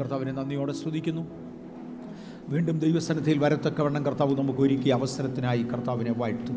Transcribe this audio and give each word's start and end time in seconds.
കർത്താവിനെ 0.00 0.32
നന്ദിയോടെ 0.32 0.72
സ്തുതിക്കുന്നു. 0.72 1.22
വീണ്ടും 2.48 2.78
ദൈവസന്നിധിയിൽ 2.78 3.38
വരത്തക്കവണ്ണം 3.38 4.06
കർത്താവ് 4.06 4.38
നമുക്ക് 4.38 4.60
ഒരുക്കിയ 4.60 4.92
അവസരത്തിനായി 4.92 5.62
കർത്താവിനെ 5.62 6.12
വാഴ്ത്തു 6.12 6.52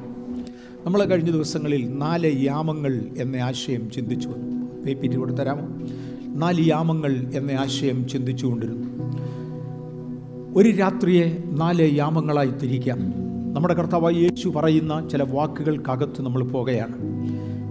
നമ്മൾ 0.86 1.04
കഴിഞ്ഞ 1.04 1.32
ദിവസങ്ങളിൽ 1.32 1.98
നാല് 1.98 2.46
യാമങ്ങൾ 2.46 3.06
എന്ന 3.18 3.36
ആശയം 3.36 3.92
ചിന്തിച്ചു 3.92 4.28
വന്നു. 4.28 4.66
പേപ്പിറ്റ് 4.86 5.16
കൂടെ 5.16 5.34
തരാമോ? 5.34 5.68
നാല് 6.28 6.68
യാമങ്ങൾ 6.68 7.32
എന്ന 7.34 7.52
ആശയം 7.52 8.08
ചിന്തിച്ചു 8.08 8.46
കൊണ്ടിരുന്നു. 8.46 8.88
ഒരു 10.56 10.70
രാത്രിയെ 10.70 11.44
നാല് 11.46 11.98
യാമങ്ങളായി 11.98 12.50
തിരിക്കാം. 12.50 13.00
നമ്മുടെ 13.54 13.74
കർത്താവായി 13.74 14.16
യേശു 14.16 14.50
പറയുന്ന 14.50 15.10
ചില 15.10 15.24
വാക്കുകൾക്കകത്ത് 15.24 16.22
നമ്മൾ 16.22 16.44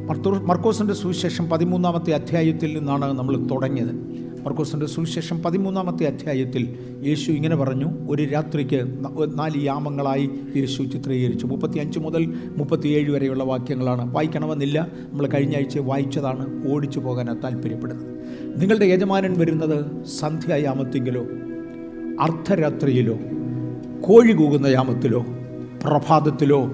മർത്തോ- 0.08 0.42
മർക്കോസിന്റെ 0.42 0.94
സുവിശേഷം 0.94 1.50
പതിമൂന്നാമത്തെ 1.50 2.12
അധ്യായത്തിൽ 2.12 2.78
നിന്നാണ് 2.78 3.18
നമ്മൾ 3.18 3.46
തുടങ്ങിയത്. 3.46 4.11
മർക്കോസിന്റെ 4.44 4.86
സുവിശേഷം 4.86 5.42
പതിമൂന്നാമത്തെ 5.42 6.04
അധ്യായത്തിൽ 6.04 6.74
യേശു 7.06 7.30
ഇങ്ങനെ 7.30 7.56
പറഞ്ഞു 7.56 7.90
ഒരു 8.08 8.22
രാത്രിക്ക് 8.22 8.94
നാല് 9.34 9.64
യാമങ്ങളായി 9.64 10.30
യേശു 10.56 10.82
ചിത്രീകരിച്ചു. 10.82 11.46
മുപ്പത്തി 11.46 11.78
അഞ്ച് 11.78 11.98
മുതൽ 11.98 12.34
മുപ്പത്തിയേഴ് 12.56 13.10
വരെയുള്ള 13.10 13.44
വാക്യങ്ങളാണ്. 13.44 14.14
വായിക്കണമെന്നില്ല 14.14 14.88
നമ്മൾ 15.12 15.26
കഴിഞ്ഞ 15.26 15.56
ആഴ്ച 15.56 15.78
വായിച്ചതാണ് 15.78 16.72
ഓടിച്ചു 16.72 16.98
പോകാനാണ് 16.98 17.42
താല്പര്യപ്പെടുന്നത്. 17.42 18.12
നിങ്ങളുടെ 18.60 18.84
യജമാനൻ 18.84 19.38
വരുന്നത് 19.38 20.06
സന്ധ്യായാമത്തെങ്കിലോ 20.20 21.22
അർദ്ധരാത്രിയിലോ 22.20 23.18
കോഴി 24.00 24.32
കൂകുന്ന 24.32 24.66
യാമത്തിലോ 24.66 25.24
പ്രഭാതത്തിലോ 25.82 26.70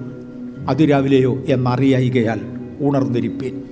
അതിരാവിലെയോ 0.69 1.37
എന്നറിയായികയാൽ 1.47 2.41
ഉണർന്നിരിപ്പീൻ. 2.79 3.63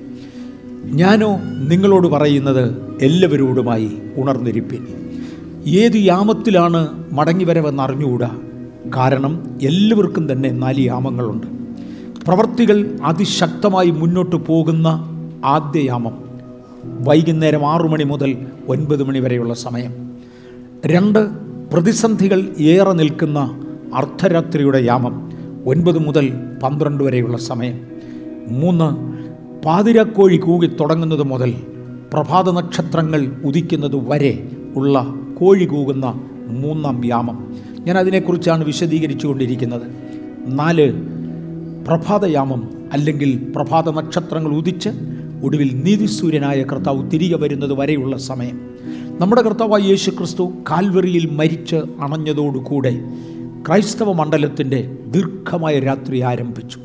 ഞാനോ 0.93 1.39
നിങ്ങളോട് 1.69 2.07
പറയുന്നത് 2.07 2.75
എല്ലാവരോടുമായി 3.01 3.91
ഉണർന്നിരിപ്പിൻ. 4.17 4.87
ഏത് 5.67 5.95
യാമത്തിലാണ് 5.95 6.87
മടങ്ങിവരവെന്ന് 7.11 7.83
അറിഞ്ഞുകൂടാ. 7.83 8.37
കാരണം 8.97 9.57
എല്ലാവർക്കും 9.61 10.31
തന്നെ 10.31 10.49
നാല് 10.49 10.79
യാമങ്ങളുണ്ട്. 10.79 11.47
പ്രവൃത്തികൾ 12.25 12.99
അതിശക്തമായി 13.03 13.89
മുന്നോട്ട് 13.89 14.35
പോകുന്ന 14.35 14.87
ആദ്യ 15.45 15.79
യാമം 15.79 16.17
വൈകുന്നേരം 16.83 17.67
ആറു 17.67 17.87
മണി 17.87 18.03
മുതൽ 18.03 18.37
ഒൻപത് 18.67 19.03
മണി 19.03 19.19
വരെയുള്ള 19.19 19.53
സമയം. 19.53 20.11
രണ്ട് 20.85 21.29
പ്രതിസന്ധികൾ 21.73 22.49
ഏറെ 22.59 22.93
നിൽക്കുന്ന 22.93 23.61
അർദ്ധരാത്രിയുടെ 23.93 24.77
യാമം 24.77 25.31
ഒൻപത് 25.65 25.99
മുതൽ 25.99 26.33
പന്ത്രണ്ട് 26.63 27.03
വരെയുള്ള 27.03 27.37
സമയം. 27.37 27.81
മൂന്ന് 28.47 29.06
പാതിരാക്കോഴി 29.67 30.37
കൂകി 30.37 30.67
തുടങ്ങുന്നത് 30.67 31.23
മുതൽ 31.23 31.53
പ്രഭാത 32.13 32.49
നക്ഷത്രങ്ങൾ 32.49 33.31
ഉദിക്കുന്നത് 33.45 33.95
വരെ 34.09 34.49
ഉള്ള 34.75 35.05
കോഴി 35.39 35.65
കൂകുന്ന 35.65 36.05
മൂന്നാം 36.47 37.05
യാമം 37.05 37.53
ഞാൻ 37.79 37.97
അതിനെക്കുറിച്ചാണ് 37.97 38.63
വിശദീകരിച്ചു 38.63 39.27
കൊണ്ടിരിക്കുന്നത് 39.27 39.81
നാല് 40.47 40.93
പ്രഭാതയാമം 41.87 42.89
അല്ലെങ്കിൽ 42.93 43.51
പ്രഭാത 43.55 43.89
നക്ഷത്രങ്ങൾ 43.89 44.51
ഉദിച്ച് 44.51 44.89
ഒടുവിൽ 45.43 45.83
നീതിസൂര്യനായ 45.83 46.63
കർത്താവ് 46.63 47.11
തിരികെ 47.11 47.35
വരുന്നത് 47.35 47.73
വരെയുള്ള 47.73 48.17
സമയം. 48.17 48.57
നമ്മുടെ 49.21 49.41
കർത്താവായ 49.41 49.81
യേശു 49.81 50.11
ക്രിസ്തു 50.11 50.51
കാൽവറിയിൽ 50.71 51.29
മരിച്ച് 51.31 51.75
അണഞ്ഞതോടുകൂടെ 51.75 52.99
ക്രൈസ്തവ 53.67 54.11
മണ്ഡലത്തിന്റെ 54.11 54.97
ദീർഘമായ 55.07 55.79
രാത്രി 55.79 56.21
ആരംഭിച്ചു. 56.21 56.79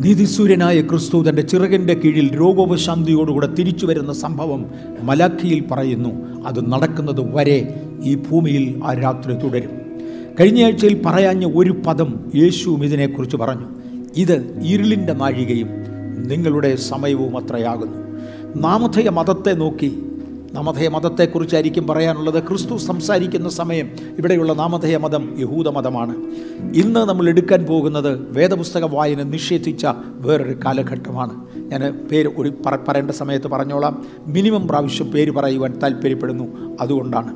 നീതിസൂര്യനായ 0.00 0.80
ക്രിസ്തു 0.80 1.24
തന്റെ 1.28 1.42
ചിറകിന്റെ 1.42 1.94
കീഴിൽ 1.94 2.38
രോഗോപശാന്തിയോടുകൂടെ 2.38 3.46
തിരിച്ചു 3.46 3.86
വരുന്ന 3.86 4.12
സംഭവം 4.12 4.66
മലാഖിയിൽ 5.02 5.64
പറയുന്നു. 5.70 6.42
അത് 6.46 6.72
നടക്കുന്നത് 6.72 7.34
വരെ 7.34 7.80
ഈ 8.02 8.14
ഭൂമിയിൽ 8.14 8.80
ആ 8.84 8.92
രാത്രി 8.92 9.34
തുടരും. 9.34 9.70
കഴിഞ്ഞയാഴ്ചയിൽ 10.40 11.02
പറയാഞ്ഞ 11.06 11.52
ഒരു 11.56 11.82
പദം 11.86 12.32
യേശുവും 12.34 12.84
ഇതിനെക്കുറിച്ച് 12.84 13.36
പറഞ്ഞു. 13.36 13.66
ഇത് 14.16 14.62
ഇരുളിന്റെ 14.62 15.12
നാഴികയും 15.12 15.68
നിങ്ങളുടെ 16.28 16.76
സമയവും 16.76 17.38
അത്രയാകുന്നു 17.38 18.02
നാമധേയ 18.56 19.08
മതത്തെ 19.08 19.52
നോക്കി 19.54 20.02
നാമധേയ 20.52 20.88
മതത്തെക്കുറിച്ചായിരിക്കും 20.88 21.86
പറയാനുള്ളത്. 21.86 22.48
ക്രിസ്തു 22.48 22.76
സംസാരിക്കുന്ന 22.76 23.48
സമയം 23.48 23.90
ഇവിടെയുള്ള 24.18 24.52
നാമധേയ 24.52 24.96
മതം 24.96 25.34
യഹൂദ 25.38 25.68
മതമാണ് 25.68 26.14
ഇന്ന് 26.74 27.00
നമ്മൾ 27.00 27.28
എടുക്കാൻ 27.28 27.64
പോകുന്നത് 27.64 28.32
വേദപുസ്തക 28.32 28.84
വായന 28.84 29.22
നിഷേധിച്ച 29.22 29.86
വേറൊരു 30.10 30.56
കാലഘട്ടമാണ്. 30.64 31.46
ഞാൻ 31.56 32.08
പേര് 32.12 32.28
ഒരു 32.38 32.52
പറ- 32.66 32.78
പറയേണ്ട 32.88 33.10
സമയത്ത് 33.10 33.48
പറഞ്ഞോളാം. 33.48 34.04
മിനിമം 34.26 34.68
പ്രാവശ്യം 34.68 35.10
പേര് 35.10 35.30
പറയുവാൻ 35.30 35.78
താല്പര്യപ്പെടുന്നു. 35.82 36.76
അതുകൊണ്ടാണ്. 36.80 37.34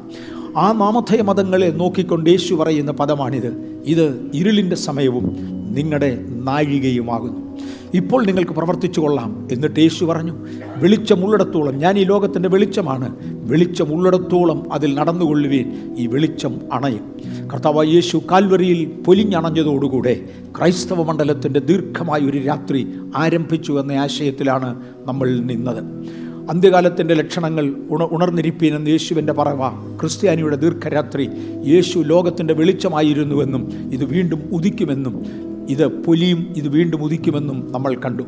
ആ 0.56 0.72
നാമധേയ 0.72 1.22
മതങ്ങളെ 1.22 1.66
നോക്കിക്കൊണ്ട് 1.66 2.31
യേശു 2.31 2.54
പറയുന്ന 2.54 2.91
പദമാണിത്. 2.91 3.81
ഇത് 3.84 4.31
ഇരുളിന്റെ 4.34 4.77
സമയവും 4.77 5.37
നിങ്ങളുടെ 5.75 6.25
നാഴികയുമാകുന്നു. 6.28 7.46
ഇപ്പോൾ 7.97 8.27
നിങ്ങൾക്ക് 8.27 8.51
പ്രവർത്തിച്ചു 8.51 9.01
കൊള്ളാം 9.01 9.49
എന്നിട്ട് 9.53 9.81
യേശു 9.81 10.05
പറഞ്ഞു 10.05 10.34
വെളിച്ചമുള്ളിടത്തോളം 10.77 11.79
ഞാൻ 11.79 11.99
ഈ 11.99 12.05
ലോകത്തിന്റെ 12.05 12.49
വെളിച്ചമാണ്. 12.49 13.09
വെളിച്ചമുള്ളിടത്തോളം 13.23 14.73
അതിൽ 14.73 14.95
നടന്നുകൊള്ളുവേൻ 14.95 15.97
ഈ 15.99 16.07
വെളിച്ചം 16.07 16.61
അണയും. 16.73 17.05
കർത്താവ് 17.53 17.87
യേശു 17.87 18.21
കാൽവരിയിൽ 18.31 18.81
പൊലിഞ്ഞണഞ്ഞതോടുകൂടെ 19.07 20.15
ക്രൈസ്തവ 20.59 21.03
മണ്ഡലത്തിന്റെ 21.03 21.61
ദീർഘമായ 21.61 22.21
ഒരു 22.21 22.39
രാത്രി 22.39 22.87
ആരംഭിച്ചു 23.17 23.73
എന്ന 23.73 23.93
ആശയത്തിലാണ് 23.93 24.71
നമ്മൾ 25.07 25.28
നിന്നത്. 25.51 25.83
അന്ത്യകാലത്തിന്റെ 26.51 27.15
ലക്ഷണങ്ങൾ 27.15 27.65
ഉണ 27.91 28.09
ഉണർന്നിരിപ്പീനെന്ന് 28.13 28.91
യേശുവിന്റെ 28.91 29.33
പറവ 29.33 29.63
ക്രിസ്ത്യാനിയുടെ 30.01 30.57
ദീർഘരാത്രി 30.57 31.25
യേശു 31.65 31.99
ലോകത്തിന്റെ 31.99 32.55
വെളിച്ചമായിരുന്നുവെന്നും 32.55 33.63
ഇത് 33.93 34.05
വീണ്ടും 34.05 34.43
ഉദിക്കുമെന്നും 34.53 35.15
ഇത് 35.69 35.87
പുലിയും 35.87 36.54
ഇത് 36.56 36.69
വീണ്ടും 36.69 37.03
ഉദിക്കുമെന്നും 37.03 37.72
നമ്മൾ 37.72 37.94
കണ്ടു. 37.94 38.25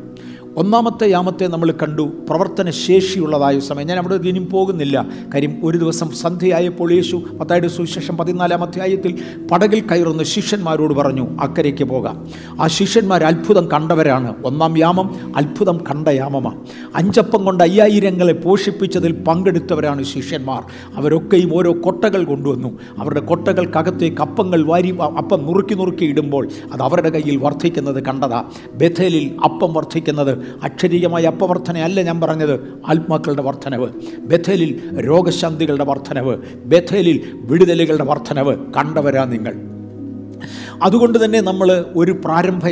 ഒന്നാമത്തെ 0.55 1.09
യാമത്തെ 1.09 1.47
നമ്മൾ 1.47 1.71
കണ്ടു. 1.71 2.01
പ്രവർത്തന 2.29 2.69
ശേഷിയുള്ളതായ 2.69 3.59
സമയം. 3.59 3.87
ഞാൻ 3.87 3.97
അവിടെ 3.97 4.27
ഇനിയും 4.27 4.49
പോകുന്നില്ല. 4.49 5.07
കാര്യം 5.33 5.57
ഒരു 5.63 5.77
ദിവസം 5.77 6.11
സന്ധ്യയായപ്പോൾ 6.11 6.93
യേശു 6.93 7.21
പത്തായിട്ട് 7.39 7.67
സുവിശേഷം 7.67 8.17
പതിനാലാം 8.17 8.63
അധ്യായത്തിൽ 8.63 9.17
പടകിൽ 9.51 9.87
കയറുന്ന 9.87 10.23
ശിഷ്യന്മാരോട് 10.23 10.93
പറഞ്ഞു 10.93 11.27
അക്കരയ്ക്ക് 11.39 11.83
പോകാം. 11.83 12.27
ആ 12.61 12.67
ശിഷ്യന്മാർ 12.67 13.23
അത്ഭുതം 13.23 13.71
കണ്ടവരാണ്. 13.71 14.33
ഒന്നാം 14.45 14.77
യാമം 14.77 15.33
അത്ഭുതം 15.35 15.77
കണ്ട 15.77 16.07
യാമമാണ് 16.07 16.59
അഞ്ചപ്പം 16.95 17.45
കൊണ്ട് 17.45 17.63
അയ്യായിരങ്ങളെ 17.63 18.33
പോഷിപ്പിച്ചതിൽ 18.33 19.11
പങ്കെടുത്തവരാണ് 19.11 20.03
ശിഷ്യന്മാർ. 20.03 20.63
അവരൊക്കെയും 20.95 21.57
ഓരോ 21.57 21.73
കൊട്ടകൾ 21.81 22.23
കൊണ്ടുവന്നു. 22.23 22.79
അവരുടെ 22.97 23.19
കൊട്ടകൾക്കകത്തേക്ക് 23.19 24.21
അപ്പങ്ങൾ 24.21 24.63
വാരി 24.63 24.97
അപ്പം 24.97 25.45
നുറുക്കി 25.45 25.73
നുറുക്കി 25.73 26.05
ഇടുമ്പോൾ 26.05 26.47
അത് 26.73 26.81
അവരുടെ 26.81 27.09
കയ്യിൽ 27.09 27.37
വർദ്ധിക്കുന്നത് 27.37 28.03
കണ്ടതാ. 28.05 28.43
ബഥേലിൽ 28.75 29.37
അപ്പം 29.43 29.73
വർദ്ധിക്കുന്നത് 29.73 30.38
അക്ഷരീയമായ 30.63 31.23
അപ്പവർദ്ധനയല്ല 31.23 32.01
ഞാൻ 32.01 32.21
പറഞ്ഞത്. 32.21 32.59
ആത്മാക്കളുടെ 32.87 33.41
വർധനവ് 33.41 33.87
ബഥേലിൽ 34.19 34.71
രോഗശാന്തികളുടെ 35.07 35.83
വർധനവ് 35.83 36.37
ബഥേലിൽ 36.65 37.21
വിടുതലുകളുടെ 37.35 38.03
വർധനവ് 38.03 38.73
കണ്ടവരാ 38.73 39.25
നിങ്ങൾ. 39.25 39.55
അതുകൊണ്ട് 40.83 41.25
തന്നെ 41.25 41.41
നമ്മൾ 41.41 41.85
ഒരു 41.95 42.11
പ്രാരംഭ 42.11 42.67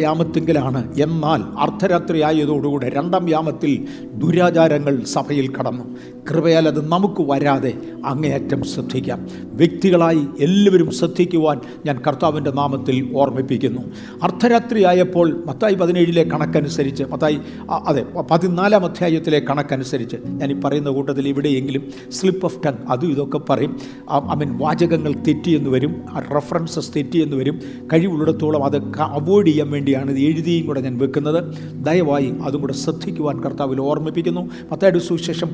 എന്നാൽ 1.01 1.41
അർദ്ധരാത്രി 1.59 2.21
ആയതോടുകൂടെ 2.21 2.89
രണ്ടാം 2.89 3.29
യാമത്തിൽ 3.29 3.87
ദുരാചാരങ്ങൾ 4.13 5.03
സഭയിൽ 5.03 5.55
കടന്നു. 5.55 5.83
കൃപയാൽ 6.31 6.67
അത് 6.67 6.79
നമുക്ക് 6.87 7.21
വരാതെ 7.21 7.73
അങ്ങേയറ്റം 8.05 8.63
ശ്രദ്ധിക്കാം. 8.63 9.27
വ്യക്തികളായി 9.43 10.21
എല്ലാവരും 10.39 10.91
ശ്രദ്ധിക്കുവാൻ 10.91 11.59
ഞാൻ 11.85 12.01
കർത്താവിന്റെ 12.07 12.51
നാമത്തിൽ 12.51 13.11
ഓർമ്മിപ്പിക്കുന്നു. 13.15 13.81
അർദ്ധരാത്രി 14.23 14.83
ആയപ്പോൾ 14.83 15.43
മത്തായി 15.45 15.73
പതിനേഴിലെ 15.73 16.23
കണക്കനുസരിച്ച് 16.23 17.03
മത്തായി 17.03 17.37
അതെ 17.85 18.03
പതിനാലാം 18.31 18.85
അധ്യായത്തിലെ 18.85 19.39
കണക്കനുസരിച്ച് 19.39 20.15
ഞാൻ 20.25 20.51
ഈ 20.51 20.55
പറയുന്ന 20.65 20.89
കൂട്ടത്തിൽ 20.89 21.27
ഇവിടെയെങ്കിലും 21.27 21.83
സ്ലിപ്പ് 22.09 22.45
ഓഫ് 22.45 22.59
ടങ് 22.65 22.81
അതും 22.89 23.11
ഇതൊക്കെ 23.11 23.39
പറയും. 23.49 23.79
ഐ 24.13 24.35
മീൻ 24.35 24.57
വാചകങ്ങൾ 24.57 25.13
തെറ്റിയെന്ന് 25.27 25.69
വരും 25.69 25.95
റെഫറൻസസ് 26.33 26.91
തെറ്റിയെന്ന് 26.95 27.37
വരും. 27.37 27.59
കഴിവുള്ളിടത്തോളം 27.93 28.63
അത് 28.63 28.77
അവോയ്ഡ് 28.99 29.47
ചെയ്യാൻ 29.47 29.71
വേണ്ടിയാണ് 29.71 30.11
ഇത് 30.11 30.19
എഴുതിയും 30.19 30.65
കൂടെ 30.65 30.81
ഞാൻ 30.81 30.97
വെക്കുന്നത്. 30.97 31.39
ദയവായി 31.85 32.33
അതും 32.45 32.61
കൂടെ 32.61 32.73
ശ്രദ്ധിക്കുവാൻ 32.73 33.43
കർത്താവിൽ 33.43 33.81
ഓർമ്മിപ്പിക്കുന്നു. 33.81 34.41
മത്തായുടെ 34.71 34.99
സുവിശേഷം 34.99 35.49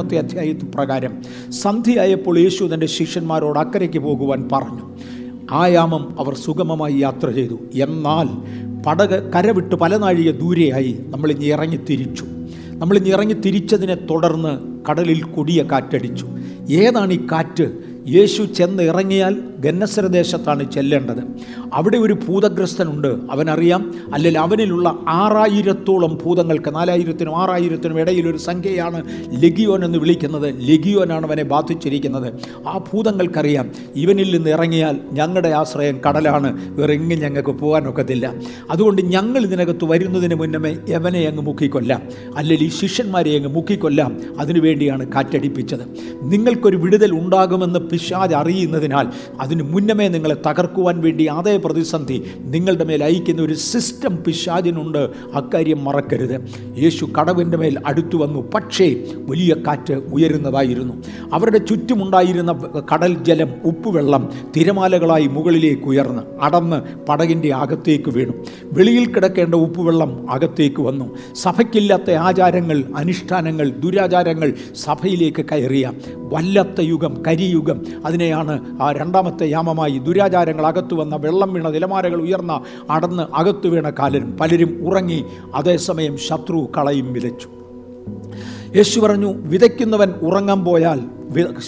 പതിനാലാമത്തെ 0.00 0.16
അധ്യായത്തിൽ 0.18 0.68
പ്രകാരം 0.74 1.14
സന്ധ്യയായപ്പോൾ 1.52 2.38
യേശു 2.38 2.64
തന്റെ 2.74 2.86
ശിഷ്യന്മാരോട് 2.86 3.58
അക്കരയ്ക്ക് 3.58 3.98
പോകുവാൻ 3.98 4.48
പറഞ്ഞു 4.52 4.84
ആയാമം 5.50 6.02
അവർ 6.20 6.34
സുഗമമായി 6.34 6.96
യാത്ര 6.98 7.30
ചെയ്തു. 7.30 7.58
എന്നാൽ 7.74 8.28
പടക് 8.86 9.32
കരവിട്ട് 9.32 9.74
പല 9.74 9.96
നാഴിക 9.96 10.30
ദൂരെയായി 10.30 10.92
നമ്മളിഞ്ഞ് 11.08 11.46
ഇറങ്ങി 11.46 11.78
തിരിച്ചു. 11.90 12.24
നമ്മളിഞ്ഞ് 12.82 13.10
ഇറങ്ങി 13.10 13.34
തിരിച്ചതിനെ 13.34 13.94
തുടർന്ന് 14.10 14.52
കടലിൽ 14.88 15.20
കൊടിയ 15.22 15.62
കാറ്റടിച്ചു. 15.72 16.26
ഏതാണ് 16.70 17.12
ഈ 17.12 17.20
കാറ്റ്? 17.32 17.66
യേശു 18.10 18.42
ചെന്ന് 18.42 18.82
ഇറങ്ങിയാൽ 18.82 19.36
ഗന്നസര 19.58 20.06
ദേശത്താണ് 20.06 20.72
ചെല്ലേണ്ടത്. 20.72 21.18
അവിടെ 21.72 21.96
ഒരു 21.96 22.12
ഭൂതഗ്രസ്തനുണ്ട്. 22.12 23.08
അവനറിയാം 23.30 23.94
അല്ലെങ്കിൽ 24.14 24.40
അവനിലുള്ള 24.40 24.98
ആറായിരത്തോളം 25.08 26.18
ഭൂതങ്ങൾക്ക് 26.24 26.74
നാലായിരത്തിനും 26.74 27.42
ആറായിരത്തിനും 27.42 28.00
ഇടയിലൊരു 28.00 28.36
സംഖ്യയാണ് 28.36 29.04
ലഗിയോൻ 29.42 29.84
എന്ന് 29.84 29.98
വിളിക്കുന്നത്. 29.98 30.54
ലഗിയോനാണ് 30.60 31.26
അവനെ 31.26 31.42
ബാധിച്ചിരിക്കുന്നത്. 31.44 32.34
ആ 32.68 32.78
ഭൂതങ്ങൾക്കറിയാം 32.78 33.70
ഇവനിൽ 33.96 34.36
നിന്ന് 34.36 34.50
ഇറങ്ങിയാൽ 34.50 34.96
ഞങ്ങളുടെ 35.12 35.48
ആശ്രയം 35.48 36.00
കടലാണ്. 36.08 36.76
വേറെ 36.76 36.92
എങ്ങും 36.92 37.18
ഞങ്ങൾക്ക് 37.18 37.50
പോകാനൊക്കത്തില്ല 37.50 38.34
അതുകൊണ്ട് 38.70 39.02
ഞങ്ങൾ 39.02 39.40
ഇതിനകത്ത് 39.40 39.84
വരുന്നതിന് 39.84 40.34
മുന്നമേ 40.34 40.76
എവനെ 40.88 41.20
അങ്ങ് 41.20 41.42
മുക്കിക്കൊല്ലാം. 41.42 42.02
അല്ലെങ്കിൽ 42.36 42.66
ഈ 42.66 42.68
ശിഷ്യന്മാരെ 42.68 43.36
അങ്ങ് 43.36 43.48
മുക്കിക്കൊല്ലാം. 43.48 44.20
അതിനുവേണ്ടിയാണ് 44.38 45.12
കാറ്റടിപ്പിച്ചത്. 45.12 45.80
നിങ്ങൾക്കൊരു 46.22 46.76
വിടുതൽ 46.76 47.12
ഉണ്ടാകുമെന്ന് 47.12 47.78
പിശാജ് 48.00 48.34
അറിയുന്നതിനാൽ 48.34 49.06
അതിന് 49.40 49.62
മുന്നമേ 49.62 50.08
നിങ്ങളെ 50.08 50.36
തകർക്കുവാൻ 50.46 51.00
വേണ്ടി 51.00 51.24
അതേ 51.24 51.56
പ്രതിസന്ധി 51.56 52.24
നിങ്ങളുടെ 52.38 52.84
മേൽ 52.84 53.04
അയക്കുന്ന 53.04 53.42
ഒരു 53.42 53.54
സിസ്റ്റം 53.54 54.24
പിശാചിനുണ്ട്. 54.26 55.10
അക്കാര്യം 55.34 55.84
മറക്കരുത്. 55.84 56.40
യേശു 56.78 57.04
കടവിന്റെ 57.20 57.58
മേൽ 57.58 57.78
അടുത്തു 57.86 58.16
വന്നു. 58.16 58.50
പക്ഷേ 58.54 58.96
വലിയ 59.14 59.54
കാറ്റ് 59.66 59.92
ഉയരുന്നതായിരുന്നു. 59.92 60.94
അവരുടെ 61.32 61.58
ചുറ്റുമുണ്ടായിരുന്ന 61.58 62.52
കടൽ 62.94 63.24
ജലം 63.24 63.48
ഉപ്പുവെള്ളം 63.64 64.30
തിരമാലകളായി 64.56 65.26
മുകളിലേക്ക് 65.26 65.82
ഉയർന്ന് 65.82 66.22
അടന്ന് 66.40 67.06
പടകിന്റെ 67.06 67.54
അകത്തേക്ക് 67.54 68.10
വീണു. 68.10 68.32
വെളിയിൽ 68.72 69.14
കിടക്കേണ്ട 69.14 69.54
ഉപ്പുവെള്ളം 69.54 70.30
അകത്തേക്ക് 70.30 70.82
വന്നു. 70.82 71.16
സഭയ്ക്കില്ലാത്ത 71.34 72.10
ആചാരങ്ങൾ 72.10 72.84
അനുഷ്ഠാനങ്ങൾ 72.96 73.68
ദുരാചാരങ്ങൾ 73.78 74.54
സഭയിലേക്ക് 74.76 75.44
കയറിയ 75.52 75.92
വല്ലത്ത 76.30 76.80
യുഗം 76.80 77.22
കരിയുഗം. 77.26 77.82
അതിനെയാണ് 78.06 78.82
ആ 78.82 78.92
രണ്ടാമത്തെ 78.92 79.46
യാമമായി 79.50 79.98
ദുരാചാരങ്ങൾ 79.98 80.66
അകത്തു 80.66 80.94
വന്ന 80.94 81.16
വെള്ളം 81.16 81.52
വീണ 81.52 81.68
നിലമാരകൾ 81.68 82.22
ഉയർന്ന 82.22 82.60
അടന്ന് 82.90 83.22
അകത്തു 83.34 83.68
വീണ 83.68 83.90
കാലരും 83.90 84.38
പലരും 84.38 84.80
ഉറങ്ങി 84.82 85.24
അതേസമയം 85.54 86.18
ശത്രു 86.18 86.68
കളയും 86.78 87.12
വിതച്ചു. 87.12 87.48
യേശു 88.76 89.00
പറഞ്ഞു 89.00 89.32
വിതയ്ക്കുന്നവൻ 89.36 90.10
ഉറങ്ങാൻ 90.22 90.64
പോയാൽ 90.64 91.00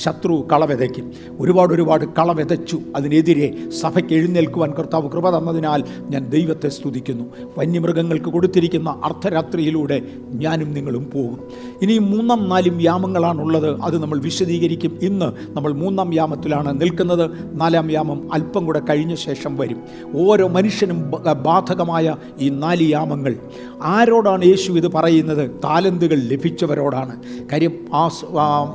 ശത്രു 0.05 0.49
കള 0.53 0.65
വിതയ്ക്കും. 0.65 1.13
ഒരുപാട് 1.41 1.75
ഒരുപാട് 1.75 2.05
കള 2.05 2.33
വിതച്ചു. 2.33 2.81
അതിനെതിരെ 2.97 3.71
സഭയ്ക്ക് 3.81 4.15
എഴുന്നേൽക്കുവാൻ 4.15 4.75
കർത്താവ് 4.75 5.11
കൃപ 5.11 5.39
തന്നതിനാൽ 5.39 5.85
ഞാൻ 6.01 6.29
ദൈവത്തെ 6.29 6.69
സ്തുതിക്കുന്നു. 6.69 7.25
വന്യമൃഗങ്ങൾക്ക് 7.59 8.25
കൊടുത്തിരിക്കുന്ന 8.25 9.01
അർദ്ധരാത്രിയിലൂടെ 9.05 10.03
ഞാനും 10.33 10.75
നിങ്ങളും 10.75 11.11
പോകും. 11.15 11.39
ഇനി 11.83 11.99
മൂന്നാം 11.99 12.49
നാലും 12.49 12.83
യാമങ്ങളാണുള്ളത്. 12.83 13.81
അത് 13.81 14.03
നമ്മൾ 14.03 14.19
വിശദീകരിക്കും. 14.19 14.99
ഇന്ന് 15.03 15.33
നമ്മൾ 15.51 15.73
മൂന്നാം 15.73 16.15
യാമത്തിലാണ് 16.15 16.81
നിൽക്കുന്നത്. 16.81 17.31
നാലാം 17.61 17.91
യാമം 17.91 18.35
അല്പം 18.35 18.67
കൂടെ 18.67 18.81
കഴിഞ്ഞ 18.91 19.15
ശേഷം 19.15 19.57
വരും. 19.57 19.83
ഓരോ 20.15 20.49
മനുഷ്യനും 20.49 21.11
ബാധകമായ 21.43 22.17
ഈ 22.41 22.49
നാല് 22.49 22.83
യാമങ്ങൾ. 22.83 23.37
ആരോടാണ് 23.83 24.45
യേശു 24.45 24.73
ഇത് 24.73 24.93
പറയുന്നത്? 24.93 25.51
താലന്തുകൾ 25.65 26.17
ലഭിച്ചവരോടാണ്. 26.17 27.23
കാര്യം 27.53 27.73
ആ 27.95 28.11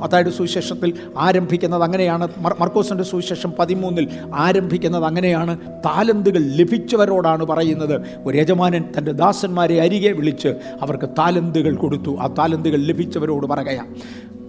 അതായത് 0.04 0.18
അതായത് 0.18 0.34
സുവിശേഷത്തിൽ 0.78 1.18
ആരംഭിക്കുന്നത് 1.18 1.82
അങ്ങനെയാണ്. 1.82 2.28
മർ- 2.38 2.56
മർക്കോസിന്റെ 2.60 3.04
സുവിശേഷം 3.04 3.52
പതിമൂന്നിൽ 3.58 4.08
ആരംഭിക്കുന്നത് 4.34 5.04
അങ്ങനെയാണ്. 5.04 5.58
താലന്തുകൾ 5.84 6.38
ലഭിച്ചവരോടാണ് 6.38 7.44
പറയുന്നത്. 7.44 8.00
ഒരു 8.26 8.38
യജമാനൻ 8.38 8.84
തന്റെ 8.98 9.12
ദാസന്മാരെ 9.12 9.80
അരികെ 9.80 10.12
വിളിച്ച് 10.12 10.48
അവർക്ക് 10.80 11.08
താലന്തുകൾ 11.08 11.76
കൊടുത്തു. 11.76 12.16
ആ 12.16 12.26
താലന്തുകൾ 12.26 12.76
ലഭിച്ചവരോട് 12.76 13.46
പറയുകയാണ് 13.46 13.94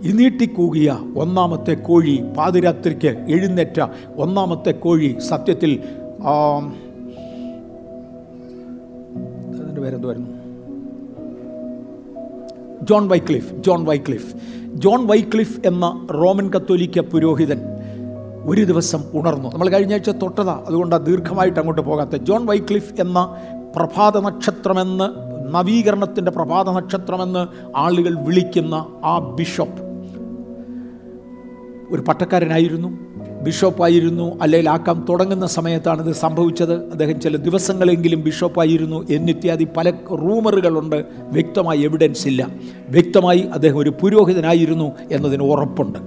ഇനീട്ടിക്കൂകിയ 0.04 1.00
നീട്ടിക്കൂകിയ 1.00 1.00
ഒന്നാമത്തെ 1.18 1.74
കോഴി 1.74 2.24
പാതിരാത്രിക്ക് 2.38 3.08
എഴുന്നേറ്റ 3.08 3.86
ഒന്നാമത്തെ 4.16 4.72
കോഴി 4.72 5.16
സത്യത്തിൽ 5.20 5.80
അതിന്റെ 9.64 9.82
John 12.82 13.08
Wycliffe 13.08 13.54
John 13.54 13.86
Wycliffe. 13.86 14.36
John 14.74 15.08
Wycliffe 15.08 15.62
എന്ന 15.66 16.08
റോമൻ 16.12 16.50
കത്തോലിക്ക 16.50 17.00
പുരോഹിതൻ 17.00 17.60
ഒരു 18.46 18.64
ദിവസം 18.64 19.00
ഉണർന്നു. 19.14 19.50
നമ്മൾ 19.50 19.70
കഴിഞ്ഞ 19.70 19.94
ആഴ്ച 19.94 20.10
തൊട്ടതാ 20.10 20.64
അതുകൊണ്ട് 20.68 21.06
ദീർഘമായിട്ട് 21.06 21.60
അങ്ങോട്ട് 21.60 21.82
പോകാത്ത. 21.82 22.16
ജോൺ 22.16 22.46
വൈക്ലിഫ് 22.46 23.02
എന്ന 23.02 23.36
പ്രഭാത 23.76 24.18
നക്ഷത്രമെന്ന് 24.18 25.30
നവീകരണത്തിന്റെ 25.56 26.32
പ്രഭാത 26.32 26.70
നക്ഷത്രമെന്ന് 26.70 27.48
ആളുകൾ 27.76 28.16
വിളിക്കുന്ന 28.20 28.86
ആ 29.04 29.20
ബിഷപ്പ് 29.20 29.82
ഒരു 31.94 32.02
പട്ടക്കാരനായിരുന്നു. 32.02 33.09
ബിഷപ്പായിരുന്നു 33.44 34.40
അല്ലെങ്കിൽ 34.42 34.70
ആക്കാം 34.70 35.06
തുടങ്ങുന്ന 35.10 35.48
സമയത്താണ് 35.48 36.08
ഇത് 36.08 36.16
സംഭവിച്ചത്. 36.16 36.74
അദ്ദേഹം 36.74 37.20
ചില 37.20 37.38
ദിവസങ്ങളെങ്കിലും 37.38 38.24
ബിഷപ്പായിരുന്നു 38.24 39.08
എന്നിത്യാദി 39.10 39.68
പല 39.78 39.90
റൂമറുകളുണ്ട്. 40.12 41.06
വ്യക്തമായി 41.20 41.80
എവിഡൻസ് 41.80 42.28
ഇല്ല. 42.28 42.48
വ്യക്തമായി 42.90 43.40
അദ്ദേഹം 43.40 43.78
ഒരു 43.78 43.94
പുരോഹിതനായിരുന്നു 44.02 44.92
എന്നതിന് 45.12 45.44
ഉറപ്പുണ്ട്. 45.44 46.00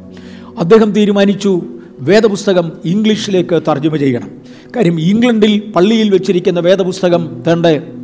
അദ്ദേഹം 0.59 0.93
തീരുമാനിച്ചു 0.93 1.63
വേദപുസ്തകം 2.01 2.73
ഇംഗ്ലീഷിലേക്ക് 2.85 3.61
തർജമ 3.69 3.97
ചെയ്യണം. 3.97 4.31
കാര്യം 4.77 5.01
ഇംഗ്ലണ്ടിൽ 5.01 5.73
പള്ളിയിൽ 5.77 6.11
വെച്ചിരിക്കുന്ന 6.11 6.61
വേദപുസ്തകം 6.61 7.43
ആ, 7.49 8.02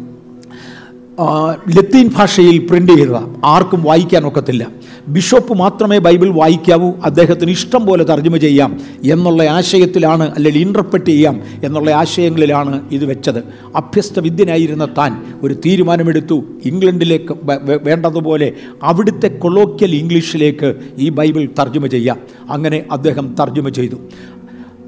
ലത്തീൻ 1.76 2.10
ഭാഷയിൽ 2.16 2.66
പ്രിന്റ് 2.66 2.92
ചെയ്തതാണ് 2.92 3.40
ആർക്കും 3.44 3.82
വായിക്കാൻ 3.82 4.26
ഒക്കത്തില്ല. 4.26 4.66
ബിഷപ്പ് 5.08 5.54
മാത്രമേ 5.54 5.98
ബൈബിൾ 5.98 6.28
വായിക്കാവൂ 6.30 6.92
അദ്ദേഹത്തിന് 7.04 7.50
ഇഷ്ടം 7.50 7.86
പോലെ 7.86 8.04
തർജമ 8.04 8.36
ചെയ്യാം 8.36 8.80
എന്നുള്ള 9.04 9.42
ആശയത്തിലാണ് 9.42 10.34
അല്ലെങ്കിൽ 10.34 10.60
ഇന്റർപ്രറ്റ് 10.60 11.06
ചെയ്യാം 11.06 11.40
എന്നുള്ള 11.64 11.90
ആശയങ്ങളിലാണ് 11.90 12.80
ഇത് 12.92 13.04
വെച്ചത്. 13.04 13.38
അഭ്യസ്ത 13.76 14.20
വിദ്യനായിരുന്ന 14.20 14.86
താൻ 14.98 15.22
ഒരു 15.42 15.54
തീരുമാനമെടുത്തു. 15.54 16.44
ഇംഗ്ലണ്ടിലേക്ക് 16.64 17.34
വേണ്ടതുപോലെ 17.82 18.52
അവിടുത്തെ 18.82 19.28
കൊളോക്കിയൽ 19.28 19.94
ഇംഗ്ലീഷിലേക്ക് 19.94 20.74
ഈ 20.98 21.08
ബൈബിൾ 21.08 21.48
തർജമ 21.58 21.86
ചെയ്യാം. 21.86 22.18
അങ്ങനെ 22.50 22.82
അദ്ദേഹം 22.92 23.36
തർജമ 23.40 23.68
ചെയ്തു. 23.68 23.96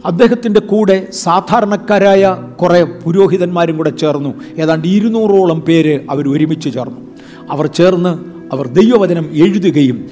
അദ്ദേഹത്തിന്റെ 0.04 0.60
കൂടെ 0.60 1.08
സാധാരണക്കാരായ 1.12 2.36
കുറേ 2.62 2.82
പുരോഹിതന്മാരും 2.82 3.76
കൂടെ 3.76 3.90
ചേർന്നു. 3.90 4.34
ഏതാണ്ട് 4.58 4.88
ഇരുന്നൂറോളം 4.88 5.60
പേര് 5.60 6.00
അവർ 6.10 6.28
ഒരുമിച്ച് 6.28 6.74
ചേർന്നു. 6.74 7.00
അവർ 7.50 7.66
ചേർന്ന് 7.66 8.12
അവർ 8.52 8.66
ദൈവവചനം 8.66 9.30
എഴുതുകയും 9.32 10.06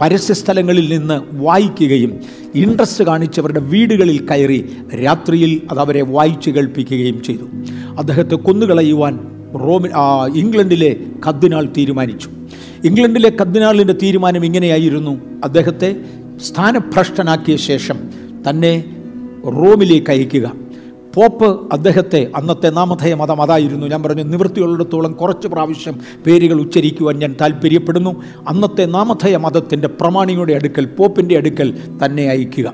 പരസ്യസ്ഥലങ്ങളിൽ 0.00 0.98
നിന്ന് 0.98 1.20
വായിക്കുകയും 1.32 2.20
ഇൻട്രസ്റ്റ് 2.54 3.04
കാണിച്ചവരുടെ 3.04 3.60
വീടുകളിൽ 3.60 4.26
കയറി 4.26 4.76
രാത്രിയിൽ 5.04 5.60
അത് 5.70 5.78
അവരെ 5.78 6.02
വായിച്ചു 6.02 6.50
കേൾപ്പിക്കുകയും 6.50 7.22
ചെയ്തു. 7.22 7.44
അദ്ദേഹത്തെ 7.98 8.34
കൊന്നുകളയുവാൻ 8.34 9.18
റോമി 9.54 9.88
ഇംഗ്ലണ്ടിലെ 10.38 10.96
കദ്ദിനാൾ 11.28 11.68
തീരുമാനിച്ചു. 11.76 12.28
ഇംഗ്ലണ്ടിലെ 12.84 13.30
കദ്ദിനാളിന്റെ 13.40 13.92
തീരുമാനം 13.92 14.44
ഇങ്ങനെയായിരുന്നു. 14.44 15.20
അദ്ദേഹത്തെ 15.44 15.96
സ്ഥാനഭ്രഷ്ടനാക്കിയ 16.44 17.56
ശേഷം 17.56 17.96
തന്നെ 18.50 18.84
റോമിലേക്ക് 19.46 20.10
അയക്കുക. 20.10 20.52
പോപ്പ് 21.14 21.72
അദ്ദേഹത്തെ 21.72 22.30
അന്നത്തെ 22.36 22.68
നാമധേയ 22.68 23.14
മതം 23.14 23.42
അതായിരുന്നു. 23.42 23.86
ഞാൻ 23.86 24.02
പറഞ്ഞു 24.02 24.22
നിവൃത്തിയുള്ളിടത്തോളം 24.22 25.12
കുറച്ച് 25.12 25.48
പ്രാവശ്യം 25.48 26.00
പേരുകൾ 26.26 26.60
ഉച്ചരിക്കുവാൻ 26.60 27.18
ഞാൻ 27.18 27.36
താല്പര്യപ്പെടുന്നു 27.40 28.22
അന്നത്തെ 28.48 28.84
നാമധേയ 28.84 29.36
മതത്തിന്റെ 29.36 29.88
പ്രമാണിയുടെ 29.88 30.52
അടുക്കൽ 30.52 30.84
പോപ്പിന്റെ 30.84 31.36
അടുക്കൽ 31.36 31.78
തന്നെ 32.04 32.28
അയക്കുക. 32.28 32.72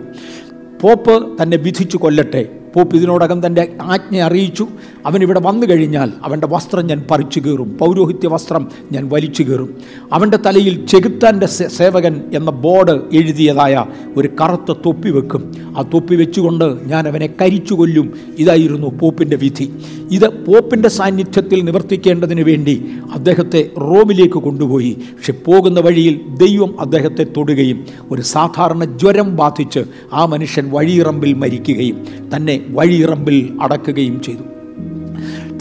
പോപ്പ് 0.80 1.42
തന്നെ 1.42 1.56
വിധിച്ചു 1.56 1.96
കൊല്ലട്ടെ. 1.96 2.48
പോപ്പ് 2.76 2.96
ഇതിനോടകം 2.96 3.46
തന്റെ 3.46 3.72
ആജ്ഞ 3.82 4.18
അറിയിച്ചു. 4.18 4.66
അവനിവിടെ 5.06 5.40
വന്നു 5.40 5.66
കഴിഞ്ഞാൽ 5.66 6.12
അവന്റെ 6.24 6.46
വസ്ത്രം 6.46 6.86
ഞാൻ 6.86 7.04
പറിച്ചു 7.10 7.40
കീറും. 7.40 7.78
പൗരോഹിത്യ 7.78 8.28
വസ്ത്രം 8.28 8.68
ഞാൻ 8.92 9.08
വലിച്ചു 9.12 9.42
കീറും. 9.42 9.74
അവന്റെ 10.12 10.36
തലയിൽ 10.36 10.86
ചെകുത്താന്റെ 10.86 11.46
സേവകൻ 11.46 12.20
എന്ന 12.34 12.50
ബോർഡ് 12.50 12.90
എഴുതിയതായ 12.90 13.84
ഒരു 14.16 14.28
കറുത്ത 14.40 14.72
തൊപ്പി 14.86 15.08
വെക്കും. 15.08 15.52
ആ 15.78 15.82
തൊപ്പി 15.82 16.14
വെച്ചുകൊണ്ട് 16.14 16.78
ഞാൻ 16.86 17.08
അവനെ 17.08 17.28
കരിച്ചു 17.40 17.74
കൊല്ലും. 17.74 18.12
ഇതായിരുന്നു 18.38 18.98
പോപ്പിന്റെ 18.98 19.36
വിധി. 19.36 19.72
ഇത് 20.10 20.44
പോപ്പിന്റെ 20.44 20.88
സാന്നിധ്യത്തിൽ 20.88 21.64
നിവർത്തിക്കേണ്ടതിന് 21.64 22.40
വേണ്ടി 22.40 22.86
അദ്ദേഹത്തെ 23.14 23.70
റോമിലേക്ക് 23.80 24.34
കൊണ്ടുപോയി. 24.34 24.92
പക്ഷെ 24.92 25.32
പോകുന്ന 25.32 25.80
വഴിയിൽ 25.80 26.20
ദൈവം 26.36 26.80
അദ്ദേഹത്തെ 26.80 27.26
തൊടുകയും 27.36 27.86
ഒരു 28.10 28.22
സാധാരണ 28.22 28.84
ജ്വരം 28.84 29.36
ബാധിച്ച് 29.36 29.80
ആ 30.12 30.26
മനുഷ്യൻ 30.26 30.70
വഴിയിറമ്പിൽ 30.70 31.34
മരിക്കുകയും 31.34 32.06
തന്നെ 32.36 32.61
വഴിയിറമ്പിൽ 32.70 33.58
അടക്കുകയും 33.62 34.22
ചെയ്തു. 34.22 34.42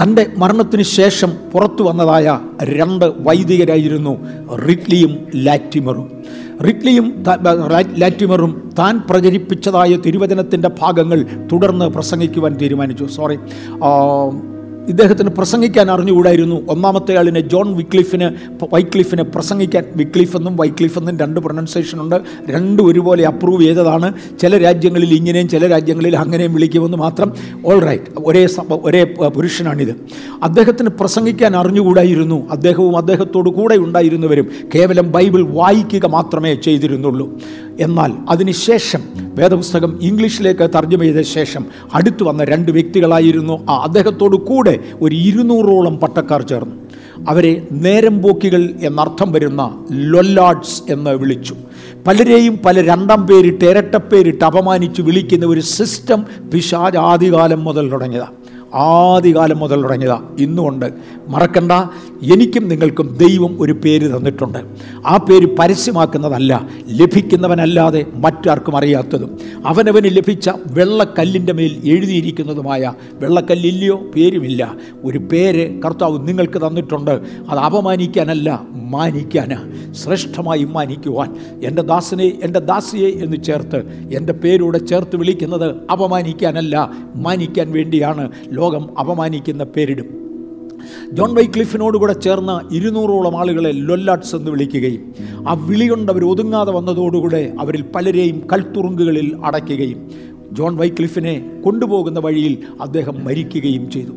തന്റെ 0.03 0.27
മരണത്തിന് 0.37 0.81
ശേഷം 0.81 1.31
പുറത്തു 1.53 1.83
വന്നതായ 1.83 2.39
രണ്ട് 2.63 3.05
വൈദികരായിരുന്നു 3.17 4.27
റിഡ്ലിയും 4.55 5.17
ലാറ്റിമറും. 5.35 6.11
റിഡ്ലിയും 6.67 7.23
ലാറ്റിമറും 7.97 8.69
താൻ 8.79 9.01
പ്രചരിപ്പിച്ചതായ 9.09 9.95
തിരുവചനത്തിന്റെ 9.95 10.69
ഭാഗങ്ങൾ 10.81 11.25
തുടർന്ന് 11.51 11.85
പ്രസംഗിക്കുവാൻ 11.85 12.57
തീരുമാനിച്ചു. 12.61 13.05
സോറി 13.05 13.37
ഇദ്ദേഹത്തിന് 14.87 15.29
പ്രസംഗിക്കാൻ 15.29 15.91
അറിഞ്ഞുകൂടായിരുന്നു. 15.91 16.61
ഒന്നാമത്തെ 16.69 17.17
ആളിനെ 17.17 17.39
ജോൺ 17.39 17.75
വിക്ലിഫിന് 17.75 18.29
വൈക്ലിഫിന് 18.73 19.21
പ്രസംഗിക്കാൻ 19.21 19.83
വിക്ലിഫ് 19.95 20.37
എന്നും 20.37 20.57
വൈക്ലിഫ് 20.57 20.99
എന്നും 20.99 21.19
രണ്ട് 21.19 21.39
പ്രൊനൗൺസിയേഷൻ 21.39 22.01
ഉണ്ട്. 22.01 22.21
രണ്ടും 22.49 22.85
ഒരുപോലെ 22.85 23.27
അപ്രൂവ് 23.27 23.61
ചെയ്തതാണ്. 23.61 24.13
ചില 24.41 24.57
രാജ്യങ്ങളിൽ 24.57 25.13
ഇങ്ങനെയും 25.13 25.47
ചില 25.47 25.67
രാജ്യങ്ങളിൽ 25.67 26.17
അങ്ങനെയും 26.17 26.53
വിളിക്കുമെന്ന് 26.53 26.97
മാത്രം. 26.97 27.33
ഓൾ 27.65 27.79
റൈറ്റ് 27.79 28.03
ഒരേ 28.25 28.47
ഒരേ 28.71 29.03
പുരുഷനാണിത്. 29.03 29.95
അദ്ദേഹത്തിന് 30.43 30.89
പ്രസംഗിക്കാൻ 30.89 31.55
അറിഞ്ഞുകൂടായിരുന്നു. 31.55 32.49
അദ്ദേഹവും 32.51 32.97
അദ്ദേഹത്തോടു 32.97 33.49
കൂടെ 33.49 33.75
ഉണ്ടായിരുന്നവരും 33.75 34.47
കേവലം 34.75 35.11
ബൈബിൾ 35.11 35.41
വായിക്കുക 35.41 36.05
മാത്രമേ 36.05 36.55
ചെയ്തിരുന്നുള്ളൂ. 36.55 37.39
എന്നാൽ 37.81 38.11
അതിനുശേഷം 38.29 39.01
വേദപുസ്തകം 39.19 39.91
ഇംഗ്ലീഷിലേക്ക് 40.01 40.69
തർജമ 40.75 41.01
ചെയ്ത 41.01 41.21
ശേഷം 41.21 41.65
അടുത്തു 41.93 42.23
വന്ന 42.23 42.43
രണ്ട് 42.43 42.71
വ്യക്തികളായിരുന്നു. 42.71 43.55
ആ 43.69 43.75
അദ്ദേഹത്തോടു 43.83 44.37
കൂടെ 44.49 44.79
ഒരു 45.01 45.15
ഇരുന്നൂറോളം 45.15 45.97
പട്ടക്കാർ 45.97 46.41
ചേർന്നു. 46.41 46.75
അവരെ 47.29 47.67
നേരം 47.71 48.15
പോക്കികൾ 48.21 48.61
എന്നർത്ഥം 48.83 49.31
വരുന്ന 49.31 49.61
ലൊല്ലാഡ്സ് 49.91 50.91
എന്ന് 50.91 51.11
വിളിച്ചു. 51.11 51.55
പലരെയും 52.07 52.59
പല 52.65 52.81
രണ്ടാം 52.81 53.27
പേരിട്ട് 53.27 53.65
ഇരട്ടപ്പേരിട്ട് 53.65 54.43
അപമാനിച്ച് 54.45 55.01
വിളിക്കുന്ന 55.01 55.45
ഒരു 55.45 55.59
സിസ്റ്റം 55.59 56.25
പിശാജ് 56.53 56.97
ആദ്യകാലം 56.97 57.63
മുതൽ 57.63 57.91
തുടങ്ങിയതാണ് 57.91 58.37
ആദ്യകാലം 58.75 59.57
മുതൽ 59.59 59.79
തുടങ്ങിയതാണ് 59.83 60.25
ഇന്നുകൊണ്ട് 60.39 60.85
മറക്കണ്ട. 61.27 61.71
എനിക്കും 62.21 62.67
നിങ്ങൾക്കും 62.67 63.17
ദൈവം 63.17 63.61
ഒരു 63.61 63.73
പേര് 63.73 64.17
തന്നിട്ടുണ്ട്. 64.17 64.57
ആ 65.07 65.17
പേര് 65.17 65.47
പരസ്യമാക്കുന്നതല്ല 65.59 66.69
ലഭിക്കുന്നവനല്ലാതെ 66.87 68.05
മറ്റാർക്കും 68.15 68.77
അറിയാത്തതും. 68.77 69.37
അവനവന് 69.65 70.05
ലഭിച്ച 70.05 70.49
വെള്ളക്കല്ലിന്റെ 70.65 71.53
മേൽ 71.53 71.81
എഴുതിയിരിക്കുന്നതുമായ 71.83 72.93
വെള്ളക്കല്ലില്ലയോ? 73.13 74.11
പേരുമില്ല. 74.15 74.75
ഒരു 75.03 75.17
പേര് 75.17 75.81
കർത്താവ് 75.81 76.27
നിങ്ങൾക്ക് 76.27 76.57
തന്നിട്ടുണ്ട്. 76.57 77.21
അത് 77.49 77.59
അപമാനിക്കാനല്ല 77.59 78.61
മാനിക്കാന്. 78.71 79.93
ശ്രേഷ്ഠമായി 79.93 80.63
മാനിക്കുവാൻ. 80.63 81.35
എന്റെ 81.63 81.81
ദാസനെ 81.81 82.39
എന്റെ 82.43 82.59
ദാസിയെ 82.59 83.09
എന്ന് 83.09 83.43
ചേർത്ത് 83.43 84.09
എന്റെ 84.15 84.33
പേരൂടെ 84.33 84.77
ചേർത്ത് 84.77 85.15
വിളിക്കുന്നത് 85.15 85.75
അപമാനിക്കാനല്ല 85.91 86.91
മാനിക്കാൻ 87.15 87.71
വേണ്ടിയാണ്. 87.71 88.31
ലോകം 88.51 88.99
അപമാനിക്കുന്ന 88.99 89.63
പേരിടും. 89.63 90.30
ജോൺ 91.13 91.31
വൈക്ലിഫിനോട് 91.35 91.97
കൂടെ 91.97 92.13
ചേർന്ന 92.25 92.51
ഇരുന്നൂറോളം 92.71 93.37
ആളുകളെ 93.41 93.71
ലൊല്ലാട്സ് 93.89 94.35
എന്ന് 94.35 94.51
വിളിക്കുകയും 94.51 95.03
ആ 95.47 95.53
വിളി 95.69 95.87
കൊണ്ട് 95.89 96.11
അവർ 96.11 96.25
ഒതുങ്ങാതെ 96.25 96.71
വന്നതോടുകൂടെ 96.71 97.43
അവരിൽ 97.59 97.83
പലരെയും 97.95 98.39
കൽത്തുറുങ്കുകളിൽ 98.53 99.29
അടയ്ക്കുകയും 99.43 100.01
ജോൺ 100.53 100.73
വൈക്ലിഫിനെ 100.77 101.33
കൊണ്ടുപോകുന്ന 101.65 102.19
വഴിയിൽ 102.19 102.53
അദ്ദേഹം 102.81 103.15
മരിക്കുകയും 103.25 103.83
ചെയ്തു. 103.91 104.13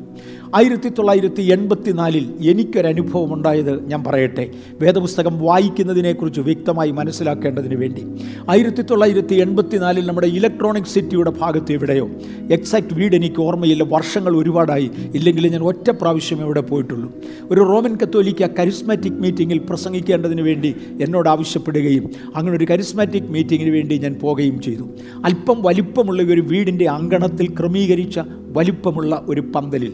ആയിരത്തി 0.54 0.88
തൊള്ളായിരത്തി 0.88 1.42
എൺപത്തിനാലിൽ 1.42 2.34
എനിക്കൊരനുഭവം 2.40 3.34
ഉണ്ടായത് 3.34 3.86
ഞാൻ 3.86 4.04
പറയട്ടെ. 4.04 4.50
വേദപുസ്തകം 4.72 5.40
വായിക്കുന്നതിനെക്കുറിച്ച് 5.40 6.40
വ്യക്തമായി 6.40 6.90
മനസ്സിലാക്കേണ്ടതിന് 6.90 7.74
വേണ്ടി. 7.74 8.04
ആയിരത്തി 8.50 8.82
തൊള്ളായിരത്തി 8.82 9.34
എൺപത്തിനാലിൽ 9.34 10.06
നമ്മുടെ 10.06 10.26
ഇലക്ട്രോണിക് 10.26 10.84
സിറ്റിയുടെ 10.84 11.30
ഭാഗത്ത് 11.30 11.72
എവിടെയോ. 11.72 12.08
എക്സാക്ട് 12.52 12.94
വീട് 12.94 13.16
എനിക്ക് 13.16 13.40
ഓർമ്മയില്ല. 13.40 13.82
വർഷങ്ങൾ 13.82 14.36
ഒരുപാടായി. 14.36 14.90
ഇല്ലെങ്കിൽ 15.14 15.48
ഞാൻ 15.48 15.62
ഒറ്റ 15.62 15.90
പ്രാവശ്യം 15.90 16.40
ഇവിടെ 16.40 16.60
പോയിട്ടുള്ളൂ. 16.60 17.12
ഒരു 17.50 17.60
റോമൻ 17.60 17.96
കത്തോലിക്ക 18.02 18.46
കരിസ്മാറ്റിക് 18.58 19.12
മീറ്റിങ്ങിൽ 19.12 19.58
പ്രസംഗിക്കേണ്ടതിന് 19.58 20.42
വേണ്ടി 20.42 20.74
എന്നോട് 21.02 21.28
ആവശ്യപ്പെടുകയും 21.28 22.10
അങ്ങനെ 22.36 22.56
ഒരു 22.56 22.64
കരിസ്മാറ്റിക് 22.64 23.30
മീറ്റിങ്ങിന് 23.30 23.70
വേണ്ടി 23.70 23.98
ഞാൻ 23.98 24.14
പോവുകയും 24.14 24.62
ചെയ്തു. 24.62 24.90
അല്പം 25.24 25.62
വലിപ്പമുള്ള 25.62 26.22
ഒരു 26.22 26.40
വീടിന്റെ 26.40 26.88
അങ്കണത്തിൽ 26.88 27.48
ക്രമീകരിച്ച 27.48 28.20
വലിപ്പമുള്ള 28.52 29.22
ഒരു 29.28 29.40
പന്തലിൽ. 29.40 29.92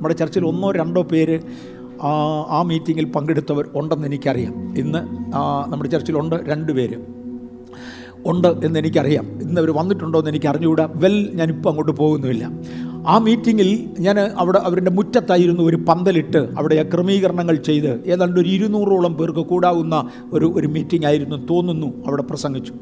നമ്മുടെ 0.00 0.14
ചർച്ചിൽ 0.14 0.46
ഒന്നോ 0.46 0.70
രണ്ടോ 0.70 1.02
പേര് 1.02 1.40
ആ, 2.50 2.62
മീറ്റിങ്ങിൽ 2.62 3.04
പങ്കെടുത്തവർ 3.04 3.70
ഉണ്ടെന്ന് 3.74 4.06
എനിക്കറിയാം. 4.06 4.78
ഇന്ന് 4.78 4.98
നമ്മുടെ 5.70 5.90
ചർച്ചിലുണ്ട് 5.90 6.36
രണ്ട് 6.48 6.72
പേര്. 6.72 6.96
ഉണ്ട് 8.26 8.48
എന്ന് 8.48 8.78
എനിക്കറിയാം. 8.78 9.26
ഇന്ന് 9.42 9.60
അവർ 9.60 9.70
വന്നിട്ടുണ്ടോ 9.70 10.18
എന്ന് 10.18 10.30
എനിക്ക് 10.30 10.46
അറിഞ്ഞുകൂടാ 10.46 10.88
വെൽ 10.94 11.30
ഞാനിപ്പോൾ 11.34 11.68
അങ്ങോട്ട് 11.68 11.92
പോകുന്നുമില്ല. 11.92 12.44
ആ 13.08 13.18
മീറ്റിങ്ങിൽ 13.18 13.88
ഞാൻ 14.00 14.18
അവിടെ 14.18 14.58
അവരുടെ 14.58 14.90
മുറ്റത്തായിരുന്നു 14.90 15.62
ഒരു 15.62 15.76
പന്തലിട്ട് 15.76 16.36
അവിടെ 16.36 16.82
ക്രമീകരണങ്ങൾ 16.94 17.56
ചെയ്ത് 17.56 18.04
ഏതാണ്ട് 18.06 18.40
ഒരു 18.40 18.48
ഇരുന്നൂറോളം 18.48 19.14
പേർക്ക് 19.14 19.38
കൂടാവുന്ന 19.38 20.10
ഒരു 20.32 20.52
ഒരു 20.56 20.66
മീറ്റിംഗ് 20.66 21.06
ആയിരുന്നു 21.06 21.46
തോന്നുന്നു 21.50 22.06
അവിടെ 22.06 22.22
പ്രസംഗിച്ചു. 22.22 22.72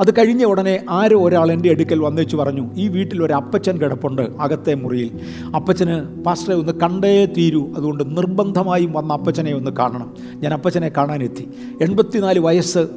അത് 0.00 0.14
കഴിഞ്ഞ 0.14 0.44
ഉടനെ 0.44 0.84
ആരോ 0.90 1.24
ഒരാൾ 1.24 1.52
എന്റെ 1.52 1.70
അടുക്കൽ 1.70 2.00
വന്നേച്ച് 2.00 2.36
പറഞ്ഞു 2.36 2.70
ഈ 2.76 2.88
വീട്ടിൽ 2.88 3.22
ഒരു 3.22 3.32
അപ്പച്ചൻ 3.32 3.78
കിടപ്പുണ്ട് 3.78 4.22
അകത്തെ 4.22 4.74
മുറിയിൽ. 4.74 5.10
അപ്പച്ചന് 5.56 6.24
പാസ്റ്ററെ 6.24 6.54
ഒന്ന് 6.54 6.72
കണ്ടേ 6.72 7.26
തീരൂ. 7.26 7.68
അതുകൊണ്ട് 7.76 8.16
നിർബന്ധമായും 8.16 8.92
വന്ന 8.92 9.12
അപ്പച്ചനെ 9.12 9.54
ഒന്ന് 9.54 9.70
കാണണം. 9.70 10.14
ഞാൻ 10.34 10.52
അപ്പച്ചനെ 10.52 10.90
കാണാനെത്തി. 10.96 11.48
എൺപത്തിനാല് 11.82 12.38
വയസ്സ് 12.38 12.88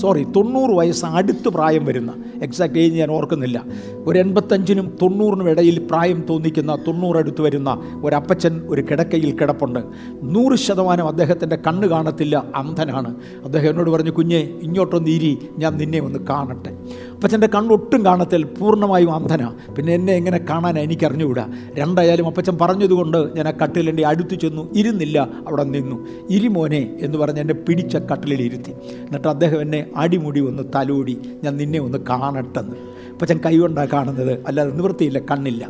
സോറി 0.00 0.24
തൊണ്ണൂറ് 0.36 0.70
വയസ്സ് 0.70 1.04
അടുത്ത് 1.04 1.48
പ്രായം 1.48 1.84
വരുന്ന 1.84 2.14
എക്സാക്ട് 2.42 2.78
ഏജ് 2.78 2.94
ഞാൻ 2.94 3.10
ഓർക്കുന്നില്ല. 3.10 3.62
ഒരു 3.92 4.18
എൺപത്തഞ്ചിനും 4.18 4.98
തൊണ്ണൂറിനും 5.02 5.50
ഇടയിൽ 5.50 5.78
പ്രായം 5.78 6.21
തോന്നിക്കുന്ന 6.28 6.78
തൊണ്ണൂറടുത്ത് 6.88 7.42
വരുന്ന 7.42 8.00
ഒരപ്പച്ചൻ 8.04 8.62
ഒരു 8.68 8.82
കിടക്കയിൽ 8.90 9.36
കിടപ്പുണ്ട്. 9.36 9.80
നൂറ് 10.22 10.56
ശതമാനം 10.56 11.08
അദ്ദേഹത്തിന്റെ 11.08 11.56
കണ്ണ് 11.56 11.86
കാണത്തില്ല 11.86 12.44
അന്ധനാണ്. 12.54 13.14
അദ്ദേഹം 13.44 13.70
എന്നോട് 13.70 13.90
പറഞ്ഞു 13.90 14.10
കുഞ്ഞെ 14.10 14.38
ഇങ്ങോട്ടൊന്ന് 14.62 15.10
ഇരി 15.10 15.38
ഞാൻ 15.58 15.76
നിന്നെ 15.76 16.00
ഒന്ന് 16.00 16.18
കാണട്ടെ. 16.18 16.76
അപ്പച്ചന്റെ 17.12 17.48
കണ്ണൊട്ടും 17.54 18.04
കാണത്തിൽ 18.04 18.44
പൂർണമായും 18.44 19.14
അന്ധനാണ് 19.14 19.74
പിന്നെ 19.74 19.94
എന്നെ 19.94 20.12
എങ്ങനെ 20.12 20.38
കാണാൻ 20.50 20.78
എനിക്കറിഞ്ഞുകൂടാ. 20.78 21.48
രണ്ടായാലും 21.74 22.26
അപ്പച്ചൻ 22.26 22.58
പറഞ്ഞതുകൊണ്ട് 22.60 23.36
ഞാൻ 23.36 23.48
ആ 23.48 23.52
കട്ടിലിന്റെ 23.62 24.06
അടുത്ത് 24.06 24.34
ചെന്നു 24.34 24.72
ഇരുന്നില്ല 24.74 25.28
അവിടെ 25.48 25.64
നിന്നു. 25.64 26.06
ഇരിമോനെ 26.30 26.98
എന്ന് 27.00 27.18
പറഞ്ഞ് 27.18 27.40
എന്നെ 27.40 27.54
പിടിച്ച 27.54 27.96
കട്ടിലിൽ 27.96 28.42
ഇരുത്തി. 28.42 28.70
എന്നിട്ട് 29.00 29.28
അദ്ദേഹം 29.28 29.60
എന്നെ 29.60 29.86
അടിമുടി 29.96 30.40
ഒന്ന് 30.40 30.62
തലോടി 30.74 31.18
ഞാൻ 31.44 31.56
നിന്നെ 31.56 31.80
ഒന്ന് 31.80 31.98
കാണട്ടെന്ന്. 31.98 32.91
അപ്പച്ചൻ 33.22 33.40
കൈകൊണ്ടാണ് 33.46 33.88
കാണുന്നത്. 33.88 34.44
അല്ലാതെ 34.46 34.70
നിവൃത്തിയില്ല 34.70 35.18
കണ്ണില്ല. 35.18 35.68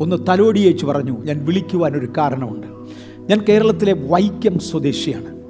ഒന്ന് 0.00 0.16
തലോടിയേച്ച് 0.28 0.86
പറഞ്ഞു 0.86 1.24
ഞാൻ 1.24 1.46
വിളിക്കുവാനൊരു 1.46 2.08
കാരണമുണ്ട്. 2.18 2.66
ഞാൻ 3.30 3.44
കേരളത്തിലെ 3.48 3.92
വൈക്കം 3.92 4.58
സ്വദേശിയാണ്. 4.58 5.42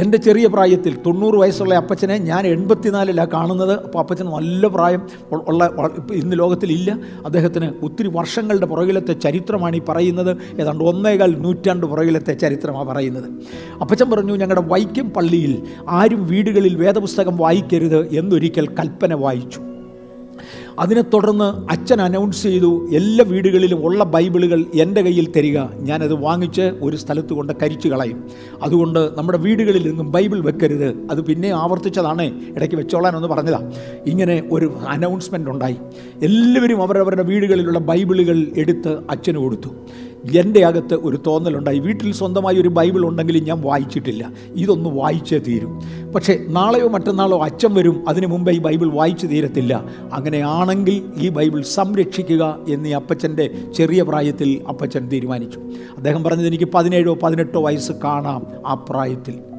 എന്റെ 0.00 0.18
ചെറിയ 0.18 0.46
പ്രായത്തിൽ 0.46 0.96
തൊണ്ണൂറ് 1.06 1.34
വയസ്സുള്ള 1.34 1.74
അപ്പച്ചനെ 1.74 2.18
ഞാൻ 2.18 2.46
എൺപത്തിനാലിലാണ് 2.46 3.30
കാണുന്നത്. 3.30 3.72
അപ്പോൾ 3.72 3.98
അപ്പച്ചൻ 3.98 4.26
നല്ല 4.26 4.66
പ്രായം 4.66 5.02
ഉള്ള 5.32 5.90
ഇന്ന് 6.12 6.38
ലോകത്തിലില്ല. 6.38 6.98
അദ്ദേഹത്തിന് 7.24 7.70
ഒത്തിരി 7.82 8.08
വർഷങ്ങളുടെ 8.08 8.66
പുറകിലത്തെ 8.66 9.12
ചരിത്രമാണ് 9.12 9.76
ഈ 9.76 9.80
പറയുന്നത്. 9.88 10.36
ഏതാണ്ട് 10.60 10.84
ഒന്നേകാൽ 10.84 11.40
നൂറ്റാണ്ട് 11.40 11.86
പുറകിലത്തെ 11.86 12.32
ചരിത്രമാണ് 12.32 12.88
പറയുന്നത്. 12.88 13.24
അപ്പച്ചൻ 13.80 14.10
പറഞ്ഞു 14.10 14.36
ഞങ്ങളുടെ 14.36 14.64
വൈക്കം 14.66 15.10
പള്ളിയിൽ 15.10 15.62
ആരും 15.88 16.26
വീടുകളിൽ 16.26 16.74
വേദപുസ്തകം 16.74 17.36
വായിക്കരുത് 17.36 18.14
എന്നൊരിക്കൽ 18.14 18.68
കൽപ്പന 18.68 19.14
വായിച്ചു. 19.14 19.60
അതിനെ 20.78 21.02
തുടർന്ന് 21.02 21.72
അച്ഛൻ 21.72 22.00
അനൗൺസ് 22.00 22.42
ചെയ്തു 22.42 22.88
എല്ലാ 22.92 23.24
വീടുകളിലും 23.28 23.84
ഉള്ള 23.84 24.04
ബൈബിളുകൾ 24.04 24.64
എന്റെ 24.74 25.02
കയ്യിൽ 25.02 25.32
തരിക. 25.36 25.58
ഞാനത് 25.80 26.14
വാങ്ങിച്ച് 26.14 26.62
ഒരു 26.82 26.96
സ്ഥലത്ത് 26.96 27.32
കൊണ്ട് 27.32 27.52
കരിച്ചു 27.62 27.88
കളയും. 27.88 28.24
അതുകൊണ്ട് 28.62 29.10
നമ്മുടെ 29.14 29.38
വീടുകളിൽ 29.38 29.88
നിന്നും 29.88 30.12
ബൈബിൾ 30.12 30.40
വെക്കരുത്. 30.40 30.88
അത് 31.10 31.24
പിന്നെ 31.24 31.48
ആവർത്തിച്ചതാണ്. 31.48 32.22
ഇടയ്ക്ക് 32.56 32.76
വെച്ചോളാനൊന്ന് 32.76 33.28
പറഞ്ഞതാണ് 33.28 33.74
ഇങ്ങനെ 34.06 34.42
ഒരു 34.52 34.76
അനൗൺസ്മെന്റ് 34.88 35.50
ഉണ്ടായി. 35.50 35.76
എല്ലാവരും 36.22 36.82
അവരവരുടെ 36.82 37.22
വീടുകളിലുള്ള 37.22 37.78
ബൈബിളുകൾ 37.78 38.46
എടുത്ത് 38.56 38.98
അച്ഛന് 39.10 39.36
കൊടുത്തു. 39.36 39.68
എന്റെ 40.34 40.64
അകത്ത് 40.64 40.94
ഒരു 40.94 41.18
തോന്നലുണ്ടായി. 41.26 41.78
വീട്ടിൽ 41.78 42.12
സ്വന്തമായി 42.12 42.56
ഒരു 42.56 42.68
ബൈബിൾ 42.68 43.06
ഉണ്ടെങ്കിലും 43.06 43.44
ഞാൻ 43.44 43.60
വായിച്ചിട്ടില്ല. 43.60 44.32
ഇതൊന്ന് 44.54 44.90
വായിച്ചേ 44.90 45.38
തീരും. 45.38 45.82
പക്ഷേ 46.14 46.44
നാളെയോ 46.48 46.88
മറ്റന്നാളോ 46.88 47.42
അച്ഛൻ 47.42 47.74
വരും 47.74 48.08
അതിനു 48.08 48.26
മുമ്പേ 48.26 48.52
ഈ 48.52 48.58
ബൈബിൾ 48.58 48.90
വായിച്ചു 48.90 49.26
തീരത്തില്ല. 49.26 49.84
അങ്ങനെയാണെങ്കിൽ 50.12 51.02
ഈ 51.16 51.28
ബൈബിൾ 51.28 51.62
സംരക്ഷിക്കുക 51.62 52.58
എന്ന് 52.68 52.88
അപ്പച്ചന്റെ 52.88 53.50
ചെറിയ 53.74 54.02
പ്രായത്തിൽ 54.02 54.62
അപ്പച്ചൻ 54.68 55.08
തീരുമാനിച്ചു. 55.08 55.60
അദ്ദേഹം 55.96 56.22
പറഞ്ഞത് 56.22 56.46
എനിക്ക് 56.46 56.68
പതിനേഴോ 56.74 57.18
പതിനെട്ടോ 57.22 57.60
വയസ്സ് 57.60 57.92
കാണാം 58.04 58.46
ആ 58.66 58.74
പ്രായത്തിൽ. 58.74 59.55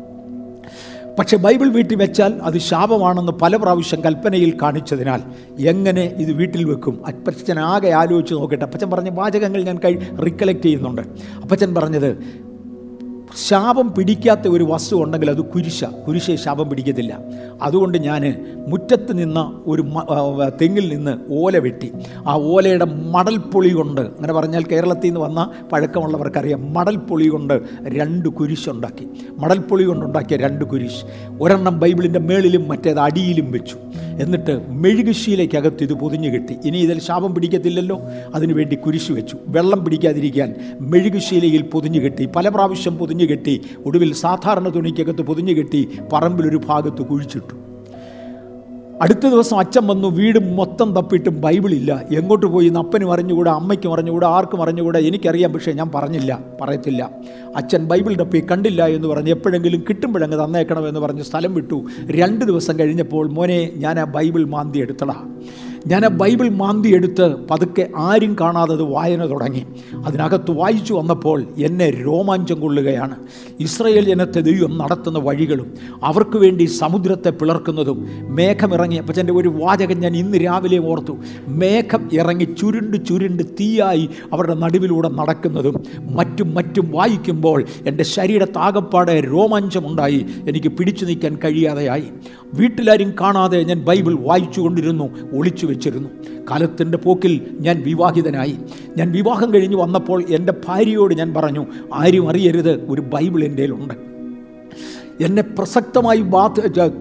പക്ഷേ 1.20 1.38
ബൈബിൾ 1.38 1.70
വീട്ടിൽ 1.70 1.96
വെച്ചാൽ 1.96 2.34
അത് 2.44 2.58
ശാപമാണെന്ന് 2.58 3.32
പല 3.32 3.56
പ്രാവശ്യം 3.56 4.04
കൽപ്പനയിൽ 4.04 4.58
കാണിച്ചതിനാൽ 4.62 5.22
എങ്ങനെ 5.60 6.02
ഇത് 6.02 6.32
വീട്ടിൽ 6.32 6.64
വെക്കും? 6.64 7.06
അപ്പച്ചൻ 7.08 7.60
ആകെ 7.60 7.90
ആലോചിച്ച് 7.90 8.34
നോക്കട്ടെ. 8.34 8.64
അപ്പച്ചൻ 8.64 8.90
പറഞ്ഞ 8.90 9.10
വാചകങ്ങൾ 9.10 9.64
ഞാൻ 9.64 9.80
കൈ 9.86 9.96
റിക്കലക്ട് 10.26 10.62
ചെയ്യുന്നുണ്ട്. 10.62 11.02
അപ്പച്ചൻ 11.42 11.76
പറഞ്ഞത് 11.76 12.18
ശാപം 13.46 13.94
പിടിക്കാത്ത 13.98 14.48
ഒരു 14.48 14.64
വസ്തു 14.64 15.04
ഉണ്ടെങ്കിൽ 15.04 15.30
അത് 15.30 15.42
കുരിശ. 15.42 15.84
കുരിശെ 15.84 16.36
ശാപം 16.36 16.70
പിടിക്കത്തില്ല. 16.70 17.20
അതുകൊണ്ട് 17.62 17.98
ഞാൻ 17.98 18.24
മുറ്റത്ത് 18.68 19.18
നിന്ന 19.18 19.62
ഒരു 19.66 19.82
തെങ്ങിൽ 20.62 20.96
നിന്ന് 20.96 21.18
ഓല 21.34 21.58
വെട്ടി. 21.58 21.92
ആ 22.28 22.34
ഓലയുടെ 22.36 22.86
മടൽപ്പൊളി 22.86 23.70
കൊണ്ട് 23.70 24.02
അങ്ങനെ 24.02 24.34
പറഞ്ഞാൽ 24.34 24.64
കേരളത്തിൽ 24.72 25.08
നിന്ന് 25.08 25.20
വന്ന 25.20 25.52
പഴക്കമുള്ളവർക്കറിയാം 25.72 26.74
മടൽപ്പൊളി 26.74 27.28
കൊണ്ട് 27.28 27.62
രണ്ട് 27.88 28.30
കുരിശുണ്ടാക്കി 28.30 29.08
മടൽപ്പൊളി 29.38 29.84
കൊണ്ടുണ്ടാക്കിയ 29.84 30.38
രണ്ട് 30.38 30.66
കുരിശ്. 30.66 31.04
ഒരെണ്ണം 31.42 31.80
ബൈബിളിന്റെ 31.80 32.20
മേളിലും 32.20 32.68
മറ്റേത് 32.68 33.00
അടിയിലും 33.00 33.52
വെച്ചു. 33.52 33.78
എന്നിട്ട് 34.22 34.54
മെഴുകുശീലയ്ക്കകത്ത് 34.70 35.84
ഇത് 35.84 35.94
പൊതിഞ്ഞു 35.94 36.30
കെട്ടി. 36.30 36.56
ഇനി 36.66 36.78
ഇതിൽ 36.78 37.00
ശാപം 37.00 37.36
പിടിക്കത്തില്ലല്ലോ? 37.36 38.02
അതിനുവേണ്ടി 38.36 38.76
കുരിശ് 38.76 39.12
വെച്ചു. 39.12 39.38
വെള്ളം 39.48 39.84
പിടിക്കാതിരിക്കാൻ 39.86 40.56
മെഴുകുശീലയിൽ 40.82 41.62
പൊതിഞ്ഞു 41.62 42.00
കെട്ടി. 42.00 42.26
പല 42.26 42.50
പ്രാവശ്യം 42.50 42.98
പൊതിഞ്ഞു 42.98 43.26
കെട്ടി 43.30 43.56
ഒടുവിൽ 43.86 44.14
സാധാരണ 44.14 44.70
തുണിക്കകത്ത് 44.70 45.22
പൊതിഞ്ഞു 45.22 45.54
കെട്ടി 45.54 45.82
പറമ്പിലൊരു 46.14 46.62
ഭാഗത്ത് 46.68 47.02
കുഴിച്ചിട്ടു. 47.02 47.56
അടുത്ത 49.02 49.26
ദിവസം 49.28 49.56
അച്ഛൻ 49.60 49.88
വന്നു 49.88 50.08
വീട് 50.08 50.40
മൊത്തം 50.58 50.96
തപ്പിയിട്ടും 50.96 51.42
ബൈബിളില്ല 51.42 51.92
എങ്ങോട്ട് 52.18 52.46
പോയി 52.46 52.68
എന്ന് 52.68 52.80
അപ്പനും 52.80 53.14
അറിഞ്ഞുകൂടാ 53.14 53.52
അമ്മയ്ക്കും 53.52 53.94
അറിഞ്ഞുകൂടാ 53.94 54.28
ആർക്കും 54.28 54.62
അറിഞ്ഞുകൂടാ 54.64 55.00
എനിക്കറിയാം 55.00 55.54
പക്ഷേ 55.54 55.72
ഞാൻ 55.72 55.90
പറഞ്ഞില്ല 55.96 56.40
പറയത്തില്ല. 56.62 57.10
അച്ഛൻ 57.56 57.84
ബൈബിൾ 57.86 58.16
തപ്പി 58.16 58.40
കണ്ടില്ല 58.52 58.88
എന്ന് 58.88 59.08
പറഞ്ഞ് 59.08 59.30
എപ്പോഴെങ്കിലും 59.30 59.84
കിട്ടുമ്പോഴങ്ങ് 59.90 60.40
തന്നേക്കണമെന്ന് 60.44 61.00
പറഞ്ഞ് 61.00 61.24
സ്ഥലം 61.24 61.54
വിട്ടു. 61.54 61.86
രണ്ട് 62.10 62.46
ദിവസം 62.46 62.80
കഴിഞ്ഞപ്പോൾ 62.80 63.30
മോനെ 63.30 63.60
ഞാൻ 63.76 64.00
ആ 64.00 64.04
ബൈബിൾ 64.04 64.46
മാന്തി 64.46 64.80
എടുത്തടാ. 64.80 65.18
ഞാൻ 65.88 66.06
ആ 66.06 66.08
ബൈബിൾ 66.08 66.50
മാന്തി 66.50 66.90
എടുത്ത് 66.90 67.36
പതുക്കെ 67.52 67.88
ആരും 67.98 68.36
കാണാതെ 68.42 68.74
അത് 68.74 68.82
വായന 68.82 69.30
തുടങ്ങി. 69.30 69.66
അതിനകത്ത് 70.06 70.52
വായിച്ചു 70.52 70.94
വന്നപ്പോൾ 70.94 71.44
എന്നെ 71.58 71.90
രോമാഞ്ചം 71.90 72.62
കൊള്ളുകയാണ്. 72.62 73.16
ഇസ്രയേൽ 73.60 74.06
ജനത്തെ 74.06 74.40
ദൈവം 74.40 74.78
നടത്തുന്ന 74.78 75.20
വഴികളും 75.20 75.74
അവർക്ക് 76.04 76.38
വേണ്ടി 76.38 76.64
സമുദ്രത്തെ 76.64 77.30
പിളർക്കുന്നതും 77.30 78.08
മേഘമിറങ്ങി. 78.22 78.96
അപ്പം 78.96 79.14
എന്റെ 79.20 79.34
ഒരു 79.34 79.50
വാചകം 79.50 80.00
ഞാൻ 80.00 80.18
ഇന്ന് 80.18 80.38
രാവിലെ 80.38 80.78
ഓർത്തു. 80.78 81.18
മേഘം 81.48 82.10
ഇറങ്ങി 82.14 82.46
ചുരുണ്ട് 82.46 83.06
ചുരുണ്ട് 83.06 83.44
തീയായി 83.44 84.10
അവരുടെ 84.34 84.56
നടുവിലൂടെ 84.56 85.10
നടക്കുന്നതും 85.10 85.84
മറ്റും 86.16 86.56
മറ്റും 86.56 86.92
വായിക്കുമ്പോൾ 86.92 87.66
എന്റെ 87.88 88.04
ശരീരത്താകപ്പാടെ 88.04 89.22
രോമാഞ്ചമുണ്ടായി. 89.22 90.26
എനിക്ക് 90.50 90.68
പിടിച്ചു 90.68 91.06
നിൽക്കാൻ 91.06 91.38
കഴിയാതെയായി. 91.44 92.04
വീട്ടിലാരും 92.54 93.14
കാണാതെ 93.22 93.64
ഞാൻ 93.64 93.86
ബൈബിൾ 93.86 94.18
വായിച്ചു 94.20 94.62
കൊണ്ടിരുന്നു 94.62 95.10
ഒളിച്ചു 95.34 95.67
വെച്ചിരുന്നു. 95.68 96.10
കാലത്തിന്റെ 96.52 96.98
പോക്കിൽ 96.98 97.48
ഞാൻ 97.52 97.84
വിവാഹിതനായി. 97.84 98.56
ഞാൻ 98.98 99.12
വിവാഹം 99.12 99.54
കഴിഞ്ഞ് 99.54 99.76
വന്നപ്പോൾ 99.76 100.24
എന്റെ 100.30 100.54
ഭാര്യയോട് 100.66 101.14
ഞാൻ 101.14 101.34
പറഞ്ഞു 101.34 101.66
ആരും 101.94 102.30
അറിയരുത് 102.30 102.86
ഒരു 102.90 103.02
ബൈബിൾ 103.02 103.44
എന്റെ 103.44 103.64
കയ്യിലുണ്ട്. 103.64 104.07
എന്നെ 105.22 105.42
പ്രസക്തമായി 105.42 106.22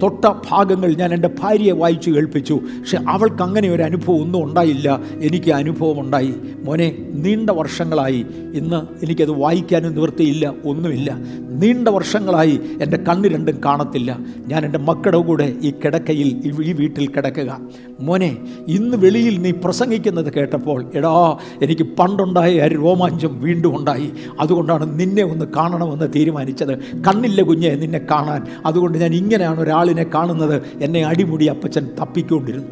തൊട്ട 0.03 0.25
ഭാഗങ്ങൾ 0.51 0.95
ഞാൻ 0.95 1.15
എന്റെ 1.15 1.31
ഭാര്യയെ 1.41 1.73
വായിച്ചു 1.73 2.11
കേൾപ്പിച്ചു. 2.11 2.55
പക്ഷെ 2.55 2.99
അവൾക്ക് 3.09 3.43
അങ്ങനെ 3.43 3.69
ഒരു 3.69 3.83
അനുഭവം 3.83 4.23
ഒന്നും 4.23 4.45
ഉണ്ടായില്ല. 4.45 5.01
എനിക്ക് 5.23 5.51
അനുഭവം 5.51 6.01
ഉണ്ടായി. 6.01 6.35
മോനെ 6.65 6.99
നീണ്ട 7.13 7.51
വർഷങ്ങളായി. 7.51 8.27
ഇന്ന് 8.55 9.05
എനിക്കത് 9.05 9.31
വായിക്കാനും 9.31 9.95
നിവൃത്തിയില്ല 9.95 10.55
ഒന്നുമില്ല. 10.65 11.17
നീണ്ട 11.51 11.89
വർഷങ്ങളായി 11.89 12.61
എന്റെ 12.83 12.97
കണ്ണ് 12.97 13.29
രണ്ടും 13.29 13.61
കാണത്തില്ല. 13.65 14.19
ഞാൻ 14.49 14.65
എന്റെ 14.65 14.79
മക്കളുടെ 14.79 15.19
കൂടെ 15.19 15.55
ഈ 15.63 15.71
കിടക്കയിൽ 15.71 16.41
ഈ 16.45 16.73
വീട്ടിൽ 16.73 17.07
കിടക്കുക. 17.07 17.61
മോനെ 18.01 18.37
ഇന്ന് 18.69 18.97
വെളിയിൽ 18.97 19.43
നീ 19.43 19.51
പ്രസംഗിക്കുന്നത് 19.51 20.33
കേട്ടപ്പോൾ 20.33 20.91
എടാ 20.95 21.39
എനിക്ക് 21.63 21.83
പണ്ടുണ്ടായ 21.83 22.69
രോമാഞ്ചം 22.69 23.41
വീണ്ടും 23.41 23.77
ഉണ്ടായി. 23.77 24.11
അതുകൊണ്ടാണ് 24.41 25.01
നിന്നെ 25.01 25.23
ഒന്ന് 25.23 25.45
കാണണമെന്ന് 25.57 26.09
തീരുമാനിച്ചത്. 26.17 26.79
കണ്ണില്ല 26.79 27.43
കുഞ്ഞെ 27.43 27.75
നിന്നെ 27.75 28.06
കാണാൻ. 28.11 28.47
അതുകൊണ്ട് 28.67 28.99
ഞാൻ 28.99 29.15
ഇങ്ങനെയാണ് 29.15 29.61
ഒരാളിനെ 29.61 30.07
കാണുന്നത്. 30.15 30.63
എന്നെ 30.81 31.07
അടിമുടി 31.07 31.45
അപ്പച്ചൻ 31.45 31.89
തപ്പിക്കൊണ്ടിരുന്നു. 32.01 32.67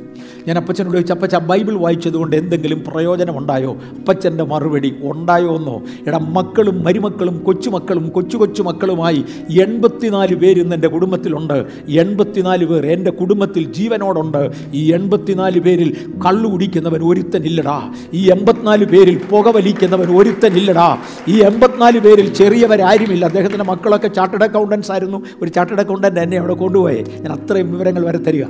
ഞാൻ 0.48 0.56
അപ്പച്ചനോട് 0.58 0.94
ചോദിച്ചു 0.94 1.12
അപ്പച്ച 1.12 1.36
ബൈബിൾ 1.36 1.74
വായിച്ചതുകൊണ്ട് 1.74 2.36
എന്തെങ്കിലും 2.36 2.84
പ്രയോജനമുണ്ടായോ? 2.86 3.76
അപ്പച്ചന്റെ 3.98 4.44
മറുപടി 4.44 4.96
ഉണ്ടായോ 5.02 5.56
എന്നോ? 5.56 5.82
എടാ 6.06 6.18
മക്കളും 6.18 6.84
മരുമക്കളും 6.84 7.44
കൊച്ചുമക്കളും 7.44 8.08
കൊച്ചു 8.08 8.36
കൊച്ചു 8.36 8.62
മക്കളുമായി 8.62 9.24
എൺപത്തിനാല് 9.60 10.34
പേര് 10.34 10.60
ഇന്ന് 10.60 10.74
എന്റെ 10.74 10.88
കുടുംബത്തിലുണ്ട്. 10.88 11.66
എൺപത്തിനാല് 11.88 12.64
പേർ 12.64 12.86
എന്റെ 12.86 13.10
കുടുംബത്തിൽ 13.10 13.72
ജീവനോടുണ്ട്. 13.72 14.50
ഈ 14.74 14.92
എൺപത്തിനാല് 14.92 15.60
പേരിൽ 15.60 15.96
കള്ളു 16.26 16.48
കുടിക്കുന്നവൻ 16.48 17.02
ഒരുത്തനില്ലടാ. 17.02 17.94
ഈ 18.14 18.30
എൺപത്തിനാല് 18.30 18.84
പേരിൽ 18.84 19.20
പുകവലിക്കുന്നവൻ 19.30 20.16
ഒരുത്തനില്ലടാ. 20.16 20.96
ഈ 21.28 21.40
എൺപത്തിനാല് 21.42 21.98
പേരിൽ 21.98 22.34
ചെറിയവരാരുമില്ല. 22.34 23.24
അദ്ദേഹത്തിന്റെ 23.24 23.64
മക്കളൊക്കെ 23.64 24.08
ചാർട്ടേഡ് 24.08 24.42
അക്കൗണ്ടൻസ് 24.42 24.92
ആയിരുന്നു. 24.92 25.23
ഒരു 25.42 25.50
ചാർട്ടേഡ് 25.50 25.80
അക്കൗണ്ടന്റ് 25.80 26.20
എന്നെ 26.20 26.38
അവിടെ 26.38 26.54
കൊണ്ടുപോയേ. 26.54 27.04
ഞാൻ 27.20 27.32
അത്രയും 27.32 27.72
വിവരങ്ങൾ 27.72 28.06
വരെ 28.06 28.18
തരിക. 28.18 28.44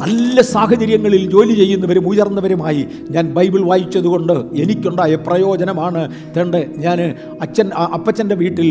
നല്ല 0.00 0.40
സാഹചര്യങ്ങളിൽ 0.42 1.30
ജോലി 1.30 1.54
ചെയ്യുന്നവരും 1.54 2.08
ഉയർന്നവരുമായി 2.08 2.86
ഞാൻ 3.10 3.34
ബൈബിൾ 3.34 3.60
വായിച്ചതുകൊണ്ട് 3.60 4.32
എനിക്കുണ്ടായ 4.32 5.14
പ്രയോജനമാണ്. 5.14 6.00
തേണ്ട 6.36 6.54
ഞാൻ 6.54 7.14
അച്ഛൻ 7.40 7.68
അപ്പച്ചന്റെ 7.94 8.34
വീട്ടിൽ 8.34 8.68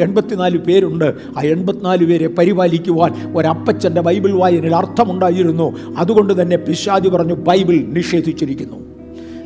എൺപത്തിനാല് 0.00 0.58
പേരുണ്ട്. 0.58 1.08
ആ 1.38 1.42
എൺപത്തിനാല് 1.42 2.04
പേരെ 2.06 2.28
പരിപാലിക്കുവാൻ 2.28 3.12
ഒരപ്പച്ചന്റെ 3.36 4.00
ബൈബിൾ 4.00 4.32
വായനയിൽ 4.32 4.76
അർത്ഥമുണ്ടായിരുന്നു. 4.76 5.68
അതുകൊണ്ട് 5.98 6.42
തന്നെ 6.42 6.56
പിശാജി 6.56 7.08
പറഞ്ഞു 7.08 7.34
ബൈബിൾ 7.34 7.76
നിഷേധിച്ചിരിക്കുന്നു. 7.88 8.78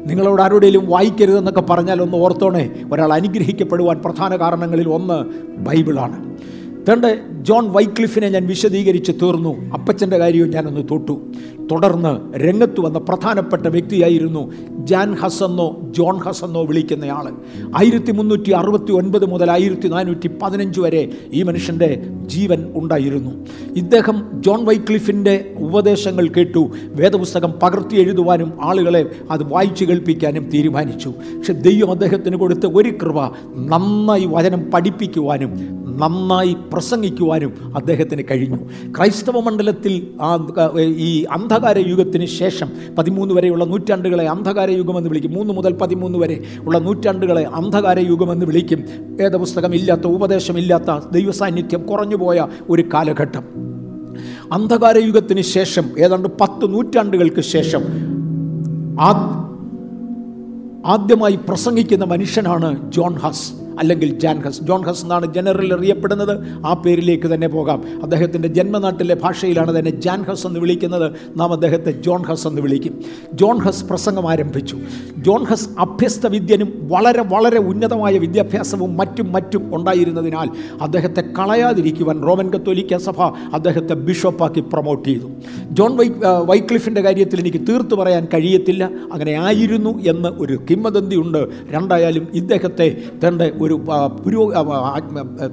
നിങ്ങളോട് 0.06 0.42
ആരുടെയും 0.42 0.84
വായിക്കരുതെന്നൊക്കെ 0.88 1.60
പറഞ്ഞാൽ 1.60 2.02
ഒന്ന് 2.02 2.16
ഓർത്തോണേ. 2.16 2.64
ഒരാൾ 2.92 3.12
അനുഗ്രഹിക്കപ്പെടുവാൻ 3.12 3.96
പ്രധാന 4.04 4.36
കാരണങ്ങളിൽ 4.36 4.88
ഒന്ന് 4.88 5.18
ബൈബിളാണ്. 5.66 6.18
തേണ്ട 6.88 7.04
ജോൺ 7.42 7.72
വൈക്ലിഫിനെ 7.72 8.28
ഞാൻ 8.28 8.46
വിശദീകരിച്ച് 8.46 9.12
തീർന്നു. 9.12 9.72
അപ്പച്ചന്റെ 9.72 10.18
കാര്യവും 10.18 10.50
ഞാനൊന്ന് 10.50 10.80
തൊട്ടു. 10.90 11.20
തുടർന്ന് 11.70 12.38
രംഗത്ത് 12.38 12.80
വന്ന 12.80 12.98
പ്രധാനപ്പെട്ട 12.98 13.66
വ്യക്തിയായിരുന്നു 13.66 14.52
ജാൻ 14.78 15.14
ഹസന്നോ 15.14 15.80
ജോൺ 15.90 16.16
ഹസന്നോ 16.18 16.64
വിളിക്കുന്നയാൾ 16.64 17.32
ആയിരത്തി 17.76 18.12
മുന്നൂറ്റി 18.12 18.50
അറുപത്തി 18.50 18.92
ഒൻപത് 18.92 19.26
മുതൽ 19.26 19.50
ആയിരത്തി 19.50 19.88
നാനൂറ്റി 19.88 20.30
പതിനഞ്ച് 20.42 20.80
വരെ 20.80 21.08
ഈ 21.32 21.42
മനുഷ്യന്റെ 21.42 22.02
ജീവൻ 22.26 22.72
ഉണ്ടായിരുന്നു. 22.74 23.46
ഇദ്ദേഹം 23.76 24.30
ജോൺ 24.34 24.64
വൈക്ലിഫിന്റെ 24.64 25.54
ഉപദേശങ്ങൾ 25.58 26.28
കേട്ടു. 26.28 26.70
വേദപുസ്തകം 26.84 27.52
പകർത്തി 27.62 27.96
എഴുതുവാനും 27.96 28.52
ആളുകളെ 28.62 29.10
അത് 29.30 29.44
വായിച്ചു 29.44 29.84
കേൾപ്പിക്കാനും 29.84 30.50
തീരുമാനിച്ചു. 30.50 31.08
പക്ഷെ 31.08 31.52
ദൈവം 31.52 31.90
അദ്ദേഹത്തിന് 31.90 32.36
കൊടുത്ത 32.36 32.66
ഒരു 32.66 32.90
കൃപ 32.90 33.24
നന്നായി 33.56 34.24
വചനം 34.26 34.70
പഠിപ്പിക്കുവാനും 34.74 35.79
നന്നായി 36.00 36.56
പ്രസംഗിക്കുവാനും 36.72 37.52
അദ്ദേഹത്തിന് 37.76 38.22
കഴിഞ്ഞു. 38.30 38.58
ക്രൈസ്തവ 38.96 39.40
മണ്ഡലത്തിൽ 39.40 39.94
ഈ 41.08 41.24
അന്ധകാര 41.24 41.78
യുഗത്തിന് 41.78 42.26
ശേഷം 42.26 42.68
പതിമൂന്ന് 42.98 43.34
വരെയുള്ള 43.34 43.64
നൂറ്റാണ്ടുകളെ 43.64 44.26
അന്ധകാര 44.28 44.70
യുഗമെന്ന് 44.70 45.08
വിളിക്കും. 45.08 45.32
മൂന്ന് 45.32 45.54
മുതൽ 45.54 45.72
പതിമൂന്ന് 45.72 46.18
വരെ 46.18 46.36
ഉള്ള 46.60 46.78
നൂറ്റാണ്ടുകളെ 46.78 47.44
അന്ധകാര 47.44 47.98
യുഗമെന്ന് 47.98 48.46
വിളിക്കും. 48.46 48.84
വേദപുസ്തകമില്ലാത്ത 49.20 50.06
ഉപദേശമില്ലാത്ത 50.06 50.90
ദൈവസാന്നിധ്യം 51.12 51.86
കുറഞ്ഞുപോയ 51.86 52.46
ഒരു 52.70 52.84
കാലഘട്ടം. 52.94 53.44
അന്ധകാര 54.52 54.96
യുഗത്തിന് 54.98 55.40
ശേഷം 55.40 55.86
ഏതാണ്ട് 55.98 56.28
പത്ത് 56.40 56.64
നൂറ്റാണ്ടുകൾക്ക് 56.74 57.40
ശേഷം 57.40 57.82
ആദ്യമായി 60.86 61.36
പ്രസംഗിക്കുന്ന 61.48 62.04
മനുഷ്യനാണ് 62.04 62.92
ജോൺ 62.92 63.14
ഹസ്. 63.14 63.59
അല്ലെങ്കിൽ 63.80 64.18
ജാൻ 64.18 64.40
ഹസ് 64.40 64.64
ജോൺ 64.64 64.82
ഹസ് 64.82 65.02
എന്നാണ് 65.02 65.34
ജനറൽ 65.34 65.74
അറിയപ്പെടുന്നത്. 65.74 66.34
ആ 66.66 66.82
പേരിലേക്ക് 66.86 67.34
തന്നെ 67.34 67.48
പോകാം. 67.48 67.84
അദ്ദേഹത്തിന്റെ 68.02 68.48
ജന്മനാട്ടിലെ 68.48 69.14
ഭാഷയിലാണ് 69.14 69.78
തന്നെ 69.78 69.90
ജാൻ 69.90 70.22
ഹസ് 70.22 70.46
എന്ന് 70.46 70.60
വിളിക്കുന്നത്. 70.60 71.12
നാം 71.36 71.52
അദ്ദേഹത്തെ 71.52 71.90
ജോൺ 71.90 72.22
ഹസ് 72.22 72.46
എന്ന് 72.46 72.62
വിളിക്കും. 72.62 72.94
ജോൺ 73.34 73.58
ഹസ് 73.58 73.84
പ്രസംഗം 73.84 74.30
ആരംഭിച്ചു. 74.30 74.78
ജോൺ 75.18 75.44
ഹസ് 75.44 75.68
അഭ്യസ്ത 75.78 76.26
വിദ്യനും 76.26 76.88
വളരെ 76.88 77.22
വളരെ 77.22 77.58
ഉന്നതമായ 77.58 78.18
വിദ്യാഭ്യാസവും 78.18 78.96
മറ്റും 78.96 79.32
മറ്റും 79.32 79.62
ഉണ്ടായിരുന്നതിനാൽ 79.76 80.48
അദ്ദേഹത്തെ 80.82 81.20
കളയാതിരിക്കുവാൻ 81.38 82.22
റോമൻ 82.22 82.50
കത്തോലിക്ക 82.50 82.96
സഭ 82.96 83.20
അദ്ദേഹത്തെ 83.52 83.94
ബിഷപ്പാക്കി 83.94 84.60
പ്രൊമോട്ട് 84.60 85.08
ചെയ്തു. 85.08 85.28
ജോൺ 85.70 85.96
വൈ 85.96 86.08
വൈക്ലിഫിന്റെ 86.44 87.00
കാര്യത്തിൽ 87.00 87.40
എനിക്ക് 87.40 87.58
തീർത്തു 87.68 87.94
പറയാൻ 87.94 88.24
കഴിയത്തില്ല. 88.34 88.84
അങ്ങനെ 89.12 89.32
ആയിരുന്നു 89.32 89.92
എന്ന് 90.06 90.28
ഒരു 90.28 90.58
കിംവദന്തിയുണ്ട്. 90.70 91.48
രണ്ടായാലും 91.70 92.28
ഇദ്ദേഹത്തെ 92.34 92.86
തന്റെ 93.28 93.52
ഒരു 93.60 93.69
പുരോ 94.24 94.52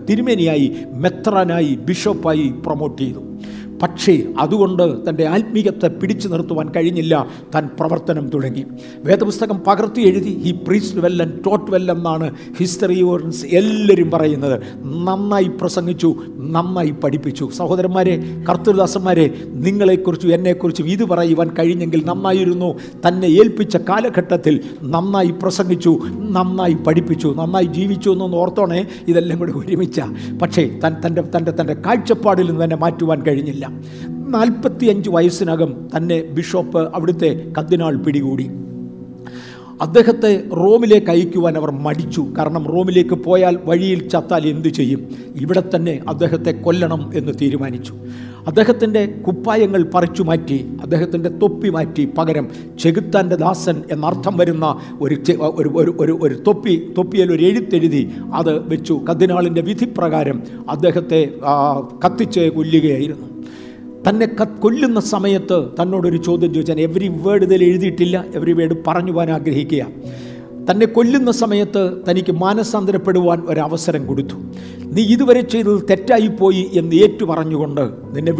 തിരുമേനിയായി 0.09 0.75
മെത്രാനായി 0.93 1.75
ബിഷപ്പായി 1.75 2.53
പ്രൊമോട്ട് 2.65 3.01
ചെയ്തു. 3.01 3.21
പക്ഷേ 3.81 4.23
അതുകൊണ്ട് 4.39 5.09
തന്റെ 5.09 5.25
ആത്മീയത്തെ 5.25 5.87
പിടിച്ചു 5.87 6.27
നിർത്തുവാൻ 6.27 6.69
കഴിഞ്ഞില്ല. 6.69 7.27
താൻ 7.55 7.69
പ്രവർത്തനം 7.79 8.29
തുടങ്ങി. 8.29 8.65
വേദപുസ്തകം 8.97 9.59
പകർത്തി 9.67 10.01
എഴുതി 10.01 10.41
he 10.43 10.51
preached 10.51 10.99
well 10.99 11.21
and 11.21 11.43
taught 11.45 11.71
well 11.71 11.91
എന്നാണ് 11.91 12.35
ഹിസ്റ്ററി 12.59 13.01
ഓർൻസ് 13.01 13.45
എല്ലാവരും 13.45 14.11
പറയുന്നത്. 14.11 14.59
നന്നായി 14.83 15.51
പ്രസംഗിച്ചു 15.61 16.15
നന്നായി 16.37 16.89
പഠിപ്പിച്ചു. 16.89 17.49
സഹോദരന്മാരെ 17.57 18.43
കർത്തൃദാസന്മാരെ 18.49 19.33
നിങ്ങളെക്കുറിച്ചും 19.45 20.33
എന്നെക്കുറിച്ചും 20.33 20.87
ഇത് 20.87 21.03
പറയുവാൻ 21.03 21.49
കഴിഞ്ഞെങ്കിൽ 21.59 22.05
നന്നായിരുന്നു. 22.05 22.79
തന്നെ 23.07 23.25
ഏൽപ്പിച്ച 23.25 23.77
കാലഘട്ടത്തിൽ 23.77 24.61
നന്നായി 24.83 25.33
പ്രസംഗിച്ചു 25.41 25.99
നന്നായി 26.05 26.73
പഠിപ്പിച്ചു 26.73 27.35
നന്നായി 27.37 27.65
ജീവിച്ചു 27.65 28.09
എന്നൊന്ന് 28.09 28.37
ഓർത്തോണേ 28.37 28.87
ഇതെല്ലാം 29.07 29.39
കൂടി 29.39 29.51
ഒരുമിച്ച. 29.51 30.01
പക്ഷേ 30.41 30.79
തൻ 30.83 30.95
തന്റെ 31.05 31.23
തന്റെ 31.37 31.51
തന്റെ 31.51 31.73
കാഴ്ചപ്പാടിൽ 31.73 32.47
നിന്ന് 32.47 32.63
തന്നെ 32.63 32.75
മാറ്റുവാൻ 32.75 33.21
കഴിഞ്ഞില്ല. 33.21 33.66
നാൽപ്പത്തിയഞ്ച് 34.09 35.09
വയസ്സിനകം 35.09 35.73
തന്നെ 35.97 36.21
ബിഷപ്പ് 36.21 36.95
അവിടുത്തെ 36.95 37.51
കദ്ദിനാൾ 37.57 37.95
പിടികൂടി. 37.95 38.49
അദ്ദേഹത്തെ 39.81 40.43
റോമിലേക്ക് 40.55 41.09
അയക്കുവാൻ 41.11 41.57
അവർ 41.57 41.71
മടിച്ചു. 41.71 42.21
കാരണം 42.37 42.63
റോമിലേക്ക് 42.65 43.13
പോയാൽ 43.13 43.59
വഴിയിൽ 43.65 44.09
ചത്താൽ 44.09 44.47
എന്തു 44.47 44.69
ചെയ്യും? 44.69 45.01
ഇവിടെ 45.35 45.63
തന്നെ 45.75 45.99
അദ്ദേഹത്തെ 46.07 46.51
കൊല്ലണം 46.51 47.11
എന്ന് 47.15 47.31
തീരുമാനിച്ചു. 47.41 47.93
അദ്ദേഹത്തിന്റെ 48.47 49.05
കുപ്പായങ്ങൾ 49.05 49.83
പറിച്ചു 49.93 50.23
മാറ്റി 50.23 50.57
അദ്ദേഹത്തിന്റെ 50.81 51.29
തൊപ്പി 51.29 51.69
മാറ്റി. 51.69 52.05
പകരം 52.17 52.47
ചെകുത്താന്റെ 52.79 53.35
ദാസൻ 53.35 53.83
എന്നർത്ഥം 53.91 54.37
വരുന്ന 54.37 54.79
ഒരു 55.01 55.15
ഒരു 55.39 55.69
ഒരു 55.99 56.17
ഒരു 56.21 56.35
തൊപ്പി 56.47 56.93
തൊപ്പിയിൽ 56.97 57.31
ഒരു 57.31 57.43
എഴുത്തെഴുതി 57.43 58.11
അത് 58.33 58.69
വെച്ചു. 58.69 59.01
കദ്ദിനാളിന്റെ 59.09 59.61
വിധിപ്രകാരം 59.61 60.43
അദ്ദേഹത്തെ 60.69 61.29
കത്തിച്ച് 62.05 62.39
കൊല്ലുകയായിരുന്നു. 62.39 63.36
തന്നെ 64.09 64.25
കൊല്ലുന്ന 64.59 64.99
സമയത്ത് 64.99 65.67
തന്നോടൊരു 65.81 66.17
ചോദ്യം 66.17 66.53
ചോദിച്ചാൽ 66.53 66.81
എവരി 66.81 67.07
വേർഡ് 67.07 67.43
ഇതിൽ 67.43 67.63
എഴുതിയിട്ടില്ല. 67.63 68.25
എവരി 68.35 68.53
വേർഡ് 68.53 68.75
പറഞ്ഞു 68.87 69.11
പോകാൻ 69.11 69.31
ആഗ്രഹിക്കുക. 69.31 69.85
തന്നെ 70.71 70.85
കൊല്ലുന്ന 70.85 71.31
സമയത്ത് 71.31 71.91
തനിക്ക് 72.09 72.31
മാനസാന്തരപ്പെടുവാൻ 72.31 73.39
ഒരവസരം 73.39 74.07
കൊടുത്തു. 74.07 74.35
നീ 74.85 75.03
ഇതുവരെ 75.03 75.41
ചെയ്തത് 75.41 75.83
തെറ്റായിപ്പോയി 75.89 76.69
എന്ന് 76.73 76.95
ഏറ്റു 76.95 77.25
പറഞ്ഞുകൊണ്ട് 77.25 77.81
നിന്നെ 78.13 78.33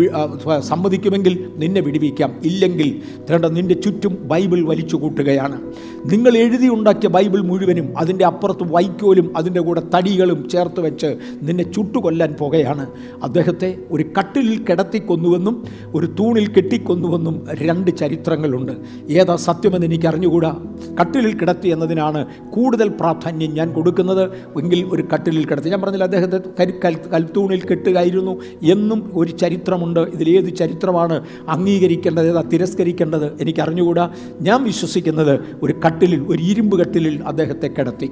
സമ്മതിക്കുമെങ്കിൽ 0.59 1.47
നിന്നെ 1.55 1.81
വിടുവിക്കാം. 1.81 2.33
ഇല്ലെങ്കിൽ 2.43 3.01
തേണ്ട 3.29 3.45
നിന്റെ 3.45 3.75
ചുറ്റും 3.75 4.17
ബൈബിൾ 4.21 4.65
വലിച്ചു 4.65 4.95
കൂട്ടുകയാണ്. 4.95 5.61
നിങ്ങൾ 6.05 6.37
എഴുതി 6.37 6.67
ഉണ്ടാക്കിയ 6.67 7.09
ബൈബിൾ 7.09 7.41
മുഴുവനും 7.41 7.97
അതിന്റെ 7.97 8.25
അപ്പുറത്ത് 8.25 8.63
വൈക്കോലും 8.63 9.37
അതിന്റെ 9.37 9.59
കൂടെ 9.59 9.81
തടികളും 9.95 10.49
ചേർത്ത് 10.49 10.79
വെച്ച് 10.79 11.17
നിന്നെ 11.43 11.63
ചുട്ടുകൊല്ലാൻ 11.63 12.35
പോകുകയാണ് 12.39 12.87
അദ്ദേഹത്തെ 13.23 13.77
ഒരു 13.91 14.03
കട്ടിലിൽ 14.19 14.65
കിടത്തിക്കൊന്നുവെന്നും 14.69 15.63
ഒരു 15.95 16.05
തൂണിൽ 16.19 16.47
കെട്ടിക്കൊന്നുവെന്നും 16.47 17.47
രണ്ട് 17.61 17.91
ചരിത്രങ്ങളുണ്ട്. 17.91 18.71
ഏതാ 19.09 19.35
സത്യമെന്ന് 19.35 19.87
എനിക്ക് 19.87 20.07
അറിഞ്ഞുകൂടാ 20.07 20.57
കട്ടിലിൽ 21.01 21.37
കിടത്തി 21.37 21.67
എന്നതിനാണ് 21.67 22.25
കൂടുതൽ 22.49 22.87
പ്രാധാന്യം 22.87 23.53
ഞാൻ 23.53 23.73
കൊടുക്കുന്നത്. 23.73 24.31
എങ്കിൽ 24.59 24.85
ഒരു 24.93 25.07
കട്ടിലിൽ 25.13 25.47
കിടത്തി. 25.47 25.69
ഞാൻ 25.69 25.81
പറഞ്ഞില്ല 25.81 26.03
അദ്ദേഹത്തെ 26.03 26.41
കരി 26.59 26.73
കൽ 26.85 26.95
കൽത്തൂണിൽ 27.13 27.65
കെട്ടുകയായിരുന്നു 27.65 28.39
എന്നും 28.63 29.11
ഒരു 29.13 29.31
ചരിത്രമുണ്ട്. 29.31 29.99
ഇതിലേത് 29.99 30.55
ചരിത്രമാണ് 30.55 31.25
അംഗീകരിക്കേണ്ടത് 31.49 32.29
ഏതാ 32.29 32.43
തിരസ്കരിക്കേണ്ടത് 32.53 33.41
എനിക്ക് 33.41 33.59
അറിഞ്ഞുകൂടാ 33.59 34.09
ഞാൻ 34.41 34.63
വിശ്വസിക്കുന്നത് 34.63 35.39
ഒരു 35.63 35.73
കട്ടിലിൽ 35.87 36.25
ഒരു 36.27 36.43
ഇരുമ്പ് 36.43 36.79
കട്ടിലിൽ 36.79 37.23
അദ്ദേഹത്തെ 37.23 37.67
കിടത്തി. 37.67 38.11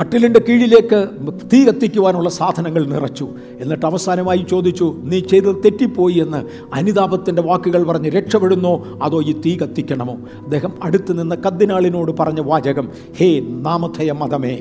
കട്ടിലിന്റെ 0.00 0.40
കീഴിലേക്ക് 0.48 1.08
തീ 1.52 1.64
കത്തിക്കുവാനുള്ള 1.64 2.30
സാധനങ്ങൾ 2.30 2.86
നിറച്ചു. 2.86 3.28
എന്നിട്ട് 3.60 3.86
അവസാനമായി 3.86 4.46
ചോദിച്ചു 4.50 4.96
നീ 5.04 5.20
ചെയ്തത് 5.20 5.56
തെറ്റിപ്പോയി 5.64 6.14
എന്ന് 6.14 6.48
അനിതാപത്തിന്റെ 6.74 7.42
വാക്കുകൾ 7.42 7.82
പറഞ്ഞ് 7.82 8.10
രക്ഷപ്പെടുന്നോ? 8.10 8.86
അതോ 9.02 9.22
ഈ 9.22 9.32
തീ 9.32 9.56
കത്തിക്കണമോ? 9.56 10.14
അദ്ദേഹം 10.44 10.72
അടുത്ത് 10.82 11.22
നിന്ന് 11.22 11.36
കദ്ദിനാളിനോട് 11.36 12.12
പറഞ്ഞ 12.20 12.40
വാചകം 12.40 12.88
ഹേ 13.16 13.40
നാമധയ 13.40 14.12
മതമേ 14.12 14.58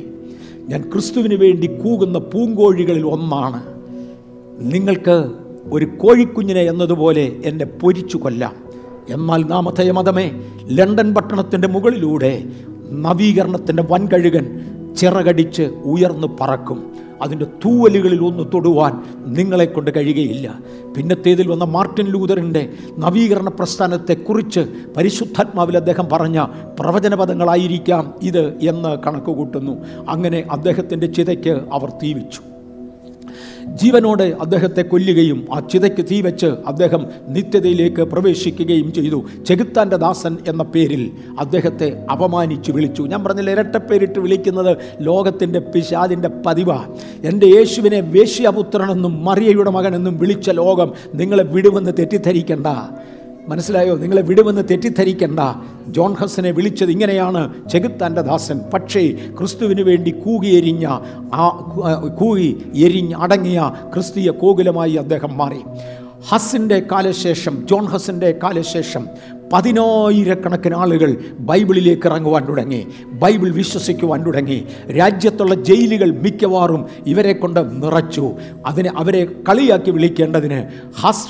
ഞാൻ 0.70 0.82
ക്രിസ്തുവിന് 0.82 1.36
വേണ്ടി 1.36 1.68
കൂകുന്ന 1.68 2.20
പൂങ്കോഴികളിൽ 2.20 3.06
ഒന്നാണ്. 3.06 3.64
നിങ്ങൾക്ക് 4.74 5.32
ഒരു 5.72 5.86
കോഴിക്കുഞ്ഞിനെ 5.86 6.62
എന്നതുപോലെ 6.62 7.36
എന്നെ 7.46 7.66
പൊരിച്ചു 7.66 8.18
കൊല്ലാം. 8.18 8.69
എന്നാൽ 9.12 9.44
നാമധേയ 9.44 9.92
മതമേ 9.92 10.32
ലണ്ടൻ 10.66 11.14
പട്ടണത്തിന്റെ 11.14 11.68
മുകളിലൂടെ 11.68 12.44
നവീകരണത്തിന്റെ 12.92 13.84
വൻകഴുകൻ 13.90 14.60
ചിറകടിച്ച് 14.98 15.62
ഉയർന്നു 15.62 16.38
പറക്കും. 16.42 16.94
അതിന്റെ 17.22 17.46
തൂവലുകളിൽ 17.46 18.26
ഒന്ന് 18.26 18.44
തൊടുവാൻ 18.54 19.04
നിങ്ങളെ 19.34 19.66
കൊണ്ട് 19.66 19.92
കഴിയുകയില്ല. 19.96 20.60
പിന്നത്തേതിൽ 20.98 21.48
വന്ന 21.48 21.64
മാർട്ടിൻ 21.64 22.06
ലൂതറിന്റെ 22.06 22.70
നവീകരണ 23.00 23.50
പ്രസ്ഥാനത്തെക്കുറിച്ച് 23.50 24.60
പരിശുദ്ധാത്മാവിൽ 24.98 25.78
അദ്ദേഹം 25.78 26.08
പറഞ്ഞ 26.12 26.46
പ്രവചനപദങ്ങളായിരിക്കാം 26.80 28.14
ഇത് 28.22 28.54
എന്ന് 28.58 28.98
കണക്കുകൂട്ടുന്നു. 29.08 29.72
അങ്ങനെ 30.10 30.44
അദ്ദേഹത്തിന്റെ 30.52 31.08
ചിതയ്ക്ക് 31.08 31.60
അവർ 31.74 31.90
തീവിച്ചു 31.90 32.42
ജീവനോടെ 33.76 34.38
അദ്ദേഹത്തെ 34.42 34.82
കൊല്ലുകയും 34.82 35.48
ആ 35.54 35.60
ചിതയ്ക്ക് 35.60 36.06
തീ 36.12 36.22
വെച്ച് 36.22 36.46
അദ്ദേഹം 36.46 37.06
നിത്യതയിലേക്ക് 37.28 38.02
പ്രവേശിക്കുകയും 38.02 38.94
ചെയ്തു. 38.94 39.24
ചെകുത്താന്റെ 39.48 39.96
ദാസൻ 39.96 40.38
എന്ന 40.48 40.64
പേരിൽ 40.64 41.12
അദ്ദേഹത്തെ 41.40 42.06
അപമാനിച്ച് 42.12 42.72
വിളിച്ചു. 42.72 43.04
ഞാൻ 43.04 43.24
പറഞ്ഞില്ല 43.24 43.52
ഇരട്ടപ്പേരിട്ട് 43.52 44.20
വിളിക്കുന്നത് 44.20 44.78
ലോകത്തിന്റെ 45.02 45.60
പിശാദിന്റെ 45.60 46.30
പതിവാണ് 46.46 46.98
എന്റെ 47.24 47.46
യേശുവിനെ 47.46 48.00
വേശ്യാപുത്രനെന്നും 48.00 49.26
മറിയയുടെ 49.26 49.70
മകനെന്നും 49.70 50.18
വിളിച്ച 50.18 50.50
ലോകം 50.50 50.92
നിങ്ങളെ 51.14 51.44
വിടുമെന്ന് 51.44 51.92
തെറ്റിദ്ധരിക്കണ്ട. 52.00 52.68
മനസ്സിലായോ? 53.50 53.98
നിങ്ങളെ 53.98 54.22
വിടുമെന്ന് 54.22 54.62
തെറ്റിദ്ധരിക്കണ്ട. 54.72 55.40
ജോൺ 55.88 56.14
ഹസ്സനെ 56.14 56.52
വിളിച്ചത് 56.52 56.92
ഇങ്ങനെയാണ്. 56.92 57.70
ചെകുത്താന്റെ 57.70 58.22
ദാസൻ. 58.22 58.60
പക്ഷേ 58.74 59.18
ക്രിസ്തുവിന് 59.38 59.82
വേണ്ടി 59.82 60.12
കൂകി 60.12 60.48
എരിഞ്ഞ 60.48 60.86
ആ, 61.34 61.48
കൂകി 62.20 62.66
എരിഞ്ഞ് 62.76 63.16
അടങ്ങിയ 63.16 63.72
ക്രിസ്തീയ 63.94 64.32
കോകുലമായി 64.32 64.94
അദ്ദേഹം 64.94 65.38
മാറി. 65.38 65.62
ഹസിന്റെ 66.30 66.80
കാലശേഷം 66.92 67.68
ജോൺ 67.70 67.86
ഹസിന്റെ 67.86 68.40
കാലശേഷം 68.44 69.08
പതിനായിരക്കണക്കിന് 69.54 70.76
ആളുകൾ 70.76 71.18
ബൈബിളിലേക്ക് 71.40 72.08
ഇറങ്ങുവാൻ 72.08 72.48
തുടങ്ങി. 72.48 72.88
ബൈബിൾ 73.06 73.52
വിശ്വസിക്കുവാൻ 73.52 74.26
തുടങ്ങി. 74.26 74.64
രാജ്യത്തുള്ള 74.98 75.56
ജയിലുകൾ 75.56 76.12
മിക്കവാറും 76.12 76.86
ഇവരെ 77.08 77.34
കൊണ്ട് 77.34 77.60
നിറച്ചു. 77.84 78.32
അതിന് 78.66 78.90
അവരെ 78.98 79.26
കളിയാക്കി 79.50 79.92
വിളിക്കേണ്ടതിന് 79.92 80.64
ഹസ് 81.02 81.28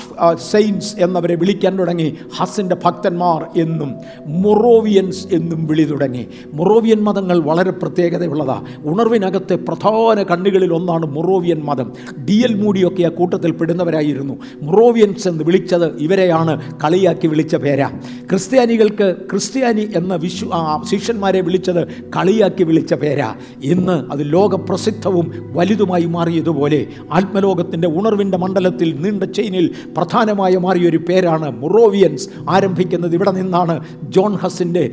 സെയിൻസ് 0.52 0.96
എന്നവരെ 0.98 1.34
വിളിക്കാൻ 1.34 1.78
തുടങ്ങി. 1.78 2.16
ഹസിന്റെ 2.36 2.76
ഭക്തന്മാർ 2.84 3.60
എന്നും 3.60 3.94
മൊറോവിയൻസ് 4.26 5.26
എന്നും 5.34 5.66
വിളി 5.66 5.84
തുടങ്ങി. 5.84 6.26
മൊറോവിയൻ 6.54 7.00
മതങ്ങൾ 7.00 7.38
വളരെ 7.38 7.70
പ്രത്യേകതയുള്ളതാണ് 7.70 8.64
ഉണർവിനകത്തെ 8.84 9.54
പ്രധാന 9.54 10.22
കണ്ണുകളിൽ 10.22 10.74
ഒന്നാണ് 10.74 11.06
മൊറോവിയൻ 11.06 11.60
മതം. 11.64 11.92
ഡി 12.28 12.32
എൽ 12.32 12.54
മൂടിയൊക്കെ 12.54 13.02
ആ 13.02 13.08
കൂട്ടത്തിൽ 13.08 13.50
പെടുന്നവരായിരുന്നു. 13.50 14.34
മൊറോവിയൻസ് 14.62 15.28
എന്ന് 15.28 15.44
വിളിച്ചത് 15.44 15.96
ഇവരെയാണ്. 15.96 16.78
കളിയാക്കി 16.84 17.26
വിളിച്ച 17.26 17.56
പേരാ. 17.56 17.90
ക്രിസ്ത്യാനികൾക്ക് 18.30 19.14
ക്രിസ്ത്യാനി 19.30 19.88
എന്ന 19.96 20.14
വിശ്വ 20.14 20.50
ശിഷ്യന്മാരെ 20.90 21.40
വിളിച്ചത് 21.40 21.88
കളിയാക്കി 22.16 22.64
വിളിച്ച 22.64 22.94
പേരാ. 22.94 23.34
ഇന്ന് 23.62 24.12
അത് 24.12 24.32
ലോകപ്രസിദ്ധവും 24.32 25.32
വലുതുമായി 25.52 26.04
മാറിയതുപോലെ 26.04 26.86
ആത്മലോകത്തിന്റെ 27.12 27.88
ഉണർവിന്റെ 27.88 28.38
മണ്ഡലത്തിൽ 28.38 29.02
നീണ്ട 29.02 29.22
ചെയിനിൽ 29.22 29.70
പ്രധാനമായി 29.96 30.56
മാറിയൊരു 30.56 30.96
പേരാണ് 30.96 31.60
മുറോവിയൻസ്. 31.60 32.28
ആരംഭിക്കുന്നത് 32.50 33.14
ഇവിടെ 33.14 33.30
നിന്നാണ് 33.30 33.84
ജോൺ 34.02 34.34
ഹസിന്റെ 34.34 34.90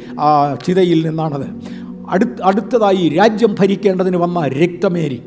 ചിതയിൽ 0.66 1.08
നിന്നാണത്. 1.08 1.46
അടുത്ത 2.10 2.42
അടുത്തതായി 2.44 3.10
രാജ്യം 3.10 3.56
ഭരിക്കേണ്ടതിന് 3.60 4.18
വന്ന 4.18 4.48
രക്തമേരി. 4.48 5.22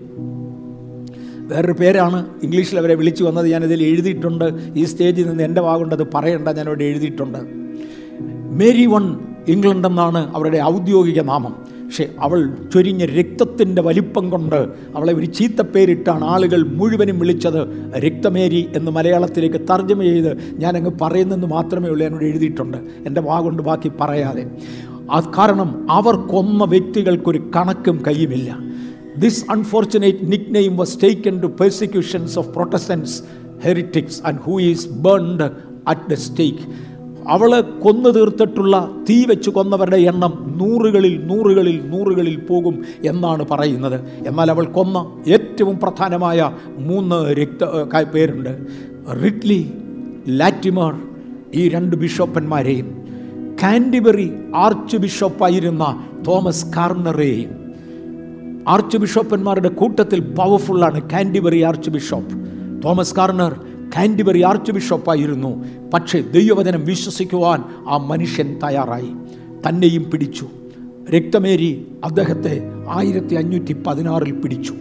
വേറൊരു 1.50 1.72
പേരാണ് 1.72 2.26
ഇംഗ്ലീഷിൽ 2.42 2.78
അവരെ 2.78 2.94
വിളിച്ചു 2.94 3.24
വന്നത്. 3.24 3.48
ഞാനിതിൽ 3.48 3.82
എഴുതിയിട്ടുണ്ട്. 3.82 4.44
ഈ 4.76 4.84
സ്റ്റേജിൽ 4.84 5.28
നിന്ന് 5.28 5.42
എന്റെ 5.42 5.60
വാഗുണ്ടത് 5.60 6.06
പറയണ്ട. 6.14 6.48
ഞാനിവിടെ 6.48 6.84
എഴുതിയിട്ടുണ്ട്. 6.84 7.59
മേരി 8.50 8.86
വൺ 8.86 9.18
ഇംഗ്ലണ്ട് 9.48 9.88
എന്നാണ് 9.88 10.34
അവരുടെ 10.34 10.58
ഔദ്യോഗിക 10.58 11.20
നാമം. 11.20 11.80
പക്ഷേ 11.84 12.08
അവൾ 12.20 12.54
ചൊരിഞ്ഞ 12.74 13.04
രക്തത്തിന്റെ 13.04 13.82
വലിപ്പം 13.82 14.30
കൊണ്ട് 14.30 14.68
അവളെ 14.96 15.12
ഒരു 15.12 15.26
ചീത്തപ്പേരിട്ടാണ് 15.26 16.24
ആളുകൾ 16.24 16.62
മുഴുവനും 16.62 17.18
വിളിച്ചത് 17.18 17.92
രക്തമേരി 17.96 18.68
എന്ന് 18.76 18.90
മലയാളത്തിലേക്ക് 18.90 19.60
തർജമ 19.70 20.02
ചെയ്ത് 20.02 20.52
ഞാനങ്ങ് 20.52 20.90
പറയുന്നെന്ന് 21.00 21.46
മാത്രമേ 21.46 21.88
ഉള്ളൂ 21.88 22.06
എന്നോട് 22.06 22.24
എഴുതിയിട്ടുണ്ട്. 22.24 22.76
എന്റെ 23.06 23.20
വാ 23.20 23.40
കൊണ്ട് 23.40 23.62
ബാക്കി 23.62 23.90
പറയാതെ. 24.00 24.50
അത് 25.10 25.24
കാരണം 25.38 25.90
അവർ 25.90 26.16
കൊന്ന 26.16 26.64
വ്യക്തികൾക്കൊരു 26.64 27.50
കണക്കും 27.56 28.02
കയ്യുമില്ല. 28.06 28.58
This 29.18 29.44
unfortunate 29.50 30.32
nickname 30.54 30.76
was 30.76 30.98
taken 31.02 31.40
to 31.40 31.46
persecutions 31.46 32.38
of 32.38 32.48
Protestants 32.48 33.22
heretics 33.64 34.22
and 34.26 34.38
who 34.38 34.60
is 34.60 34.88
burned 34.88 35.50
at 35.88 36.10
the 36.10 36.14
stake 36.14 36.89
അവളെ 37.30 37.60
കൊന്നു 37.60 38.08
തീർത്തിട്ടുള്ള 38.08 38.90
തീ 39.10 39.24
വെച്ച് 39.24 39.50
കൊന്നവരുടെ 39.50 39.96
എണ്ണം 39.96 40.54
നൂറുകളിൽ 40.56 41.26
നൂറുകളിൽ 41.26 41.90
നൂറുകളിൽ 41.90 42.40
പോകും 42.40 42.84
എന്നാണ് 43.04 43.46
പറയുന്നത്. 43.50 44.28
എന്നാൽ 44.28 44.50
അവൾ 44.50 44.64
കൊന്ന 44.64 45.22
ഏറ്റവും 45.28 45.78
പ്രധാനമായ 45.78 46.52
മൂന്ന് 46.78 47.32
രക്ത 47.32 48.02
പേരുണ്ട്. 48.02 48.52
റിഡ്ലി 49.24 49.72
ലാറ്റിമർ 50.28 50.94
ഈ 51.54 51.68
രണ്ട് 51.68 51.96
ബിഷപ്പന്മാരെയും. 51.96 53.00
കാൻഡിബറി 53.62 54.30
ആർച്ച് 54.56 54.96
ബിഷപ്പായിരുന്ന 54.96 56.06
തോമസ് 56.26 56.66
കാർണറേയും. 56.76 57.50
ആർച്ച് 58.68 58.98
ബിഷപ്പന്മാരുടെ 58.98 59.68
കൂട്ടത്തിൽ 59.68 60.20
പവർഫുള്ളാണ് 60.20 61.10
Canterbury 61.10 61.62
archbishop. 61.90 62.34
Thomas 62.84 63.16
Cranmer 63.16 63.60
Canterbury 63.96 64.42
arch 64.42 64.72
ബിഷപ്പായിരുന്നു. 64.72 65.64
പക്ഷേ 65.94 66.20
ദൈവവചനം 66.20 66.84
വിശ്വസിക്കുവാൻ 66.84 67.64
ആ 67.88 67.96
മനുഷ്യൻ 67.96 68.58
തയ്യാറായി. 68.64 69.08
തന്നെയും 69.68 70.10
പിടിച്ചു. 70.10 70.46
രക്തമേരി 71.10 71.86
അദ്ദേഹത്തെ 72.04 72.62
ആയിരത്തി 72.90 73.34
അഞ്ഞൂറ്റി 73.34 73.72
പതിനാറിൽ 73.72 74.32
പിടിച്ചു. 74.32 74.72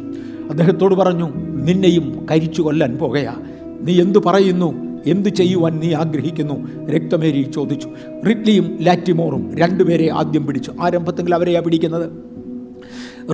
അദ്ദേഹത്തോട് 0.49 0.95
പറഞ്ഞു 0.95 1.29
നിന്നെയും 1.35 2.25
കരിച്ചു 2.31 2.61
കൊല്ലാൻ 2.61 2.97
പോകയാ 2.97 3.35
നീ 3.81 4.01
എന്തു 4.01 4.19
പറയുന്നു? 4.25 4.89
എന്ത് 5.07 5.29
ചെയ്യുവാൻ 5.29 5.79
നീ 5.79 5.93
ആഗ്രഹിക്കുന്നു? 5.93 6.85
രക്തമേരി 6.85 7.51
ചോദിച്ചു. 7.55 7.89
റിഡ്ലിയും 8.27 8.77
ലാറ്റിമോറും 8.81 9.57
രണ്ടുപേരെ 9.57 10.13
ആദ്യം 10.13 10.45
പിടിച്ചു. 10.45 10.71
ആരംഭത്തെങ്കിൽ 10.81 11.35
അവരെയാണ് 11.35 11.65
പിടിക്കുന്നത്? 11.65 12.11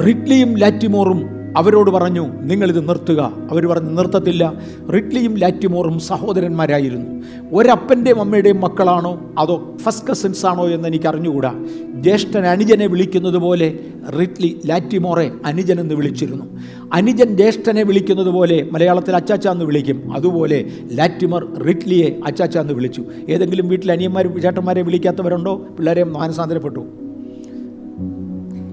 റിഡ്ലിയും 0.07 0.57
ലാറ്റിമോറും 0.57 1.21
അവരോട് 1.55 1.91
പറഞ്ഞു 1.91 2.27
നിങ്ങളിത് 2.41 2.89
നിർത്തുക. 2.89 3.33
അവർ 3.51 3.65
പറഞ്ഞു 3.65 3.91
നിർത്തത്തില്ല. 3.91 4.53
റിഡ്ലിയും 4.93 5.37
ലാറ്റിമോറും 5.37 5.99
സഹോദരന്മാരായിരുന്നു. 5.99 7.23
ഒരപ്പന്റെയും 7.53 8.19
അമ്മയുടെയും 8.19 8.61
മക്കളാണോ? 8.61 9.31
അതോ 9.39 9.77
ഫസ്റ്റ് 9.77 10.07
കസിൻസ് 10.07 10.45
ആണോ 10.45 10.67
എന്ന് 10.67 10.87
എനിക്ക് 10.87 11.07
അറിഞ്ഞുകൂടാ. 11.07 11.65
ജ്യേഷ്ഠൻ 11.95 12.45
അനുജനെ 12.45 12.87
വിളിക്കുന്നത് 12.87 13.37
പോലെ 13.37 13.79
റിഡ്ലി 14.19 14.61
ലാറ്റിമോറെ 14.65 15.31
അനുജൻ 15.45 15.79
എന്ന് 15.79 15.95
വിളിച്ചിരുന്നു. 15.95 16.59
അനുജൻ 16.93 17.37
ജ്യേഷ്ഠനെ 17.37 17.83
വിളിക്കുന്നത് 17.83 18.27
പോലെ 18.27 18.67
മലയാളത്തിൽ 18.71 19.15
അച്ചാച്ച 19.15 19.47
എന്ന് 19.47 19.65
വിളിക്കും. 19.65 20.13
അതുപോലെ 20.13 20.65
ലാറ്റിമർ 20.93 21.59
റിഡ്ലിയെ 21.63 22.21
അച്ചാച്ച 22.25 22.57
എന്ന് 22.57 22.73
വിളിച്ചു. 22.73 23.03
ഏതെങ്കിലും 23.29 23.67
വീട്ടിൽ 23.67 23.91
അനിയന്മാരും 23.91 24.41
ചേട്ടന്മാരെ 24.41 24.81
വിളിക്കാത്തവരുണ്ടോ? 24.81 25.55
പിള്ളേരെ 25.55 26.03
മാനസാന്തരപ്പെട്ടു. 26.03 27.04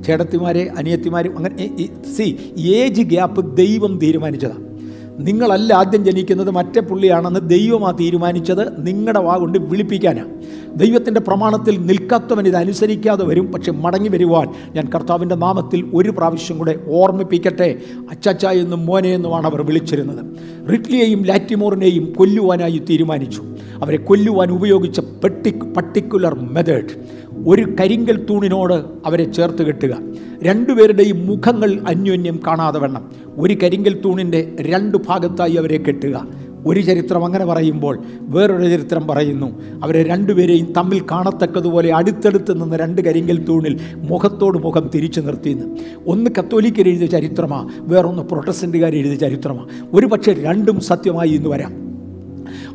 ചേട്ടത്തിമാരെ 0.02 0.70
അനിയത്തിമാരും 0.78 1.36
അങ്ങനെ 1.36 1.86
സി 2.16 2.38
ഏജ് 2.58 3.02
ഗ്യാപ്പ് 3.02 3.56
ദൈവം 3.56 3.98
തീരുമാനിച്ചതാണ് 3.98 4.72
നിങ്ങളല്ല 5.18 5.72
ആദ്യം 5.72 6.04
ജനിക്കുന്നത് 6.04 6.50
മറ്റേ 6.50 6.80
പുള്ളിയാണെന്ന് 6.80 7.40
ദൈവമാ 7.40 7.90
തീരുമാനിച്ചത് 7.90 8.86
നിങ്ങളുടെ 8.86 9.18
വാ 9.18 9.36
കൊണ്ട് 9.36 9.58
വിളിപ്പിക്കാനാണ് 9.58 10.28
ദൈവത്തിന്റെ 10.76 11.20
പ്രമാണത്തിൽ 11.20 11.86
നിൽക്കാത്തവൻ 11.86 12.46
ഇത് 12.46 12.56
അനുസരിക്കാതെ 12.56 13.24
വരും 13.24 13.52
പക്ഷെ 13.52 13.72
മടങ്ങി 13.72 14.08
വരുവാൻ 14.08 14.48
ഞാൻ 14.74 14.88
കർത്താവിന്റെ 14.94 15.34
നാമത്തിൽ 15.34 15.90
ഒരു 15.94 16.10
പ്രാവശ്യം 16.10 16.58
കൂടെ 16.58 16.80
ഓർമ്മിപ്പിക്കട്ടെ. 16.88 17.78
അച്ചാച്ച 18.10 18.46
എന്നും 18.46 18.86
മോനെ 18.86 19.14
എന്നുമാണ് 19.14 19.46
അവർ 19.46 19.62
വിളിച്ചിരുന്നത്. 19.62 20.24
റിഡ്ലിയെയും 20.72 21.24
ലാറ്റിമോറിനെയും 21.24 22.12
കൊല്ലുവാനായി 22.12 22.82
തീരുമാനിച്ചു. 22.90 23.42
അവരെ 23.82 23.96
കൊല്ലുവാൻ 23.96 24.50
ഉപയോഗിച്ച 24.50 25.00
പെട്ടി 25.00 25.50
പർട്ടിക്കുലർ 25.76 26.34
മെത്തേഡ്. 26.34 27.22
ഒരു 27.46 27.62
കരിങ്കൽ 27.80 28.26
തൂണിനോട് 28.30 28.74
അവരെ 29.06 29.24
ചേർത്ത് 29.24 29.62
കെട്ടുക. 29.62 29.98
രണ്ടുപേരുടെയും 30.42 31.26
മുഖങ്ങൾ 31.26 31.80
അന്യോന്യം 31.88 32.40
കാണാതെ 32.46 32.78
വണ്ണം. 32.78 33.10
ഒരു 33.36 33.54
കരിങ്കൽ 33.54 34.00
തൂണിന്റെ 34.04 34.56
രണ്ട് 34.60 34.98
ഭാഗത്തായി 34.98 35.54
അവരെ 35.54 35.78
കെട്ടുക. 35.78 36.26
ഒരു 36.66 36.80
ചരിത്രം 36.80 37.24
അങ്ങനെ 37.24 37.44
പറയുമ്പോൾ 37.44 38.02
വേറൊരു 38.20 38.68
ചരിത്രം 38.68 39.06
പറയുന്നു. 39.06 39.62
അവരെ 39.82 40.02
രണ്ടുപേരെയും 40.02 40.72
തമ്മിൽ 40.72 41.02
കാണത്തക്കതുപോലെ 41.10 41.94
അടുത്തടുത്ത് 41.94 42.62
നിന്ന് 42.62 42.76
രണ്ട് 42.76 43.02
കരിങ്കൽ 43.02 43.44
തൂണിൽ 43.44 43.80
മുഖത്തോട് 43.94 44.58
മുഖം 44.58 44.90
തിരിച്ചു 44.94 45.20
നിർത്തിയെന്ന്. 45.20 45.76
ഒന്ന് 46.06 46.30
കത്തോലിക്കർ 46.38 46.88
എഴുതിയ 46.88 47.06
ചരിത്രമാണ് 47.06 47.68
വേറൊന്ന് 47.80 48.22
പ്രൊട്ടസ്റ്റന്റുകാർ 48.22 48.94
എഴുതിയ 48.94 49.14
ചരിത്രമാണ് 49.14 49.68
ഒരു 49.92 50.06
പക്ഷേ 50.06 50.32
രണ്ടും 50.32 50.80
സത്യമായി 50.80 51.28
ഇന്ന് 51.28 51.48
വരാം. 51.48 51.81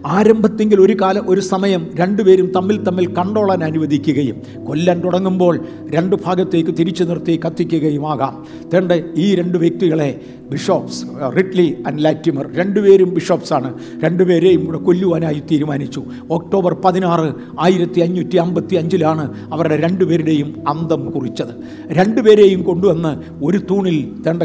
ആരംഭത്തെങ്കിൽ 0.06 0.82
ഒരു 0.82 0.98
കാലം 1.02 1.24
ഒരു 1.28 1.42
സമയം 1.42 1.88
രണ്ടുപേരും 1.96 2.52
തമ്മിൽ 2.56 2.84
തമ്മിൽ 2.84 3.16
കണ്ടോളാൻ 3.16 3.64
അനുവദിക്കുകയും 3.64 4.66
കൊല്ലാൻ 4.66 5.04
തുടങ്ങുമ്പോൾ 5.04 5.60
രണ്ട് 5.90 6.16
ഭാഗത്തേക്ക് 6.26 6.72
തിരിച്ചു 6.80 7.04
നിർത്തി 7.04 7.40
കത്തിക്കുകയും 7.46 8.12
ആകാം 8.12 8.46
തേണ്ട 8.74 8.92
ഈ 9.16 9.36
രണ്ട് 9.36 9.58
വ്യക്തികളെ 9.58 10.22
ബിഷോപ്സ് 10.52 11.06
റിഡ്ലി 11.38 11.78
ആൻഡ് 11.88 12.04
ലാറ്റിമർ 12.04 12.56
രണ്ടുപേരും 12.56 13.14
ബിഷോപ്സാണ്. 13.14 13.74
രണ്ടുപേരെയും 14.04 14.62
ഇവിടെ 14.62 14.78
കൊല്ലുവാനായി 14.78 15.44
തീരുമാനിച്ചു. 15.52 16.04
ഒക്ടോബർ 16.32 16.74
പതിനാറ് 16.74 17.34
ആയിരത്തി 17.60 18.00
അഞ്ഞൂറ്റി 18.00 18.38
അമ്പത്തി 18.38 18.76
അഞ്ചിലാണ് 18.76 19.34
അവരുടെ 19.54 19.78
രണ്ടുപേരുടെയും 19.78 20.70
അന്തം 20.70 21.12
കുറിച്ചത്. 21.12 21.54
രണ്ടുപേരെയും 21.92 22.64
കൊണ്ടുവന്ന് 22.64 23.46
ഒരു 23.46 23.58
തൂണിൽ 23.70 24.12
തേണ്ട 24.28 24.44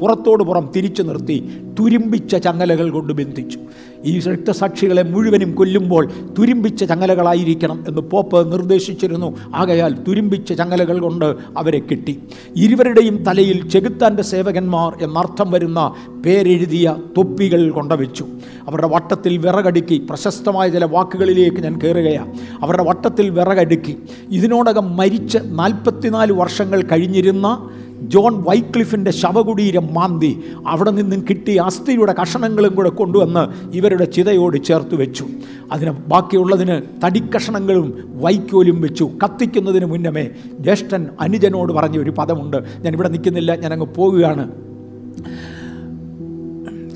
പുറത്തോട് 0.00 0.44
പുറം 0.44 0.70
തിരിച്ചു 0.76 1.02
നിർത്തി 1.02 1.50
തുരുമ്പിച്ച 1.80 2.36
ചങ്ങലകൾ 2.36 2.90
കൊണ്ട് 2.90 3.12
ബന്ധിച്ചു. 3.12 3.58
ഈ 4.04 4.20
രക്തസാക്ഷികളെ 4.20 5.02
മുഴുവനും 5.02 5.54
കൊല്ലുമ്പോൾ 5.54 6.10
തുരുമ്പിച്ച 6.38 6.84
ചങ്ങലകളായിരിക്കണം 6.84 7.84
എന്ന് 7.88 8.00
പോപ്പ് 8.00 8.52
നിർദ്ദേശിച്ചിരുന്നു. 8.52 9.36
ആകയാൽ 9.54 9.96
തുരുമ്പിച്ച 10.08 10.52
ചങ്ങലകൾ 10.52 10.98
കൊണ്ട് 10.98 11.34
അവരെ 11.58 11.78
കിട്ടി. 11.78 12.18
ഇരുവരുടെയും 12.56 13.24
തലയിൽ 13.24 13.68
ചെകുത്താന്റെ 13.68 14.22
സേവകന്മാർ 14.22 14.98
എന്നർത്ഥം 15.02 15.50
വരുന്ന 15.50 15.94
പേരെഴുതിയ 16.26 16.96
തൊപ്പികൾ 17.16 17.70
കൊണ്ടുവച്ചു 17.70 18.24
അവരുടെ 18.68 18.86
വട്ടത്തിൽ 18.86 19.38
വിറകടുക്കി 19.38 20.06
പ്രശസ്തമായ 20.10 20.68
ചില 20.68 20.84
വാക്കുകളിലേക്ക് 20.84 21.56
ഞാൻ 21.56 21.80
കയറുകയാണ് 21.80 22.32
അവരുടെ 22.62 22.82
വട്ടത്തിൽ 22.82 23.30
വിറകടുക്കി. 23.30 23.96
ഇതിനോടകം 24.30 24.96
മരിച്ച് 24.96 25.38
നാൽപ്പത്തിനാല് 25.44 26.32
വർഷങ്ങൾ 26.32 26.82
കഴിഞ്ഞിരുന്ന 26.82 27.68
ജോൺ 28.08 28.44
വൈക്ലിഫിന്റെ 28.48 29.10
ശവകുടീരം 29.10 29.94
മാന്തി 29.94 30.40
അവിടെ 30.66 30.90
നിന്നും 30.90 31.24
കിട്ടിയ 31.30 31.60
അസ്ഥിയുടെ 31.60 32.14
കഷണങ്ങളും 32.22 32.74
കൂടെ 32.74 32.88
കൊണ്ടുവന്ന് 32.88 33.72
ഇവരുടെ 33.76 34.04
ചിതയോട് 34.04 34.64
ചേർത്ത് 34.64 34.94
വെച്ചു. 34.94 35.26
അതിന് 35.72 35.90
ബാക്കിയുള്ളതിന് 35.90 37.04
തടിക്കഷണങ്ങളും 37.04 38.10
വൈക്കോലും 38.14 38.80
വെച്ചു. 38.80 39.10
കത്തിക്കുന്നതിന് 39.24 39.84
മുന്നമേ 39.84 40.28
ജ്യേഷ്ഠൻ 40.60 41.06
അനുജനോട് 41.20 41.72
പറഞ്ഞ 41.72 41.98
ഒരു 41.98 42.10
പദമുണ്ട്. 42.10 42.56
ഞാൻ 42.78 42.92
ഇവിടെ 42.92 43.08
നിൽക്കുന്നില്ല 43.08 43.54
ഞാനങ്ങ് 43.54 43.86
പോവുകയാണ്. 43.86 44.50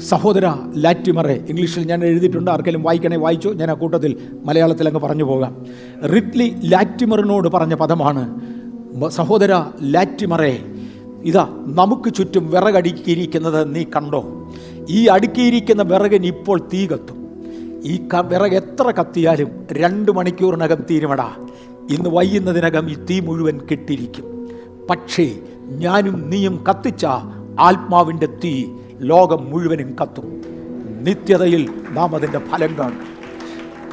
സഹോദര 0.01 0.53
ലാറ്റിമറെ 0.77 1.45
ഇംഗ്ലീഷിൽ 1.49 1.85
ഞാൻ 1.85 2.05
എഴുതിയിട്ടുണ്ട്. 2.05 2.51
ആർക്കെങ്കിലും 2.51 2.83
വായിക്കണേ 2.83 3.17
വായിച്ചു. 3.17 3.49
ഞാൻ 3.49 3.71
ആ 3.71 3.75
കൂട്ടത്തിൽ 3.75 4.17
മലയാളത്തിൽ 4.45 4.89
അങ്ങ് 4.89 5.01
പറഞ്ഞു 5.01 5.25
പോകാം. 5.25 5.65
റിഡ്ലി 6.15 6.55
ലാറ്റിമറിനോട് 6.65 7.49
പറഞ്ഞ 7.49 7.75
പദമാണ്. 7.75 8.41
സഹോദര 9.09 9.65
ലാറ്റിമറെ 9.83 10.59
ഇതാ 11.27 11.65
നമുക്ക് 11.67 12.15
ചുറ്റും 12.15 12.51
വിറകടുക്കിയിരിക്കുന്നത് 12.51 13.75
നീ 13.75 13.85
കണ്ടോ? 13.85 14.53
ഈ 14.91 15.07
അടുക്കിയിരിക്കുന്ന 15.07 15.83
വിറകിന് 15.83 16.27
ഇപ്പോൾ 16.27 16.61
തീ 16.75 16.87
കത്തും. 16.87 17.27
ഈ 17.85 18.09
ക 18.15 18.17
വിറക് 18.17 18.53
എത്ര 18.53 18.91
കത്തിയാലും 18.91 19.49
രണ്ട് 19.73 20.13
മണിക്കൂറിനകം 20.13 20.85
തീരുമടാ. 20.91 21.35
ഇന്ന് 21.91 22.11
വൈകുന്നതിനകം 22.11 22.91
ഈ 22.91 22.95
തീ 22.95 23.21
മുഴുവൻ 23.21 23.61
കെട്ടിരിക്കും 23.71 24.49
പക്ഷേ 24.91 25.39
ഞാനും 25.69 26.31
നീയും 26.31 26.65
കത്തിച്ച 26.69 27.07
ആത്മാവിന്റെ 27.61 28.27
തീ 28.27 28.65
ലോകം 28.99 29.51
മുഴുവനും 29.51 29.97
കത്തും. 30.03 30.43
നിത്യതയിൽ 31.05 31.71
നാം 31.91 32.15
അതിന്റെ 32.15 32.39
ഫലം 32.39 32.79
കാണും. 32.79 33.01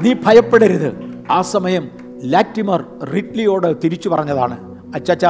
നീ 0.01 0.13
ഭയപ്പെടരുത്. 0.25 1.13
ആ 1.31 1.41
സമയം 1.41 1.89
ലാറ്റിമർ 2.23 2.83
റിഡ്ലിയോട് 3.13 3.75
തിരിച്ചു 3.83 4.09
പറഞ്ഞതാണ്. 4.09 4.57
അച്ചാച്ച 4.95 5.25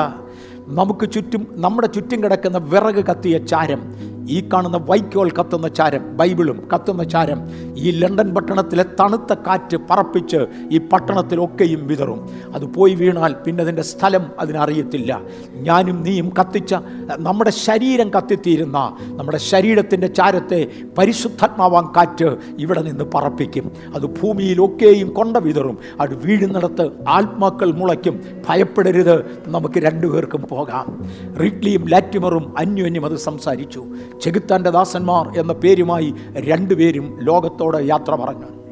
നമുക്ക് 0.67 1.11
ചുറ്റും 1.11 1.47
നമ്മുടെ 1.55 1.87
ചുറ്റും 1.87 2.23
കിടക്കുന്ന 2.23 2.57
വിറക് 2.57 3.05
കത്തിയ 3.05 3.37
ചാരം. 3.37 3.81
ഈ 4.29 4.49
കാണുന്ന 4.53 4.77
വൈക്കോൽ 4.77 5.31
കത്തുന്ന 5.31 5.67
ചാരം 5.67 6.17
ബൈബിളും 6.17 6.67
കത്തുന്ന 6.73 7.03
ചാരം 7.03 7.39
ഈ 7.77 7.91
ലണ്ടൻ 7.91 8.33
പട്ടണത്തിലെ 8.33 8.83
തണുത്ത 8.83 9.33
കാറ്റ് 9.47 9.77
പറപ്പിച്ച് 9.89 10.45
ഈ 10.71 10.77
പട്ടണത്തിലൊക്കെയും 10.77 11.87
വിതറും. 11.87 12.29
അത് 12.53 12.65
പോയി 12.65 12.95
വീണാൽ 12.95 13.33
പിന്നെ 13.33 13.61
അതിന്റെ 13.61 13.81
സ്ഥലം 13.81 14.25
അതിനറിയത്തില്ല. 14.39 15.21
ഞാനും 15.49 16.03
നീയും 16.03 16.33
കത്തിച്ച 16.39 16.75
നമ്മുടെ 17.17 17.49
ശരീരം 17.49 18.09
കത്തിത്തീരുന്ന 18.09 18.97
നമ്മുടെ 19.01 19.37
ശരീരത്തിന്റെ 19.37 20.07
ചാരത്തെ 20.07 20.71
പരിശുദ്ധാത്മാവാൻ 20.97 21.85
കാറ്റ് 21.97 22.37
ഇവിടെ 22.59 22.81
നിന്ന് 22.81 23.03
പറപ്പിക്കും. 23.13 23.71
അത് 23.95 24.05
ഭൂമിയിലൊക്കെയും 24.05 25.13
കൊണ്ട 25.13 25.37
വിതറും. 25.37 25.77
അത് 26.01 26.25
വീഴുന്നിടത്ത് 26.25 26.89
ആത്മാക്കൾ 27.07 27.71
മുളയ്ക്കും. 27.71 28.21
ഭയപ്പെടരുത്. 28.49 29.25
നമുക്ക് 29.47 29.79
രണ്ടുപേർക്കും 29.79 30.43
പോകാം. 30.49 31.03
റിഡ്ലിയും 31.41 31.89
ലാറ്റിമറും 31.89 32.57
അന്യോന്യം 32.57 33.05
അത് 33.05 33.15
സംസാരിച്ചു. 33.15 33.85
ചെകുത്താന്റെ 34.21 34.69
ദാസന്മാർ 34.69 35.39
എന്ന 35.39 35.53
പേരുമായി 35.53 36.13
രണ്ടുപേരും 36.31 37.17
ലോകത്തോട് 37.21 37.77
യാത്ര 37.87 38.15
പറഞ്ഞു. 38.15 38.63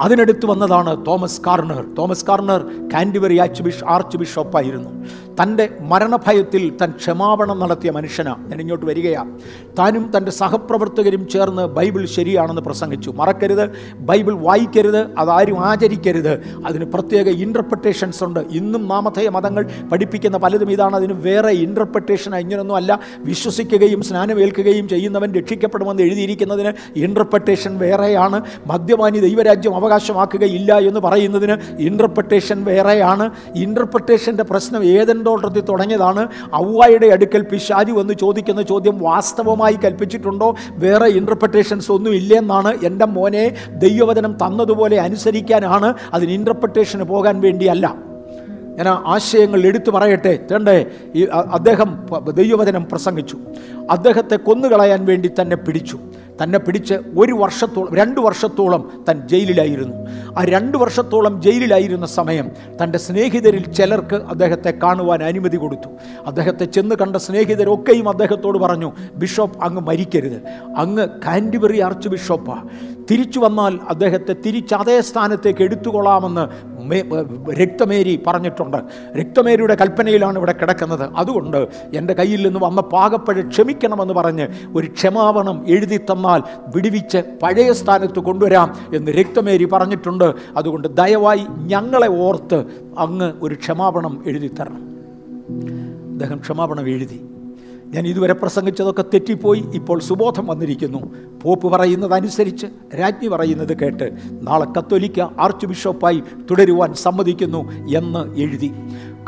അതിനടുത്ത് 0.00 0.46
വന്നതാണ് 0.46 1.06
Thomas 1.06 1.40
Cranmer. 1.46 1.94
Thomas 1.98 2.26
Cranmer 2.26 2.88
Canterbury 2.94 3.38
arch 3.38 3.62
ബിഷ് 3.62 3.84
arch 3.84 4.16
ബിഷപ്പായിരുന്നു. 4.16 5.06
തന്റെ 5.42 5.68
മരണഭയത്തിൽ 5.80 6.72
താൻ 6.80 6.90
ക്ഷമാപണം 6.90 7.60
നടത്തിയ 7.60 7.90
മനുഷ്യനാണ് 7.90 8.50
ഞാൻ 8.50 8.60
ഇങ്ങോട്ട് 8.60 8.86
വരികയാണ് 8.86 9.38
താനും 9.78 10.10
തന്റെ 10.16 10.30
സഹപ്രവർത്തകരും 10.30 11.28
ചേർന്ന് 11.28 11.62
ബൈബിൾ 11.62 12.06
ശരിയാണെന്ന് 12.06 12.62
പ്രസംഗിച്ചു. 12.62 13.10
മറക്കരുത് 13.10 13.70
ബൈബിൾ 13.96 14.34
വായിക്കരുത് 14.34 15.14
അതാരും 15.18 15.66
ആചരിക്കരുത്. 15.66 16.32
അതിന് 16.66 16.84
പ്രത്യേക 16.84 17.28
ഇന്റർപ്രിട്ടേഷൻസ് 17.28 18.24
ഉണ്ട്. 18.24 18.40
ഇന്നും 18.40 18.88
നാമധേയ 18.88 19.28
മതങ്ങൾ 19.28 19.70
പഠിപ്പിക്കുന്ന 19.92 20.38
പലതും 20.38 20.70
ഇതാണ്. 20.70 20.96
അതിന് 20.96 21.12
വേറെ 21.12 21.50
ഇന്റർപ്രിട്ടേഷൻ 21.50 22.36
ഇങ്ങനൊന്നും 22.36 22.76
അല്ല. 22.76 23.00
വിശ്വസിക്കുകയും 23.18 24.02
സ്നാനമേൽക്കുകയും 24.02 24.88
ചെയ്യുന്നവൻ 24.88 25.34
രക്ഷിക്കപ്പെടുമെന്ന് 25.34 26.02
എഴുതിയിരിക്കുന്നതിന് 26.02 26.72
ഇന്റർപ്രിട്ടേഷൻ 26.96 27.78
വേറെയാണ്. 27.78 28.42
മദ്യപാനി 28.66 29.18
ദൈവരാജ്യം 29.18 29.74
അവകാശമാക്കുകയില്ല 29.74 30.78
എന്ന് 30.78 31.00
പറയുന്നതിന് 31.00 31.56
ഇന്റർപ്രിട്ടേഷൻ 31.78 32.64
വേറെയാണ്. 32.64 33.30
ഇന്റർപ്രിട്ടേഷന്റെ 33.56 34.42
പ്രശ്നം 34.44 34.84
ഏതെന്റെ 34.84 35.27
തോട്ടത്തിൽ 35.28 35.60
തുടങ്ങിയതാണ്. 35.60 36.22
ഔവായുടെ 36.54 37.06
അടുക്കൽ 37.06 37.42
പിശാജി 37.52 37.92
വന്ന് 37.92 38.14
ചോദിക്കുന്ന 38.14 38.62
ചോദ്യം 38.62 38.98
വാസ്തവമായി 38.98 39.78
കൽപ്പിച്ചിട്ടുണ്ടോ? 39.84 40.54
വേറെ 40.70 41.06
ഇന്റർപ്രിട്ടേഷൻസ് 41.20 41.92
ഒന്നും 41.92 42.14
ഇല്ലെന്നാണ് 42.14 42.74
എന്റെ 42.84 43.06
മോനെ 43.16 43.44
ദൈവവചനം 43.76 44.32
തന്നതുപോലെ 44.32 44.96
അനുസരിക്കാനാണ്. 45.06 45.94
അതിന് 46.14 46.32
ഇന്റർപ്രിട്ടേഷന് 46.32 47.02
പോകാൻ 47.02 47.40
വേണ്ടിയല്ല. 47.40 47.94
ഞാൻ 48.78 48.88
ആശയങ്ങൾ 48.88 49.60
എടുത്തു 49.66 49.90
പറയട്ടെ. 49.90 50.38
തേണ്ടേ 50.50 50.86
ഈ 51.14 51.22
അദ്ദേഹം 51.52 51.90
ദൈവവചനം 52.34 52.86
പ്രസംഗിച്ചു. 52.92 53.38
അദ്ദേഹത്തെ 53.90 54.36
കൊന്നുകളയാൻ 54.36 55.04
വേണ്ടി 55.04 55.30
തന്നെ 55.40 55.56
പിടിച്ചു. 55.56 55.98
തന്നെ 56.42 56.58
പിടിച്ച് 56.58 56.94
ഒരു 57.16 57.32
വർഷത്തോളം 57.32 57.96
രണ്ട് 57.96 58.20
വർഷത്തോളം 58.20 59.04
തൻ 59.08 59.28
ജയിലിലായിരുന്നു. 59.28 59.96
ആ 60.38 60.44
രണ്ട് 60.44 60.78
വർഷത്തോളം 60.78 61.42
ജയിലിലായിരുന്ന 61.42 62.06
സമയം 62.06 62.50
തന്റെ 62.82 62.98
സ്നേഹിതരിൽ 62.98 63.72
ചിലർക്ക് 63.72 64.14
അദ്ദേഹത്തെ 64.14 64.70
കാണുവാൻ 64.82 65.22
അനുമതി 65.22 65.56
കൊടുത്തു. 65.56 65.88
അദ്ദേഹത്തെ 66.26 66.64
ചെന്ന് 66.64 66.94
കണ്ട 66.94 67.16
സ്നേഹിതരൊക്കെയും 67.16 68.08
അദ്ദേഹത്തോട് 68.08 68.58
പറഞ്ഞു 68.58 68.92
ബിഷപ്പ് 69.14 69.62
അങ്ങ് 69.62 69.80
മരിക്കരുത്. 69.80 70.42
അങ്ങ് 70.76 71.08
കാൻഡിബറി 71.26 71.80
ആർച്ച് 71.80 72.08
ബിഷപ്പാ. 72.08 72.62
തിരിച്ചു 73.10 73.40
വന്നാൽ 73.40 73.78
അദ്ദേഹത്തെ 73.88 74.36
തിരിച്ച് 74.46 74.74
അതേ 74.74 75.00
സ്ഥാനത്തേക്ക് 75.00 75.62
എടുത്തുകൊള്ളാമെന്ന് 75.62 76.68
രക്തമേരി 77.52 78.20
പറഞ്ഞിട്ടുണ്ട്. 78.26 78.76
രക്തമേരിയുടെ 79.18 79.74
കൽപ്പനയിലാണ് 79.74 80.38
ഇവിടെ 80.38 80.52
കിടക്കുന്നത്. 80.52 81.02
അതുകൊണ്ട് 81.16 81.68
എന്റെ 81.94 82.14
കയ്യിൽ 82.14 82.46
നിന്ന് 82.46 82.60
വന്ന 82.62 82.80
പാകപ്പഴ 82.80 83.40
ക്ഷമിക്കണമെന്ന് 83.40 84.14
പറഞ്ഞ് 84.14 84.48
ഒരു 84.74 84.86
ക്ഷമാപണം 84.86 85.64
എഴുതി 85.68 85.96
തന്നാൽ 85.96 86.42
വിടുവിച്ച് 86.76 87.18
പഴയ 87.42 87.72
സ്ഥാനത്ത് 87.72 88.18
കൊണ്ടുവരാം 88.18 88.76
എന്ന് 88.94 89.10
രക്തമേരി 89.12 89.64
പറഞ്ഞിട്ടുണ്ട്. 89.64 90.34
അതുകൊണ്ട് 90.56 90.96
ദയവായി 90.96 91.46
ഞങ്ങളെ 91.56 92.08
ഓർത്ത് 92.08 92.64
അങ്ങ് 92.98 93.32
ഒരു 93.42 93.54
ക്ഷമാപണം 93.54 94.22
എഴുതി 94.26 94.48
തരണം. 94.48 94.88
അദ്ദേഹം 96.12 96.36
ക്ഷമാപണം 96.36 96.88
എഴുതി. 96.88 97.20
ഞാൻ 97.94 98.06
ഇതുവരെ 98.06 98.32
പ്രസംഗിച്ചതൊക്കെ 98.32 99.02
തെറ്റിപ്പോയി. 99.02 99.64
ഇപ്പോൾ 99.74 100.00
സുബോധം 100.00 100.46
വന്നിരിക്കുന്നു. 100.46 101.14
പോപ്പ് 101.42 101.66
പറയുന്നതനുസരിച്ച് 101.66 102.66
രാജ്ഞി 103.00 103.28
പറയുന്നത് 103.28 103.78
കേട്ട് 103.78 104.10
നാളെ 104.42 104.66
കത്തോലിക്ക 104.78 105.20
ആർച്ച് 105.20 105.66
ബിഷപ്പായി 105.66 106.22
തുടരുവാൻ 106.50 106.94
സമ്മതിക്കുന്നു 106.94 107.72
എന്ന് 107.96 108.36
എഴുതി. 108.36 108.72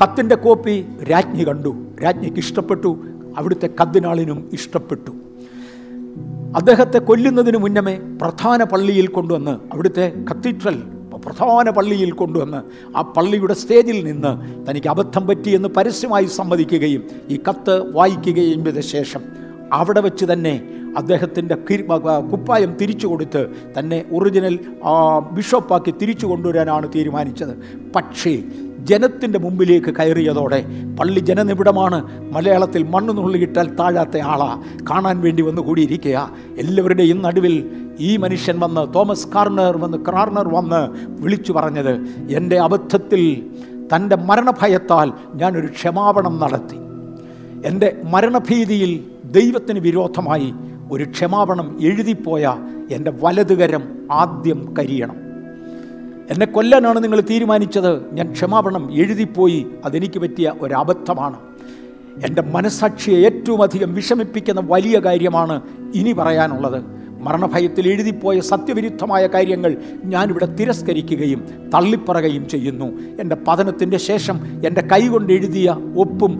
കത്തിന്റെ 0.02 0.34
കോപ്പി 0.34 0.86
രാജ്ഞി 1.10 1.44
കണ്ടു. 1.44 1.76
രാജ്ഞിക്ക് 2.04 2.36
ഇഷ്ടപ്പെട്ടു. 2.36 2.98
അവിടുത്തെ 3.36 3.68
കത്തിനാളിനും 3.82 4.50
ഇഷ്ടപ്പെട്ടു. 4.52 5.10
അദ്ദേഹത്തെ 6.56 6.98
കൊല്ലുന്നതിന് 6.98 7.56
മുന്നമേ 7.56 7.98
പ്രധാന 8.22 8.64
പള്ളിയിൽ 8.64 9.06
കൊണ്ടുവന്ന് 9.06 9.50
അവിടുത്തെ 9.50 10.24
കത്തീഡ്രൽ 10.30 10.82
പ്രധാന 11.24 11.70
പള്ളിയിൽ 11.70 12.12
കൊണ്ടുവന്ന് 12.12 12.60
ആ 12.96 13.02
പള്ളിയുടെ 13.16 13.54
സ്റ്റേജിൽ 13.54 14.04
നിന്ന് 14.04 14.32
തനിക്ക് 14.66 14.88
അബദ്ധം 14.88 15.26
പറ്റിയെന്ന് 15.26 15.68
പരസ്യമായി 15.68 16.26
സമ്മതിക്കുകയും 16.26 17.02
ഈ 17.28 17.38
കത്ത് 17.48 17.92
വായിക്കുകയും 17.92 18.64
ചെയ്ത 18.64 18.78
ശേഷം 18.78 19.24
അവിടെ 19.72 20.00
വെച്ച് 20.00 20.24
തന്നെ 20.32 20.54
അദ്ദേഹത്തിന്റെ 20.96 21.54
കുപ്പായം 22.32 22.76
തിരിച്ചു 22.80 23.06
കൊടുത്ത് 23.06 23.42
തന്നെ 23.78 24.04
ഒറിജിനൽ 24.12 24.58
ബിഷപ്പാക്കി 25.32 25.90
തിരിച്ചു 25.90 26.26
കൊണ്ടുവരാനാണ് 26.26 26.88
തീരുമാനിച്ചത്. 26.96 27.54
പക്ഷേ 27.96 28.34
ജനത്തിന്റെ 28.84 29.38
മുമ്പിലേക്ക് 29.38 29.94
കയറിയതോടെ 29.94 30.64
പള്ളി 31.00 31.20
ജനനിബിഡമാണ് 31.20 32.30
മലയാളത്തിൽ 32.32 32.82
മണ്ണ് 32.82 33.16
നുള്ളിയിട്ടാൽ 33.16 33.74
താഴാത്ത 33.74 34.18
ആളാ. 34.18 34.62
കാണാൻ 34.90 35.20
വേണ്ടി 35.20 35.42
വന്നു 35.42 35.62
കൂടിയിരിക്കുക 35.62 36.30
എല്ലാവരുടെയും 36.58 37.22
നടുവിൽ 37.22 37.70
ഈ 38.00 38.16
മനുഷ്യൻ 38.16 38.60
വന്ന് 38.60 38.94
തോമസ് 38.94 39.28
കാർണർ 39.28 39.76
വന്ന് 39.76 39.98
കാർണർ 39.98 40.48
വന്ന് 40.48 41.10
വിളിച്ചു 41.22 41.52
പറഞ്ഞത് 41.52 42.00
എന്റെ 42.30 42.58
അബദ്ധത്തിൽ 42.58 43.46
തന്റെ 43.96 44.16
മരണഭയത്താൽ 44.16 45.12
ഞാനൊരു 45.34 45.66
ക്ഷമാപണം 45.66 46.38
നടത്തി. 46.38 46.76
എന്റെ 47.66 47.96
മരണഭീതിയിൽ 48.04 49.04
ദൈവത്തിന് 49.24 49.78
വിരോധമായി 49.78 50.52
ഒരു 50.90 51.04
ക്ഷമാപണം 51.04 51.78
എഴുതിപ്പോയ 51.80 52.54
എന്റെ 52.90 53.12
വലതുകരം 53.20 53.82
ആദ്യം 54.12 54.74
കരിയണം. 54.78 55.29
എന്നെ 56.30 56.46
കൊല്ലാനാണ് 56.46 57.02
നിങ്ങൾ 57.02 57.20
തീരുമാനിച്ചത്. 57.20 58.14
ഞാൻ 58.14 58.32
ക്ഷമാപണം 58.32 58.92
എഴുതിപ്പോയി. 58.92 59.66
അതെനിക്ക് 59.84 60.18
പറ്റിയ 60.18 60.52
ഒരബദ്ധമാണ്. 60.60 61.36
എന്റെ 62.26 62.42
മനസാക്ഷിയെ 62.42 63.18
ഏറ്റവും 63.18 63.62
അധികം 63.62 63.94
വിഷമിപ്പിക്കുന്ന 63.94 64.62
വലിയ 64.64 64.98
കാര്യമാണ് 64.98 65.62
ഇനി 65.94 66.12
പറയാനുള്ളത്. 66.12 66.82
മരണഭയത്തിൽ 67.22 67.88
എഴുതിപ്പോയ 67.88 68.40
സത്യവിരുദ്ധമായ 68.40 69.26
കാര്യങ്ങൾ 69.26 69.76
ഞാനിവിടെ 70.04 70.46
തിരസ്കരിക്കുകയും 70.46 71.70
തള്ളിപ്പറയുകയും 71.74 72.48
ചെയ്യുന്നു. 72.48 72.86
എന്റെ 73.20 73.36
പതനത്തിന്റെ 73.48 73.96
ശേഷം 73.96 74.40
എന്റെ 74.66 74.80
കൈ 74.80 75.08
കൊണ്ട് 75.08 75.32
എഴുതിയ 75.32 75.76
ഒപ്പ് 75.98 76.30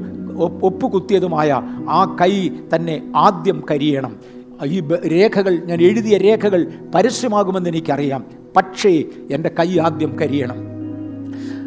ഒപ്പുകുത്തിയതുമായ 0.66 1.62
ആ 1.88 2.16
കൈ 2.20 2.48
തന്നെ 2.74 3.12
ആദ്യം 3.16 3.62
കരിയണം. 3.70 4.39
ഈ 4.64 4.80
രേഖകൾ 5.12 5.56
ഞാൻ 5.56 5.82
എഴുതിയ 5.82 6.18
രേഖകൾ 6.18 6.66
പരസ്യമാകുമെന്ന് 6.94 7.70
എനിക്കറിയാം. 7.70 8.24
പക്ഷേ 8.56 9.04
എന്റെ 9.30 9.50
കൈ 9.60 9.78
ആദ്യം 9.78 10.18
കരിയണം. 10.18 10.70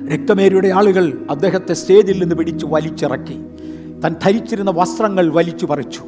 രക്തമേരിയുടെ 0.09 0.67
ആളുകൾ 0.67 1.25
അദ്ദേഹത്തെ 1.29 1.73
സ്റ്റേജിൽ 1.73 2.21
നിന്ന് 2.21 2.35
പിടിച്ച് 2.35 2.65
വലിച്ചിറക്കി. 2.65 3.41
താൻ 4.03 4.15
ധരിച്ചിരുന്ന 4.23 4.71
വസ്ത്രങ്ങൾ 4.71 5.33
വലിച്ചു 5.33 5.65
പറിച്ചു. 5.65 6.01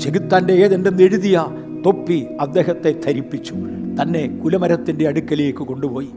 ചെകുത്താന്റെ 0.00 0.54
ഏതെന്തെന്ന് 0.54 1.02
എഴുതിയ 1.02 1.46
തൊപ്പി 1.86 2.26
അദ്ദേഹത്തെ 2.40 3.00
ധരിപ്പിച്ചു. 3.06 3.54
തന്നെ 4.02 4.40
കുലമരത്തിന്റെ 4.44 5.08
അടുക്കലേക്ക് 5.08 5.58
കൊണ്ടുപോയി. 5.58 6.08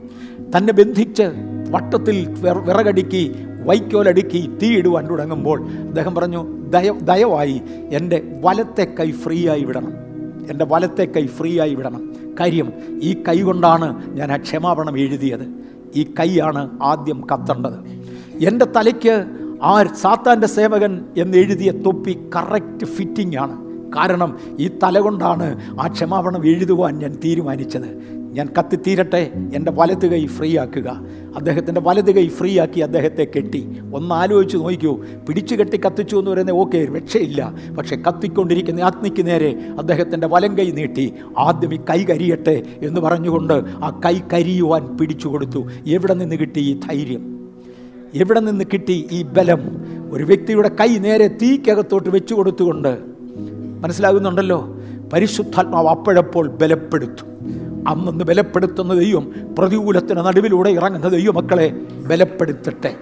തന്നെ 0.57 0.73
ബന്ധിച്ച് 0.73 1.23
വട്ടത്തിൽ 1.69 2.29
വിറ- 2.29 2.61
വിറകടുക്കി 2.61 3.35
വൈക്കോലടുക്കി 3.65 4.49
തീയിടുവാൻ 4.63 5.09
തുടങ്ങുമ്പോൾ 5.09 5.67
അദ്ദേഹം 5.67 6.15
പറഞ്ഞു 6.15 6.69
ദയ 6.69 6.91
ദയവായി 6.91 7.61
എന്റെ 7.91 8.21
വലത്തെ 8.41 8.87
കൈ 8.99 9.11
ഫ്രീ 9.11 9.49
ആയി 9.49 9.63
വിടണം. 9.63 10.10
എന്റെ 10.51 10.65
വലത്തെ 10.65 11.03
കൈ 11.03 11.25
ഫ്രീ 11.25 11.59
ആയി 11.59 11.75
വിടണം. 11.75 12.13
കാര്യം 12.39 12.73
ഈ 13.01 13.23
കൈ 13.27 13.41
കൊണ്ടാണ് 13.41 14.15
ഞാൻ 14.15 14.31
ആ 14.31 14.37
ക്ഷമാപണം 14.37 14.99
എഴുതിയത്. 14.99 15.47
ഈ 15.95 16.03
കൈയാണ് 16.19 16.69
ആദ്യം 16.83 17.23
കത്തേണ്ടത്. 17.31 17.79
എന്റെ 18.47 18.65
തലയ്ക്ക് 18.65 19.25
ആ 19.63 19.83
സാത്താന്റെ 19.83 20.47
സേവകൻ 20.47 21.05
എന്ന് 21.17 21.37
എഴുതിയ 21.37 21.71
തൊപ്പി 21.71 22.17
കറക്റ്റ് 22.35 22.85
ഫിറ്റിംഗ് 22.85 23.37
ആണ്. 23.37 23.71
കാരണം 23.95 24.39
ഈ 24.59 24.67
തല 24.83 24.99
കൊണ്ടാണ് 24.99 25.59
ആ 25.81 25.87
ക്ഷമാപണം 25.87 26.45
എഴുതുവാൻ 26.45 26.99
ഞാൻ 26.99 27.17
തീരുമാനിച്ചത്. 27.25 28.20
ഞാൻ 28.31 28.49
കത്തിത്തീരട്ടെ 28.59 29.31
എന്റെ 29.53 29.71
വലത് 29.71 30.07
കൈ 30.07 30.25
ഫ്രീ 30.25 30.57
ആക്കുക. 30.57 31.01
അദ്ദേഹത്തിന്റെ 31.35 31.81
വലത് 31.81 32.11
കൈ 32.15 32.27
ഫ്രീ 32.27 32.59
ആക്കി 32.59 32.79
അദ്ദേഹത്തെ 32.79 33.27
കെട്ടി. 33.35 33.81
ഒന്ന് 33.93 34.15
ആലോചിച്ച് 34.15 34.57
നോക്കൂ 34.57 34.97
പിടിച്ചു 35.29 35.55
കെട്ടി 35.55 35.79
കത്തിച്ചു 35.85 36.15
എന്ന് 36.15 36.31
പറയുന്നത് 36.31 36.55
ഓക്കെ 36.55 36.87
രക്ഷയില്ല. 36.95 37.55
പക്ഷെ 37.77 37.95
കത്തിക്കൊണ്ടിരിക്കുന്ന 37.95 38.81
അഗ്നിക്ക് 38.81 39.27
നേരെ 39.27 39.59
അദ്ദേഹത്തിന്റെ 39.79 40.27
വലം 40.27 40.57
കൈ 40.57 40.71
നീട്ടി. 40.71 41.13
ആദ്യം 41.37 41.73
ഈ 41.73 41.77
കൈ 41.77 42.05
കരിയട്ടെ 42.05 42.63
എന്ന് 42.81 43.01
പറഞ്ഞുകൊണ്ട് 43.01 43.53
ആ 43.53 44.01
കൈ 44.05 44.19
കരിയുവാൻ 44.33 44.97
പിടിച്ചു 44.97 45.27
കൊടുത്തു. 45.27 45.67
എവിടെ 45.87 46.13
നിന്ന് 46.13 46.35
കിട്ടി 46.35 46.59
ഈ 46.59 46.79
ധൈര്യം? 46.79 47.49
എവിടെ 48.13 48.39
നിന്ന് 48.39 48.65
കിട്ടി 48.73 49.07
ഈ 49.11 49.23
ബലം? 49.23 49.61
ഒരു 50.11 50.23
വ്യക്തിയുടെ 50.23 50.69
കൈ 50.69 50.97
നേരെ 50.97 51.27
തീക്കകത്തോട്ട് 51.27 52.09
വെച്ചു 52.09 52.33
കൊടുത്തുകൊണ്ട്. 52.33 52.97
മനസ്സിലാകുന്നുണ്ടല്ലോ? 53.81 54.77
പരിശുദ്ധാത്മാവ് 55.13 55.87
അപ്പോഴപ്പോൾ 55.87 56.47
ബലപ്പെടുത്തും. 56.47 57.60
അന്നൊന്ന് 57.87 58.25
ബലപ്പെടുത്തുന്ന 58.25 58.93
ദൈവം 58.93 59.31
പ്രതികൂലത്തിന് 59.59 60.17
നടുവിലൂടെ 60.17 60.69
ഇറങ്ങുന്ന 60.69 61.07
ദൈവമക്കളെ 61.07 61.79
ബലപ്പെടുത്തട്ടെ. 62.09 62.95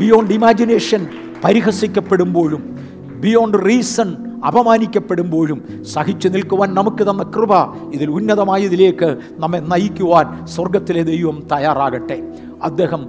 ബിയോണ്ട് 0.00 0.34
ഇമാജിനേഷൻ 0.34 1.06
പരിഹസിക്കപ്പെടുമ്പോഴും 1.44 2.78
ബിയോണ്ട് 3.20 3.58
റീസൺ 3.66 4.16
അപമാനിക്കപ്പെടുമ്പോഴും 4.46 5.82
സഹിച്ചു 5.82 6.28
നിൽക്കുവാൻ 6.28 6.74
നമുക്ക് 6.74 7.10
തന്ന 7.10 7.22
കൃപ 7.22 7.54
ഇതിൽ 7.92 8.10
ഉന്നതമായതിലേക്ക് 8.10 9.18
നമ്മെ 9.38 9.58
നയിക്കുവാൻ 9.58 10.46
സ്വർഗത്തിലെ 10.46 11.02
ദൈവം 11.02 11.46
തയ്യാറാകട്ടെ. 11.52 12.28
അദ്ദേഹം 12.62 13.08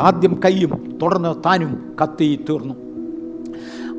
ആദ്യം 0.00 0.40
കൈയും 0.44 0.98
തുടർന്ന് 1.02 1.34
താനും 1.46 1.96
കത്തി 2.02 2.44
തീർന്നു. 2.50 2.74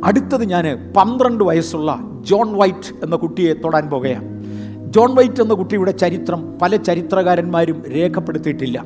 അടുത്തത് 0.04 0.44
ഞാൻ 0.44 0.94
പന്ത്രണ്ട് 0.98 1.44
വയസ്സുള്ള 1.44 2.00
ജോൺ 2.22 2.58
വൈറ്റ് 2.58 3.04
എന്ന 3.04 3.16
കുട്ടിയെ 3.16 3.54
തൊടാൻ 3.54 3.90
പോകുകയാണ് 3.90 4.55
ജോൺ 4.96 5.16
വൈറ്റ് 5.16 5.42
എന്ന 5.42 5.54
കുട്ടിയുടെ 5.54 5.92
ചരിത്രം 5.92 6.60
പല 6.62 6.76
ചരിത്രകാരന്മാരും 6.76 7.84
രേഖപ്പെടുത്തിയിട്ടില്ല. 7.96 8.86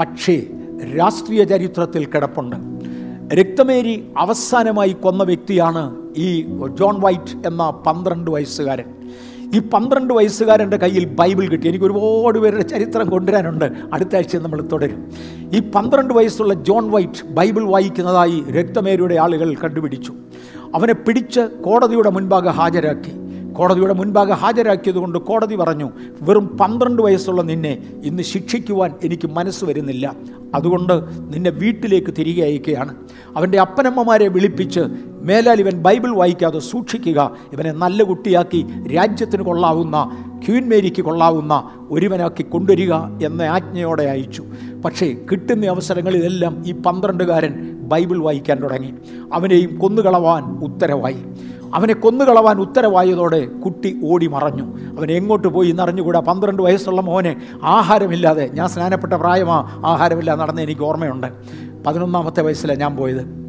പക്ഷേ 0.00 0.42
രാഷ്ട്രീയ 0.98 1.44
ചരിത്രത്തിൽ 1.44 2.04
കിടപ്പുണ്ട്. 2.04 2.56
രക്തമേരി 3.34 4.08
അവസാനമായി 4.18 4.92
കൊന്ന 4.92 5.22
വ്യക്തിയാണ് 5.22 5.96
ഈ 6.16 6.42
ജോൺ 6.74 7.00
വൈറ്റ് 7.00 7.48
എന്ന 7.48 7.70
പന്ത്രണ്ട് 7.70 8.30
വയസ്സുകാരൻ. 8.30 8.84
ഈ 9.54 9.58
പന്ത്രണ്ട് 9.58 10.14
വയസ്സുകാരന്റെ 10.14 10.76
കയ്യിൽ 10.76 11.04
ബൈബിൾ 11.04 11.48
കിട്ടി. 11.48 11.68
എനിക്ക് 11.68 11.84
ഒരുപാട് 11.84 12.38
പേരുടെ 12.38 12.62
ചരിത്രം 12.62 13.10
കൊണ്ടുവരാനുണ്ട്. 13.10 13.72
അടുത്ത 13.92 14.16
ആഴ്ച 14.16 14.36
നമ്മൾ 14.36 14.68
തുടരും. 14.72 15.10
ഈ 15.54 15.58
പന്ത്രണ്ട് 15.58 16.14
വയസ്സുള്ള 16.14 16.54
ജോൺ 16.54 16.90
വൈറ്റ് 16.90 17.26
ബൈബിൾ 17.26 17.64
വായിക്കുന്നതായി 17.64 18.40
രക്തമേരിയുടെ 18.40 19.14
ആളുകൾ 19.14 19.54
കണ്ടുപിടിച്ചു. 19.54 20.14
അവനെ 20.74 20.94
പിടിച്ച് 20.94 21.40
കോടതിയുടെ 21.40 22.10
മുൻപാകെ 22.10 22.50
ഹാജരാക്കി. 22.50 23.25
കോടതിയുടെ 23.56 23.94
മുൻപാകെ 23.94 24.32
ഹാജരാക്കിയതുകൊണ്ട് 24.32 25.18
കോടതി 25.18 25.56
പറഞ്ഞു 25.56 25.90
വെറും 26.20 26.46
പന്ത്രണ്ട് 26.60 27.02
വയസ്സുള്ള 27.02 27.42
നിന്നെ 27.42 27.72
ഇന്ന് 28.04 28.22
ശിക്ഷിക്കുവാൻ 28.22 28.92
എനിക്ക് 29.04 29.28
മനസ്സ് 29.28 29.64
വരുന്നില്ല. 29.64 30.14
അതുകൊണ്ട് 30.54 30.92
നിന്നെ 31.34 31.50
വീട്ടിലേക്ക് 31.50 32.14
തിരികെ 32.18 32.42
അയക്കുകയാണ്. 32.42 32.94
അവന്റെ 33.36 33.60
അപ്പനമ്മമാരെ 33.60 34.28
വിളിപ്പിച്ച് 34.28 34.80
മേലാൽ 35.22 35.60
ഇവൻ 35.60 35.82
ബൈബിൾ 35.82 36.16
വായിക്കാതെ 36.16 36.58
സൂക്ഷിക്കുക. 36.58 37.36
ഇവനെ 37.52 37.72
നല്ല 37.72 38.02
കുട്ടിയാക്കി 38.02 38.66
രാജ്യത്തിന് 38.96 39.42
കൊള്ളാവുന്ന 39.42 39.96
ക്വീൻ 40.48 40.68
മേരിക്ക് 40.68 41.02
കൊള്ളാവുന്ന 41.02 41.70
ഒരുവനാക്കി 41.90 42.42
കൊണ്ടുവരിക 42.42 42.92
എന്ന 43.24 43.42
ആജ്ഞയോടെ 43.42 44.02
അയച്ചു. 44.02 44.44
പക്ഷേ 44.84 45.16
കിട്ടുന്ന 45.32 45.66
അവസരങ്ങളിലെല്ലാം 45.66 46.62
ഈ 46.66 46.72
പന്ത്രണ്ടുകാരൻ 46.72 47.54
ബൈബിൾ 47.82 48.18
വായിക്കാൻ 48.18 48.62
തുടങ്ങി. 48.62 48.94
അവനെയും 49.32 49.78
കൊന്നുകളവാൻ 49.78 50.44
ഉത്തരവായി. 50.44 51.22
അവനെ 51.74 51.94
കൊന്നുകളവാൻ 51.94 52.58
ഉത്തരവായതോടെ 52.58 53.46
കുട്ടി 53.46 54.00
ഓടി 54.04 54.26
മറഞ്ഞു. 54.26 54.96
അവൻ 54.98 55.10
എങ്ങോട്ട് 55.10 55.48
പോയി 55.48 55.70
എന്നറിഞ്ഞുകൂടാ. 55.70 56.20
പന്ത്രണ്ട് 56.20 56.62
വയസ്സുള്ള 56.62 57.00
മോനെ 57.00 57.36
ആഹാരമില്ലാതെ 57.64 58.50
ഞാൻ 58.54 58.68
സ്നാനപ്പെട്ട 58.68 59.12
പ്രായമാ 59.12 59.82
ആഹാരമില്ലാതെ 59.86 60.40
നടന്ന് 60.40 60.62
എനിക്ക് 60.62 60.80
ഓർമ്മയുണ്ട്. 60.80 61.26
പതിനൊന്നാമത്തെ 61.86 62.40
വയസ്സിലാണ് 62.40 62.80
ഞാൻ 62.80 62.96
പോയത്. 62.96 63.45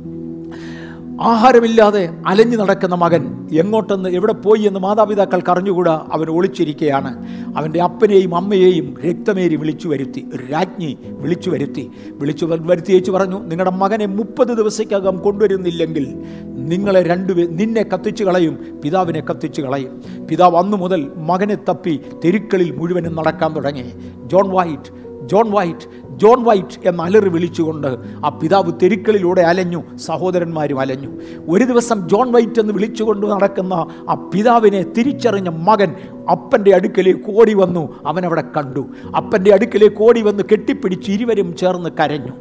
ആഹാരമില്ലാതെ 1.22 2.09
അലഞ്ഞു 2.28 2.57
നടക്കുന്ന 2.57 2.95
മകൻ 2.95 3.47
എങ്ങോട്ടെന്ന് 3.51 4.09
എവിടെ 4.09 4.34
പോയി 4.34 4.61
എന്ന് 4.61 4.80
മാതാപിതാക്കൾക്ക് 4.80 5.51
അറിഞ്ഞുകൂടാ 5.51 6.07
അവൻ 6.11 6.30
ഒളിച്ചിരിക്കുകയാണ് 6.30 7.28
അവന്റെ 7.57 7.82
അപ്പനെയും 7.82 8.36
അമ്മയെയും 8.36 8.95
രക്തമേരി 9.05 9.55
വിളിച്ചു 9.55 9.88
വരുത്തി 9.88 10.26
ഒരു 10.34 10.43
രാജ്ഞി 10.51 10.97
വിളിച്ചു 11.03 11.49
വരുത്തി. 11.49 11.91
വിളിച്ചു 12.09 12.45
വരുത്തിയേച്ച് 12.45 13.11
പറഞ്ഞു 13.11 13.39
നിങ്ങളുടെ 13.39 13.72
മകനെ 13.72 14.05
മുപ്പത് 14.05 14.47
ദിവസക്കകം 14.47 15.18
കൊണ്ടുവരുന്നില്ലെങ്കിൽ 15.18 16.24
നിങ്ങളെ 16.43 17.03
രണ്ടു 17.03 17.34
നിന്നെ 17.34 17.86
കത്തിച്ചു 17.93 18.24
കളയും 18.24 18.80
പിതാവിനെ 18.84 19.24
കത്തിച്ചു 19.30 19.61
കളയും. 19.61 20.01
പിതാവ് 20.30 20.55
അന്നു 20.55 20.78
മുതൽ 20.78 21.11
മകനെ 21.18 21.55
തപ്പി 21.55 21.99
തെരുക്കളിൽ 22.26 22.72
മുഴുവനും 22.72 23.15
നടക്കാൻ 23.15 23.55
തുടങ്ങി. 23.55 23.93
John 24.26 24.49
White 24.49 25.07
John 25.26 25.51
White 25.51 26.07
John 26.18 26.43
White 26.43 26.88
എന്ന 26.88 27.01
അലറി 27.01 27.30
വിളിച്ചുകൊണ്ട് 27.30 27.88
ആ 28.26 28.39
പിതാവ് 28.43 28.72
തെരുക്കളിലൂടെ 28.84 29.41
അലഞ്ഞു 29.41 29.84
സഹോദരന്മാരും 29.97 30.80
അലഞ്ഞു. 30.80 31.09
ഒരു 31.49 31.63
ദിവസം 31.63 32.09
ജോൺ 32.09 32.32
വൈറ്റ് 32.32 32.59
എന്ന് 32.59 32.74
വിളിച്ചുകൊണ്ട് 32.74 33.26
നടക്കുന്ന 33.28 33.74
ആ 34.09 34.30
പിതാവിനെ 34.34 34.86
തിരിച്ചറിഞ്ഞ 34.97 35.49
മകൻ 35.49 35.95
അപ്പന്റെ 36.32 36.76
അടുക്കലേക്ക് 36.76 37.39
ഓടി 37.39 37.53
വന്നു 37.53 37.95
അവനവിടെ 38.05 38.43
കണ്ടു. 38.57 38.88
അപ്പന്റെ 39.18 39.53
അടുക്കലേക്ക് 39.53 40.03
ഓടി 40.03 40.22
വന്ന് 40.22 40.43
കെട്ടിപ്പിടിച്ച് 40.51 41.11
ഇരുവരും 41.11 41.55
ചേർന്ന് 41.55 41.89
കരഞ്ഞു. 41.99 42.32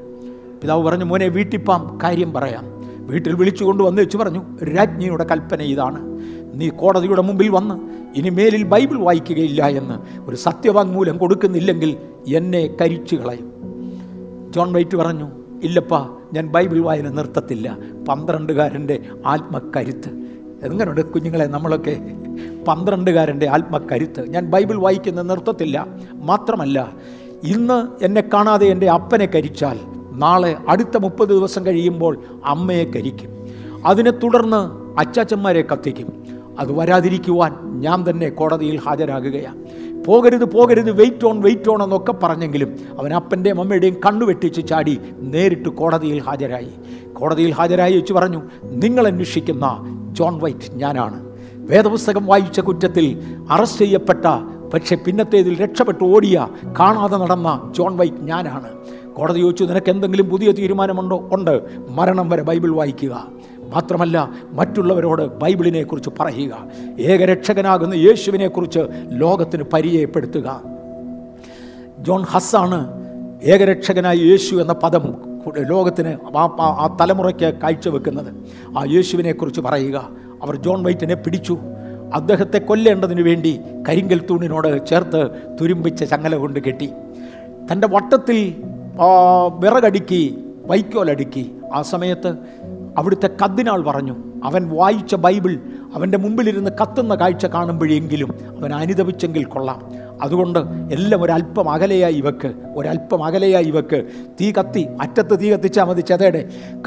പിതാവ് 0.62 0.82
പറഞ്ഞു 0.82 1.04
മോനെ 1.04 1.28
വീട്ടിപ്പാം 1.28 1.98
കാര്യം 2.02 2.32
പറയാം. 2.32 2.64
വീട്ടിൽ 3.06 3.34
വിളിച്ചു 3.34 3.64
കൊണ്ടുവന്ന് 3.64 4.02
വെച്ച് 4.02 4.16
പറഞ്ഞു 4.16 4.44
രാജ്ഞിയുടെ 4.64 5.24
കൽപ്പന 5.24 5.60
ഇതാണ്. 5.60 6.20
നീ 6.54 6.68
കോടതിയുടെ 6.68 7.22
മുമ്പിൽ 7.22 7.48
വന്ന് 7.48 7.74
ഇനി 8.18 8.28
മേലിൽ 8.28 8.62
ബൈബിൾ 8.62 8.98
വായിക്കുകയില്ല 8.98 9.66
എന്ന്. 9.66 10.24
ഒരു 10.30 10.36
സത്യവാങ്മൂലം 10.36 11.18
കൊടുക്കുന്നില്ലെങ്കിൽ 11.18 11.96
എന്നെ 12.34 12.74
കരിച്ചു 12.80 13.16
കളയും. 13.16 13.55
ജോൺ 14.57 14.72
വൈറ്റ് 14.72 14.96
പറഞ്ഞു 14.96 15.28
ഇല്ലപ്പാ 15.62 16.16
ഞാൻ 16.32 16.46
ബൈബിൾ 16.46 16.80
വായന 16.80 17.09
നിർത്തത്തില്ല. 17.09 17.78
പന്ത്രണ്ടുകാരന്റെ 18.09 19.04
ആത്മക്കരുത്ത്. 19.26 20.09
എങ്ങനെയുണ്ട് 20.62 21.12
കുഞ്ഞുങ്ങളെ 21.12 21.44
നമ്മളൊക്കെ? 21.44 22.00
പന്ത്രണ്ടുകാരന്റെ 22.68 23.48
ആത്മക്കരുത്ത്. 23.48 24.30
ഞാൻ 24.30 24.46
ബൈബിൾ 24.46 24.76
വായിക്കുന്ന 24.76 25.22
നിർത്തത്തില്ല. 25.22 25.86
മാത്രമല്ല 26.14 26.92
ഇന്ന് 27.44 28.04
എന്നെ 28.04 28.20
കാണാതെ 28.20 28.66
എന്റെ 28.66 28.90
അപ്പനെ 28.90 29.26
കരിച്ചാൽ 29.26 29.78
നാളെ 30.12 30.57
അടുത്ത 30.68 30.96
മുപ്പത് 30.96 31.28
ദിവസം 31.28 31.66
കഴിയുമ്പോൾ 31.66 32.18
അമ്മയെ 32.44 32.84
കരിക്കും. 32.84 33.30
അതിനെ 33.86 34.11
തുടർന്ന് 34.11 34.62
അച്ചാച്ചന്മാരെ 35.00 35.64
കത്തിക്കും. 35.72 36.25
അത് 36.59 36.72
വരാതിരിക്കുവാൻ 36.72 37.80
ഞാൻ 37.80 38.04
തന്നെ 38.11 38.28
കോടതിയിൽ 38.28 38.76
ഹാജരാകുകയാണ്. 38.76 39.57
പോകരുത് 40.04 40.44
പോകരുത് 40.44 40.90
വെയിറ്റ് 40.90 41.26
ഓൺ 41.26 41.40
വെയിറ്റ് 41.40 41.70
ഓൺ 41.70 41.82
എന്നൊക്കെ 41.82 42.12
പറഞ്ഞെങ്കിലും 42.12 42.76
അവൻ 42.98 43.14
അപ്പന്റെയും 43.14 43.61
അമ്മയുടെയും 43.61 43.94
കണ്ണു 44.07 44.26
വെട്ടിച്ച് 44.26 44.68
ചാടി 44.68 44.98
നേരിട്ട് 45.16 45.68
കോടതിയിൽ 45.68 46.20
ഹാജരായി. 46.20 46.68
കോടതിയിൽ 47.12 47.50
ഹാജരായി 47.50 47.94
വെച്ച് 47.94 48.12
പറഞ്ഞു 48.12 48.42
നിങ്ങൾ 48.64 49.07
അന്വേഷിക്കുന്ന 49.07 49.78
ജോൺ 50.12 50.38
വൈറ്റ് 50.38 50.74
ഞാനാണ്. 50.74 51.26
വേദപുസ്തകം 51.54 52.26
വായിച്ച 52.26 52.61
കുറ്റത്തിൽ 52.61 53.18
അറസ്റ്റ് 53.50 53.78
ചെയ്യപ്പെട്ട 53.78 54.26
പക്ഷേ 54.74 54.96
പിന്നത്തേതിൽ 54.96 55.62
രക്ഷപ്പെട്ട് 55.62 56.04
ഓടിയ 56.04 56.48
കാണാതെ 56.80 57.16
നടന്ന 57.16 57.72
ജോൺ 57.76 57.96
വൈറ്റ് 57.96 58.16
ഞാനാണ്. 58.20 58.70
കോടതി 59.14 59.40
ചോദിച്ചു 59.40 59.64
നിനക്ക് 59.64 59.90
എന്തെങ്കിലും 59.90 60.28
പുതിയ 60.28 60.52
തീരുമാനമുണ്ടോ? 60.52 61.28
ഉണ്ട്. 61.32 61.62
മരണം 61.90 62.28
വരെ 62.28 62.42
ബൈബിൾ 62.42 62.70
വായിക്കുക. 62.70 63.26
മാത്രമല്ല 63.72 64.30
മറ്റുള്ളവരോട് 64.50 65.26
ബൈബിളിനെ 65.26 65.82
കുറിച്ച് 65.82 66.10
പറയുക. 66.20 66.66
ഏകരക്ഷകനാകുന്ന 67.00 67.94
യേശുവിനെ 67.94 68.48
കുറിച്ച് 68.48 68.78
ലോകത്തിന് 69.08 69.62
പരിചയപ്പെടുത്തുക. 69.72 70.62
ജോൺ 71.98 72.22
ഹസ്സാണ് 72.22 73.06
ഏകരക്ഷകനായ 73.42 74.16
യേശു 74.16 74.56
എന്ന 74.56 74.72
പദം 74.72 75.14
ലോകത്തിന് 75.58 76.36
ആ- 76.36 76.96
തലമുറയ്ക്ക് 77.00 77.54
കാഴ്ചവെക്കുന്നത്. 77.62 78.34
ആ 78.78 78.84
യേശുവിനെ 78.84 79.32
കുറിച്ച് 79.32 79.60
പറയുക. 79.60 80.08
അവർ 80.42 80.56
ജോൺ 80.56 80.82
വൈറ്റിനെ 80.82 81.14
പിടിച്ചു. 81.14 81.58
അദ്ദേഹത്തെ 82.14 82.58
കൊല്ലേണ്ടതിന് 82.58 83.20
വേണ്ടി 83.20 83.60
കരിങ്കൽ 83.88 84.26
തൂണിനോട് 84.30 84.86
ചേർത്ത് 84.86 85.30
തുരുമ്പിച്ച 85.60 86.04
ചങ്ങല 86.04 86.36
കൊണ്ട് 86.36 86.60
കെട്ടി. 86.60 86.90
തന്റെ 87.72 87.88
വട്ടത്തിൽ 87.88 88.54
വിറകടുക്കി 89.58 90.38
വൈക്കോലടുക്കി. 90.66 91.52
ആ 91.74 91.82
സമയത്ത് 91.82 92.34
അവിടുത്തെ 92.97 93.26
കത്തിനാൾ 93.44 93.82
പറഞ്ഞു 93.82 94.14
അവൻ 94.44 94.68
വായിച്ച 94.68 95.14
ബൈബിൾ 95.14 95.61
അവന്റെ 95.94 96.18
മുമ്പിലിരുന്ന് 96.18 96.70
കത്തുന്ന 96.82 97.14
കാഴ്ച 97.14 97.47
കാണുമ്പോഴെങ്കിലും 97.47 98.30
അവൻ 98.59 98.74
അനുദപിച്ചെങ്കിൽ 98.74 99.44
കൊള്ളാം. 99.44 100.07
അതുകൊണ്ട് 100.22 100.59
എല്ലാം 100.92 101.22
ഒരല്പം 101.22 101.70
അകലെയായി 101.70 102.14
ഇവക്ക് 102.14 102.55
ഒരല്പം 102.76 103.24
അകലെയായി 103.24 103.64
ഇവക്ക് 103.64 104.05
തീ 104.40 104.53
കത്തി 104.53 104.86
അറ്റത്ത് 105.01 105.40
തീ 105.40 105.53
കത്തിച്ചാൽ 105.53 105.84
മതി 105.84 106.03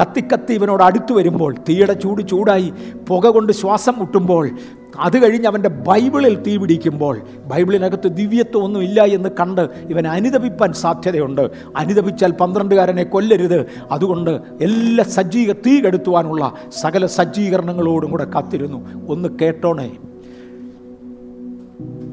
കത്തി 0.01 0.21
കത്തി 0.21 0.53
ഇവനോട് 0.53 0.83
അടുത്തു 0.83 1.13
വരുമ്പോൾ 1.13 1.55
തീയുടെ 1.69 1.93
ചൂട് 1.93 2.27
ചൂടായി 2.27 2.73
പുക 3.07 3.27
കൊണ്ട് 3.27 3.53
ശ്വാസം 3.53 3.93
മുട്ടുമ്പോൾ 3.99 4.49
അത് 4.97 5.23
കഴിഞ്ഞ് 5.23 5.47
അവന്റെ 5.47 5.69
ബൈബിളിൽ 5.69 6.41
തീ 6.41 6.57
പിടിക്കുമ്പോൾ 6.57 7.21
ബൈബിളിനകത്ത് 7.45 8.07
ദിവ്യത്വമൊന്നും 8.07 8.83
ഇല്ല 8.83 9.03
എന്ന് 9.03 9.29
കണ്ട് 9.29 9.69
ഇവൻ 9.89 10.07
അനുദപിപ്പാൻ 10.07 10.73
സാധ്യതയുണ്ട്. 10.73 11.51
അനുദപിച്ചാൽ 11.77 12.31
പന്ത്രണ്ടുകാരനെ 12.31 13.03
കൊല്ലരുത്. 13.03 13.65
അതുകൊണ്ട് 13.91 14.39
എല്ലാ 14.61 15.03
സജ്ജീക 15.03 15.51
തീ 15.51 15.81
കെടുത്തുവാനുള്ള 15.81 16.53
സകല 16.81 17.05
സജ്ജീകരണങ്ങളോടും 17.05 18.11
കൂടെ 18.11 18.25
കാത്തിരുന്നു. 18.25 19.07
ഒന്ന് 19.07 19.29
കേട്ടോണേ. 19.41 19.91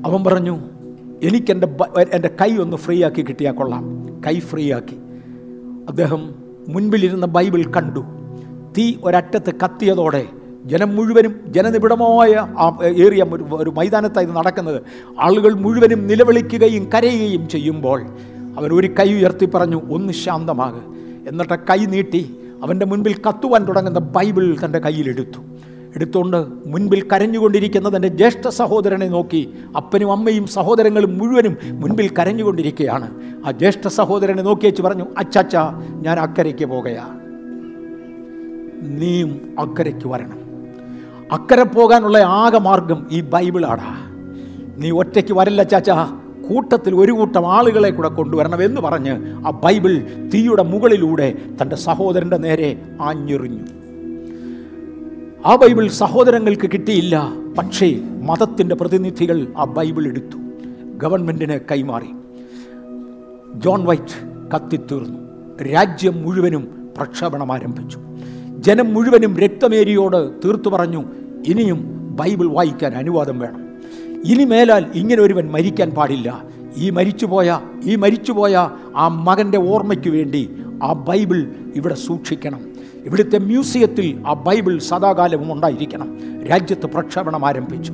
അവൻ 0.06 0.24
പറഞ്ഞു 0.24 0.58
എനിക്കെന്റെ 1.22 1.66
എന്റെ 2.12 2.30
കൈ 2.40 2.56
ഒന്ന് 2.56 2.76
ഫ്രീ 2.76 3.04
ആക്കി 3.04 3.22
കിട്ടിയാൽ 3.22 3.52
കൊള്ളാം. 3.52 4.06
കൈ 4.26 4.38
ഫ്രീ 4.38 4.72
ആക്കി 4.72 4.96
അദ്ദേഹം 5.88 6.34
മുൻപിലിരുന്ന 6.68 7.26
ബൈബിൾ 7.26 7.72
കണ്ടു. 7.72 8.04
തീ 8.78 8.94
ഒരറ്റത്ത് 9.04 9.54
കത്തിയതോടെ 9.64 10.24
ജനം 10.70 10.90
മുഴുവനും 10.96 11.32
ജനനിബിഡമായ 11.54 12.32
ഏറിയ 13.04 13.24
ഒരു 13.62 13.70
മൈതാനത്തായി 13.78 14.26
നടക്കുന്നത്. 14.26 14.80
ആളുകൾ 15.18 15.52
മുഴുവനും 15.64 16.00
നിലവിളിക്കുകയും 16.06 16.84
കരയുകയും 16.94 17.48
ചെയ്യുമ്പോൾ 17.48 18.00
അവൻ 18.58 18.70
ഒരു 18.78 18.88
കൈ 18.98 19.08
ഉയർത്തി 19.14 19.46
പറഞ്ഞു 19.54 19.80
ഒന്ന് 19.96 20.12
ശാന്തമാകുക 20.12 20.84
എന്നിട്ട് 21.28 21.56
കൈ 21.70 21.80
നീട്ടി 21.94 22.22
അവന്റെ 22.64 22.86
മുൻപിൽ 22.86 23.14
കത്തുവാൻ 23.14 23.62
തുടങ്ങുന്ന 23.68 23.98
ബൈബിൾ 23.98 24.44
തന്റെ 24.64 24.78
കയ്യിലെടുത്തു 24.78 25.40
എടുത്തുകൊണ്ട് 25.96 26.36
മുൻപിൽ 26.72 27.00
കരഞ്ഞുകൊണ്ടിരിക്കുന്ന 27.12 27.96
തന്റെ 27.96 28.08
ജ്യേഷ്ഠ 28.08 28.48
സഹോദരനെ 28.48 29.08
നോക്കി 29.08 29.42
അപ്പനും 29.76 30.10
അമ്മയും 30.12 30.46
സഹോദരങ്ങളും 30.46 31.12
മുഴുവനും 31.18 31.54
മുൻപിൽ 31.82 32.08
കരഞ്ഞുകൊണ്ടിരിക്കുകയാണ്. 32.18 33.08
ആ 33.46 33.50
ജ്യേഷ്ഠ 33.50 33.86
സഹോദരനെ 33.98 34.42
നോക്കി 34.42 34.66
വെച്ച് 34.66 34.82
പറഞ്ഞു 34.82 35.06
അച്ചാച്ച 35.18 35.56
ഞാൻ 36.06 36.18
അക്കരയ്ക്ക് 36.20 36.64
പോകുകയാണ് 36.64 37.14
നീയും 38.98 39.30
അക്കരയ്ക്ക് 39.58 40.08
വരണം. 40.08 40.45
അക്കരെ 41.32 41.64
പോകാനുള്ള 41.64 42.18
ആകെ 42.18 42.58
മാർഗം 42.58 43.06
ഈ 43.10 43.20
ബൈബിളാടാ. 43.20 43.98
നീ 44.76 44.90
ഒറ്റയ്ക്ക് 44.90 45.32
വരല്ല 45.32 45.62
ചാച്ചാ. 45.62 46.20
കൂട്ടത്തിൽ 46.48 46.94
ഒരു 46.94 47.12
കൂട്ടം 47.12 47.52
ആളുകളെ 47.52 47.90
കൂടെ 47.90 48.08
കൊണ്ടുവരണം 48.08 48.64
എന്ന് 48.64 48.80
പറഞ്ഞ് 48.80 49.46
ആ 49.46 49.50
ബൈബിൾ 49.50 50.02
തീയുടെ 50.34 50.62
മുകളിലൂടെ 50.62 51.34
തന്റെ 51.62 51.76
സഹോദരന്റെ 51.76 52.36
നേരെ 52.36 52.82
ആഞ്ഞെറിഞ്ഞു. 53.00 53.64
ആ 55.46 55.56
ബൈബിൾ 55.56 55.88
സഹോദരങ്ങൾക്ക് 55.88 56.70
കിട്ടിയില്ല 56.72 57.32
പക്ഷേ 57.58 58.00
മതത്തിന്റെ 58.22 58.74
പ്രതിനിധികൾ 58.74 59.46
ആ 59.56 59.64
ബൈബിൾ 59.64 60.06
എടുത്തു. 60.06 60.36
ഗവൺമെന്റിന് 60.96 61.58
കൈമാറി. 61.70 62.08
ജോൺ 63.54 63.84
വൈറ്റ് 63.84 64.28
കത്തിത്തീർന്നു. 64.54 65.18
രാജ്യം 65.64 66.22
മുഴുവനും 66.22 66.88
പ്രക്ഷേപണം 66.96 67.52
ആരംഭിച്ചു. 67.52 67.98
ജനം 68.66 68.94
മുഴുവനും 68.94 69.38
രക്തമേരിയോട് 69.38 70.46
തീർത്തു 70.46 70.68
പറഞ്ഞു 70.68 71.04
ഇനിയും 71.46 71.78
ബൈബിൾ 72.16 72.46
വായിക്കാൻ 72.46 72.92
അനുവാദം 72.94 73.38
വേണം. 73.38 73.60
ഇനി 74.24 74.44
മേലാൽ 74.44 74.86
ഇങ്ങനെ 74.94 75.22
ഒരുവൻ 75.22 75.52
മരിക്കാൻ 75.52 75.90
പാടില്ല. 75.90 76.44
ഈ 76.76 76.90
മരിച്ചുപോയ 76.90 77.60
ഈ 77.84 77.96
മരിച്ചുപോയ 77.96 78.70
ആ 78.96 79.08
മകന്റെ 79.08 79.58
ഓർമ്മയ്ക്ക് 79.58 80.08
വേണ്ടി 80.08 80.50
ആ 80.82 80.92
ബൈബിൾ 80.92 81.46
ഇവിടെ 81.76 81.94
സൂക്ഷിക്കണം. 81.94 82.60
ഇവിടുത്തെ 83.04 83.38
മ്യൂസിയത്തിൽ 83.38 84.22
ആ 84.26 84.32
ബൈബിൾ 84.32 84.78
സദാകാലവും 84.78 85.52
ഉണ്ടായിരിക്കണം. 85.52 86.18
രാജ്യത്ത് 86.50 86.86
പ്രക്ഷേപണം 86.86 87.46
ആരംഭിച്ചു. 87.46 87.92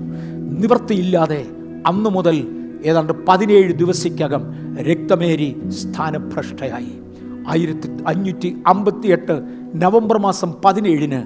നിവൃത്തിയില്ലാതെ 0.59 1.47
അന്നു 1.87 2.11
മുതൽ 2.11 2.47
ഏതാണ്ട് 2.85 3.13
പതിനേഴ് 3.29 3.73
ദിവസക്കകം 3.73 4.43
രക്തമേരി 4.81 5.57
സ്ഥാനഭ്രഷ്ടയായി. 5.69 7.12
ആയിരത്തി 7.49 7.89
അഞ്ഞൂറ്റി 8.07 8.57
അമ്പത്തി 8.67 9.09
എട്ട് 9.09 9.43
നവംബർ 9.75 10.19
മാസം 10.19 10.55
പതിനേഴിന് 10.65 11.23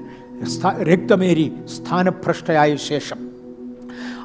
രക്തമേരി 0.83 1.53
സ്ഥാനഭ്രഷ്ടയായ 1.65 2.77
ശേഷം 2.77 3.17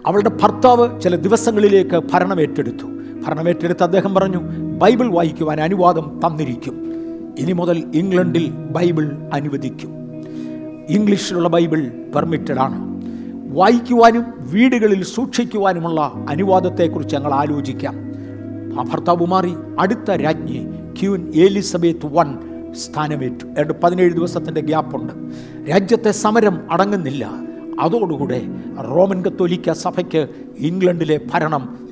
അവളുടെ 0.06 0.30
ഭർത്താവ് 0.30 1.02
ചില 1.02 1.16
ദിവസങ്ങളിലേക്ക് 1.16 2.02
ഭരണമേറ്റെടുത്തു. 2.14 2.86
ഭരണമേറ്റെടുത്ത് 3.28 3.84
അദ്ദേഹം 3.84 4.16
പറഞ്ഞു 4.16 4.38
ബൈബിൾ 4.78 5.08
വായിക്കുവാൻ 5.08 5.62
അനുവാദം 5.62 6.20
തന്നിരിക്കും. 6.26 6.94
ഇനി 7.40 7.52
മുതൽ 7.52 7.84
ഇംഗ്ലണ്ടിൽ 7.96 8.52
ബൈബിൾ 8.52 9.12
അനുവദിക്കും. 9.34 9.90
ഇംഗ്ലീഷിലുള്ള 10.90 11.50
ബൈബിൾ 11.50 11.92
പെർമിറ്റഡ് 12.16 12.60
ആണ്. 12.60 13.02
വായിക്കുവാനും 13.54 14.26
വീടുകളിൽ 14.40 15.04
സൂക്ഷിക്കുവാനുമുള്ള 15.04 16.12
അനുവാദത്തെക്കുറിച്ച് 16.30 17.16
ഞങ്ങൾ 17.16 17.34
ആലോചിക്കാം. 17.34 17.96
ആ 18.80 18.84
ഭർത്താവ് 18.84 19.26
മാറി 19.26 19.54
അടുത്ത 19.80 20.12
രാജ്ഞി 20.12 20.68
ക്യൂൻ 21.02 21.32
എലിസബത്ത് 21.36 22.06
വൺ 22.06 22.38
സ്ഥാനമേറ്റു. 22.74 23.46
രണ്ട് 23.60 23.74
പതിനേഴ് 23.84 24.14
ദിവസത്തിന്റെ 24.14 24.62
ഗ്യാപ്പുണ്ട്. 24.62 25.14
രാജ്യത്തെ 25.70 26.12
സമരം 26.12 26.72
അടങ്ങുന്നില്ല. 26.72 27.32
അതോടുകൂടെ 27.80 28.42
റോമൻ 28.90 29.26
കത്തോലിക്ക 29.26 29.72
സഭയ്ക്ക് 29.72 30.28
ഇംഗ്ലണ്ടിലെ 30.58 31.20
ഭരണം 31.34 31.88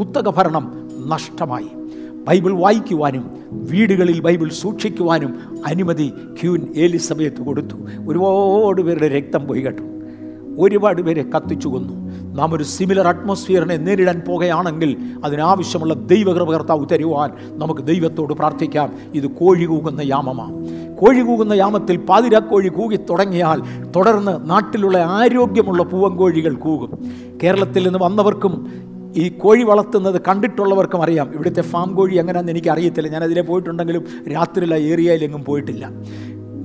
കുത്തക 0.00 0.30
ഭരണം 0.30 0.90
നഷ്ടമായി. 1.06 1.66
ബൈബിൾ 2.28 2.52
വായിക്കുവാനും 2.52 3.30
വീടുകളിൽ 3.52 4.20
ബൈബിൾ 4.20 4.48
സൂക്ഷിക്കുവാനും 4.48 5.36
അനുമതി 5.66 6.12
ക്യൂൻ 6.42 6.72
എലിസബത്ത് 6.76 7.42
കൊടുത്തു. 7.42 7.74
ഒരുപാട് 8.08 8.82
പേരുടെ 8.82 9.08
രക്തം 9.08 9.46
പോയി 9.46 9.60
കേട്ടു. 9.60 9.82
ഒരുപാട് 10.58 11.02
പേരെ 11.02 11.22
കത്തിച്ചു 11.22 11.68
കൊന്നു. 11.68 12.01
നാം 12.32 12.54
ഒരു 12.54 12.62
സിമിലർ 12.62 13.08
അറ്റ്മോസ്ഫിയറിനെ 13.08 13.76
നേരിടാൻ 13.76 14.22
പോകുകയാണെങ്കിൽ 14.28 14.96
അതിനാവശ്യമുള്ള 15.24 15.94
ദൈവകൃപകർത്താവ് 15.94 16.86
തരുവാൻ 16.92 17.30
നമുക്ക് 17.58 17.80
ദൈവത്തോട് 17.80 18.32
പ്രാർത്ഥിക്കാം. 18.32 18.92
ഇത് 19.14 19.26
കോഴി 19.26 19.64
കൂകുന്ന 19.64 20.00
യാമമാണ്. 20.04 20.56
കോഴി 20.96 21.20
കൂകുന്ന 21.20 21.52
യാമത്തിൽ 21.52 21.96
പാതിരാക്കോഴി 21.96 22.68
കൂകി 22.68 22.96
തുടങ്ങിയാൽ 22.96 23.62
തുടർന്ന് 23.96 24.50
നാട്ടിലുള്ള 24.50 24.98
ആരോഗ്യമുള്ള 24.98 25.82
പൂവൻകോഴികൾ 25.82 26.54
കൂകും. 26.54 26.90
കേരളത്തിൽ 27.42 27.84
നിന്ന് 27.84 27.98
വന്നവർക്കും 28.02 28.54
ഈ 29.16 29.28
കോഴി 29.28 29.62
വളർത്തുന്നത് 29.62 30.20
കണ്ടിട്ടുള്ളവർക്കും 30.28 31.02
അറിയാം. 31.02 31.32
ഇവിടുത്തെ 31.34 31.62
ഫാം 31.62 31.94
കോഴി 31.94 32.14
എങ്ങനെയാണെന്ന് 32.16 32.52
എനിക്ക് 32.52 32.68
അറിയത്തില്ല 32.68 33.08
ഞാൻ 33.08 33.46
പോയിട്ടുണ്ടെങ്കിലും 33.46 34.04
രാത്രിയിലെ 34.32 34.76
ഏരിയയിലെങ്ങും 34.76 35.44
പോയിട്ടില്ല. 35.44 35.90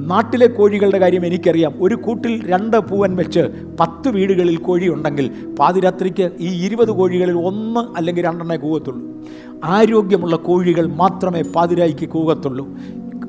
നാട്ടിലെ 0.08 0.48
കോഴികളുടെ 0.48 0.98
കാര്യം 0.98 1.26
എനിക്കറിയാം. 1.26 1.74
ഒരു 1.82 1.96
കൂട്ടിൽ 1.96 2.48
രണ്ട് 2.48 2.78
പൂവൻ 2.78 3.16
വെച്ച് 3.16 3.40
പത്ത് 3.80 4.10
വീടുകളിൽ 4.10 4.58
കോഴി 4.58 4.88
ഉണ്ടെങ്കിൽ 4.90 5.32
പാതിരാത്രിക്ക് 5.60 6.32
ഈ 6.40 6.66
ഇരുപത് 6.66 6.92
കോഴികളിൽ 6.92 7.38
ഒന്ന് 7.50 7.98
അല്ലെങ്കിൽ 7.98 8.26
രണ്ടെണ്ണേ 8.26 8.56
കൂവത്തുള്ളൂ. 8.56 9.04
ആരോഗ്യമുള്ള 9.64 10.36
കോഴികൾ 10.36 10.88
മാത്രമേ 10.88 11.42
പാതിരായിക്ക് 11.56 12.10
കൂവത്തുള്ളൂ. 12.10 12.66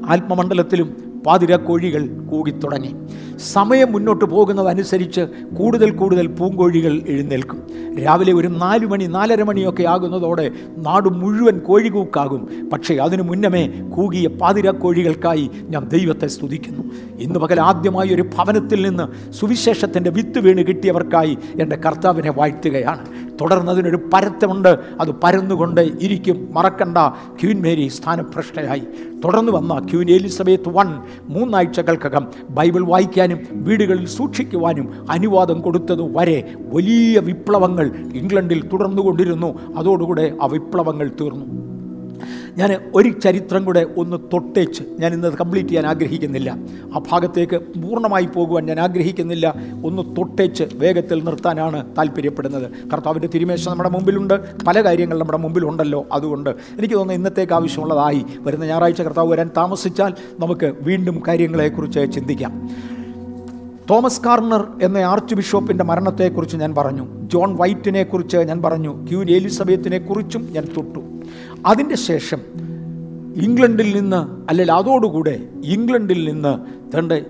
ആത്മമണ്ഡലത്തിലും 0.06 1.07
പാതിര 1.26 1.56
കോഴികൾ 1.56 2.06
കൂകിത്തുടങ്ങി. 2.06 2.94
സമയം 3.38 3.92
മുന്നോട്ട് 3.92 4.24
പോകുന്നതനുസരിച്ച് 4.24 5.20
കൂടുതൽ 5.58 5.90
കൂടുതൽ 5.90 6.26
പൂങ്കോഴികൾ 6.26 7.02
എഴുന്നേൽക്കും. 7.08 7.62
രാവിലെ 8.04 8.32
ഒരു 8.32 8.48
നാല് 8.48 8.86
മണി 8.86 9.04
നാലര 9.04 9.42
മണിയൊക്കെ 9.42 9.82
ആകുന്നതോടെ 9.82 10.50
നാട് 10.76 11.08
മുഴുവൻ 11.08 11.58
കോഴികൂക്കാകും. 11.58 12.70
പക്ഷേ 12.72 12.94
അതിനു 12.94 13.22
മുന്നമേ 13.22 13.66
കൂകിയ 13.96 14.28
പാതിര 14.28 14.70
കോഴികൾക്കായി 14.70 15.50
ഞാൻ 15.60 15.88
ദൈവത്തെ 15.88 16.26
സ്തുതിക്കുന്നു. 16.26 16.84
ഇന്ന് 17.18 17.38
പകൽ 17.38 17.60
ആദ്യമായി 17.60 18.14
ഒരു 18.14 18.22
ഭവനത്തിൽ 18.22 18.88
നിന്ന് 18.88 19.32
സുവിശേഷത്തിന്റെ 19.32 20.10
വിത്ത് 20.10 20.38
വീണ് 20.38 20.58
കിട്ടിയവർക്കായി 20.58 21.38
എന്റെ 21.60 21.76
കർത്താവിനെ 21.76 22.30
വാഴ്ത്തുകയാണ്. 22.30 23.06
തുടർന്ന് 23.40 23.72
അതിനൊരു 23.72 24.00
പരത്തമുണ്ട്. 24.12 24.78
അത് 25.00 25.08
പരന്നുകൊണ്ട് 25.24 25.80
ഇരിക്കും. 25.80 26.48
മറക്കണ്ട. 26.52 26.98
ക്യൂൻ 27.40 27.62
മേരി 27.62 27.88
സ്ഥാനഭ്രഷ്ടയായി. 27.88 28.82
തുടർന്ന് 29.24 29.52
വന്ന 29.52 29.86
ക്യൂൻ 29.90 30.10
എലിസബത്ത് 30.10 30.68
വൺ 30.68 31.02
മൂന്നാഴ്ചകൾക്കകം 31.28 32.26
ബൈബിൾ 32.50 32.86
വായിക്കാനും 32.86 33.38
വീടുകളിൽ 33.52 34.06
സൂക്ഷിക്കുവാനും 34.06 35.06
അനുവാദം 35.10 35.60
കൊടുത്തത് 35.60 36.16
വരെ 36.16 36.52
വലിയ 36.58 37.18
വിപ്ലവങ്ങൾ 37.18 37.96
ഇംഗ്ലണ്ടിൽ 38.14 38.66
തുടർന്നുകൊണ്ടിരുന്നു. 38.66 39.58
അതോടുകൂടെ 39.76 40.32
ആ 40.42 40.46
വിപ്ലവങ്ങൾ 40.46 41.10
തീർന്നു. 41.20 41.77
ഞാൻ 42.58 42.90
ഒരു 42.94 43.08
ചരിത്രം 43.08 43.64
കൂടെ 43.64 43.86
ഒന്ന് 43.98 44.16
തൊട്ടേച്ച് 44.32 44.82
ഞാൻ 45.00 45.14
ഇന്നത് 45.14 45.34
കംപ്ലീറ്റ് 45.34 45.68
ചെയ്യാൻ 45.68 45.86
ആഗ്രഹിക്കുന്നില്ല. 45.86 46.56
ആ 46.94 47.00
ഭാഗത്തേക്ക് 47.12 47.56
പൂർണമായി 47.56 48.26
പോകുവാൻ 48.26 48.66
ഞാൻ 48.66 48.80
ആഗ്രഹിക്കുന്നില്ല. 48.80 49.54
ഒന്ന് 49.84 50.16
തൊട്ടേച്ച് 50.16 50.64
വേഗത്തിൽ 50.74 51.24
നിർത്താനാണ് 51.24 51.86
താല്പര്യപ്പെടുന്നത്. 51.98 52.90
കർത്താവിന്റെ 52.92 53.28
തിരുമേശ 53.34 53.68
നമ്മുടെ 53.68 53.88
മുമ്പിലുണ്ട്. 53.88 54.64
പല 54.64 54.84
കാര്യങ്ങൾ 54.84 55.18
നമ്മുടെ 55.18 55.38
മുമ്പിലുണ്ടല്ലോ. 55.38 56.06
അതുകൊണ്ട് 56.12 56.50
എനിക്ക് 56.50 56.94
തോന്നുന്നു 56.94 57.14
ഇന്നത്തേക്ക് 57.14 57.52
ആവശ്യമുള്ളതായി. 57.52 58.24
വരുന്ന 58.38 58.64
ഞായറാഴ്ച 58.64 59.02
കർത്താവ് 59.02 59.32
വരാൻ 59.32 59.50
താമസിച്ചാൽ 59.56 60.14
നമുക്ക് 60.40 60.74
വീണ്ടും 60.80 61.22
കാര്യങ്ങളെക്കുറിച്ച് 61.28 62.12
ചിന്തിക്കാം. 62.14 62.70
തോമസ് 63.90 64.20
കാർണർ 64.26 64.68
എന്ന 64.82 64.98
ആർച്ച് 64.98 65.34
ബിഷപ്പിന്റെ 65.34 65.84
മരണത്തെക്കുറിച്ച് 65.84 66.56
ഞാൻ 66.56 66.74
പറഞ്ഞു. 66.74 67.06
ജോൺ 67.32 67.56
വൈറ്റിനെ 67.56 68.02
കുറിച്ച് 68.02 68.36
ഞാൻ 68.36 68.62
പറഞ്ഞു. 68.62 69.06
ക്യൂൻ 69.08 69.30
എലിസബത്തിനെ 69.30 69.98
കുറിച്ചും 69.98 70.48
ഞാൻ 70.52 70.64
തൊട്ടു. 70.76 71.00
അതിന്റെ 71.66 71.96
ശേഷം 71.96 72.38
ഇംഗ്ലണ്ടിൽ 73.36 74.00
നിന്ന് 74.00 74.50
അല്ലെങ്കിൽ 74.50 74.72
അതോടുകൂടെ 74.72 75.40
ഇംഗ്ലണ്ടിൽ 75.64 76.30
നിന്ന് 76.30 76.78
തന്റെ 76.96 77.26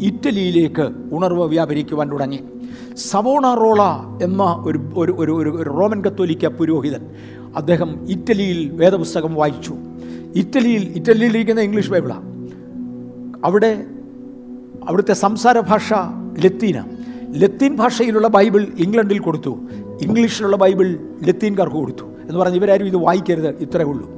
ഇറ്റലിയിലേക്ക് 0.00 0.88
ഉണർവ് 1.12 1.48
വ്യാപരിക്കുവാൻ 1.48 2.12
തുടങ്ങി. 2.12 2.40
സവോണാറോള 2.96 3.82
എന്ന 4.22 4.42
ഒരു 4.42 4.78
ഒരു 4.94 5.12
ഒരു 5.12 5.32
ഒരു 5.32 5.50
ഒരു 5.50 5.70
റോമൻ 5.70 6.04
കത്തോലിക്ക 6.04 6.46
പുരോഹിതൻ 6.46 7.06
അദ്ദേഹം 7.56 8.08
ഇറ്റലിയിൽ 8.08 8.70
വേദപുസ്തകം 8.70 9.34
വായിച്ചു. 9.34 9.74
ഇറ്റലിയിൽ 10.34 10.92
ഇറ്റലിയിലിരിക്കുന്ന 10.96 11.60
ഇംഗ്ലീഷ് 11.60 11.90
ബൈബിളാണ് 11.90 12.52
അവിടെ 13.44 13.84
അവിടുത്തെ 14.88 15.12
സംസാര 15.12 15.60
ഭാഷ 15.60 15.92
ലത്തീന. 16.44 16.84
ലത്തീൻ 17.36 17.76
ഭാഷയിലുള്ള 17.76 18.28
ബൈബിൾ 18.28 18.66
ഇംഗ്ലണ്ടിൽ 18.78 19.18
കൊടുത്തു. 19.18 19.58
ഇംഗ്ലീഷിലുള്ള 20.02 20.56
ബൈബിൾ 20.56 20.98
ലത്തീൻകാർക്ക് 21.26 21.76
കൊടുത്തു. 21.76 22.13
എന്ന് 22.28 22.40
പറഞ്ഞ് 22.40 22.56
ഇവരാരും 22.56 22.86
ഇത് 22.86 22.96
വായിക്കരുത് 22.96 23.50
ഇത്രേ 23.66 23.84
ഉള്ളൂ. 23.84 24.08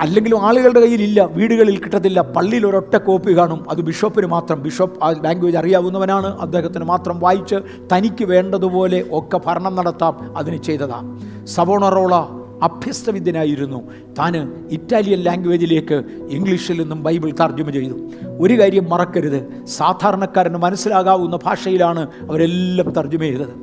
അല്ലെങ്കിലും 0.00 0.38
ആളുകളുടെ 0.46 0.80
കയ്യിലില്ല 0.80 1.22
വീടുകളിൽ 1.32 1.76
കിട്ടത്തില്ല 1.78 2.20
പള്ളിയിൽ 2.36 2.66
ഒരൊറ്റ 2.66 2.96
കോപ്പി 2.96 3.32
കാണും 3.36 3.70
അത് 3.70 3.80
ബിഷപ്പിന് 3.80 4.26
മാത്രം. 4.26 4.62
ബിഷപ്പ് 4.62 5.04
ആ 5.04 5.08
ലാംഗ്വേജ് 5.24 5.56
അറിയാവുന്നവനാണ് 5.56 6.26
അദ്ദേഹത്തിന് 6.26 6.84
മാത്രം 6.84 7.20
വായിച്ച് 7.20 7.54
തനിക്ക് 7.92 8.24
വേണ്ടതുപോലെ 8.24 9.04
ഒക്കെ 9.12 9.40
ഭരണം 9.46 9.76
നടത്താം 9.76 10.38
അതിന് 10.38 10.56
ചെയ്തതാണ് 10.62 11.08
സവോണറോള 11.46 12.14
അഭ്യസ്തവിദ്യനായിരുന്നു. 12.62 13.80
താൻ 14.18 14.34
ഇറ്റാലിയൻ 14.70 15.18
ലാംഗ്വേജിലേക്ക് 15.18 16.02
ഇംഗ്ലീഷിൽ 16.28 16.80
നിന്നും 16.80 17.02
ബൈബിൾ 17.02 17.30
തർജമ 17.40 17.70
ചെയ്തു. 17.70 17.96
ഒരു 18.40 18.54
കാര്യം 18.60 18.86
മറക്കരുത് 18.90 19.66
സാധാരണക്കാരന് 19.66 20.56
മനസ്സിലാകാവുന്ന 20.56 21.38
ഭാഷയിലാണ് 21.44 22.02
അവരെല്ലാം 22.30 22.90
തർജമ 22.90 23.20
ചെയ്തത്. 23.20 23.54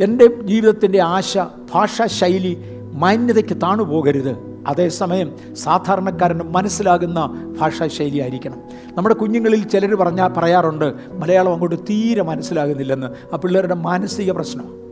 എന്റെ 0.00 0.26
ജീവിതത്തിന്റെ 0.26 1.02
ആശ 1.02 1.38
ഭാഷാ 1.74 2.06
ശൈലി 2.06 2.58
മാന്യതയ്ക്ക് 2.92 3.56
താണുപോകരുത്. 3.56 4.36
അതേസമയം 4.66 5.54
സാധാരണക്കാരന് 5.54 6.42
മനസ്സിലാകുന്ന 6.42 7.30
ഭാഷാ 7.60 7.86
ശൈലി 7.86 8.18
ആയിരിക്കണം. 8.18 8.58
നമ്മുടെ 8.96 9.14
കുഞ്ഞുങ്ങളിൽ 9.14 9.68
ചിലർ 9.68 9.94
പറഞ്ഞാൽ 9.94 10.28
പറയാറുണ്ട് 10.28 10.94
മലയാളം 11.12 11.52
അങ്ങോട്ട് 11.52 11.76
തീരെ 11.76 12.22
മനസ്സിലാകുന്നില്ലെന്ന്. 12.22 13.34
ആ 13.34 13.36
പിള്ളേരുടെ 13.36 13.74
മാനസിക 13.74 14.32
പ്രശ്നം 14.32 14.83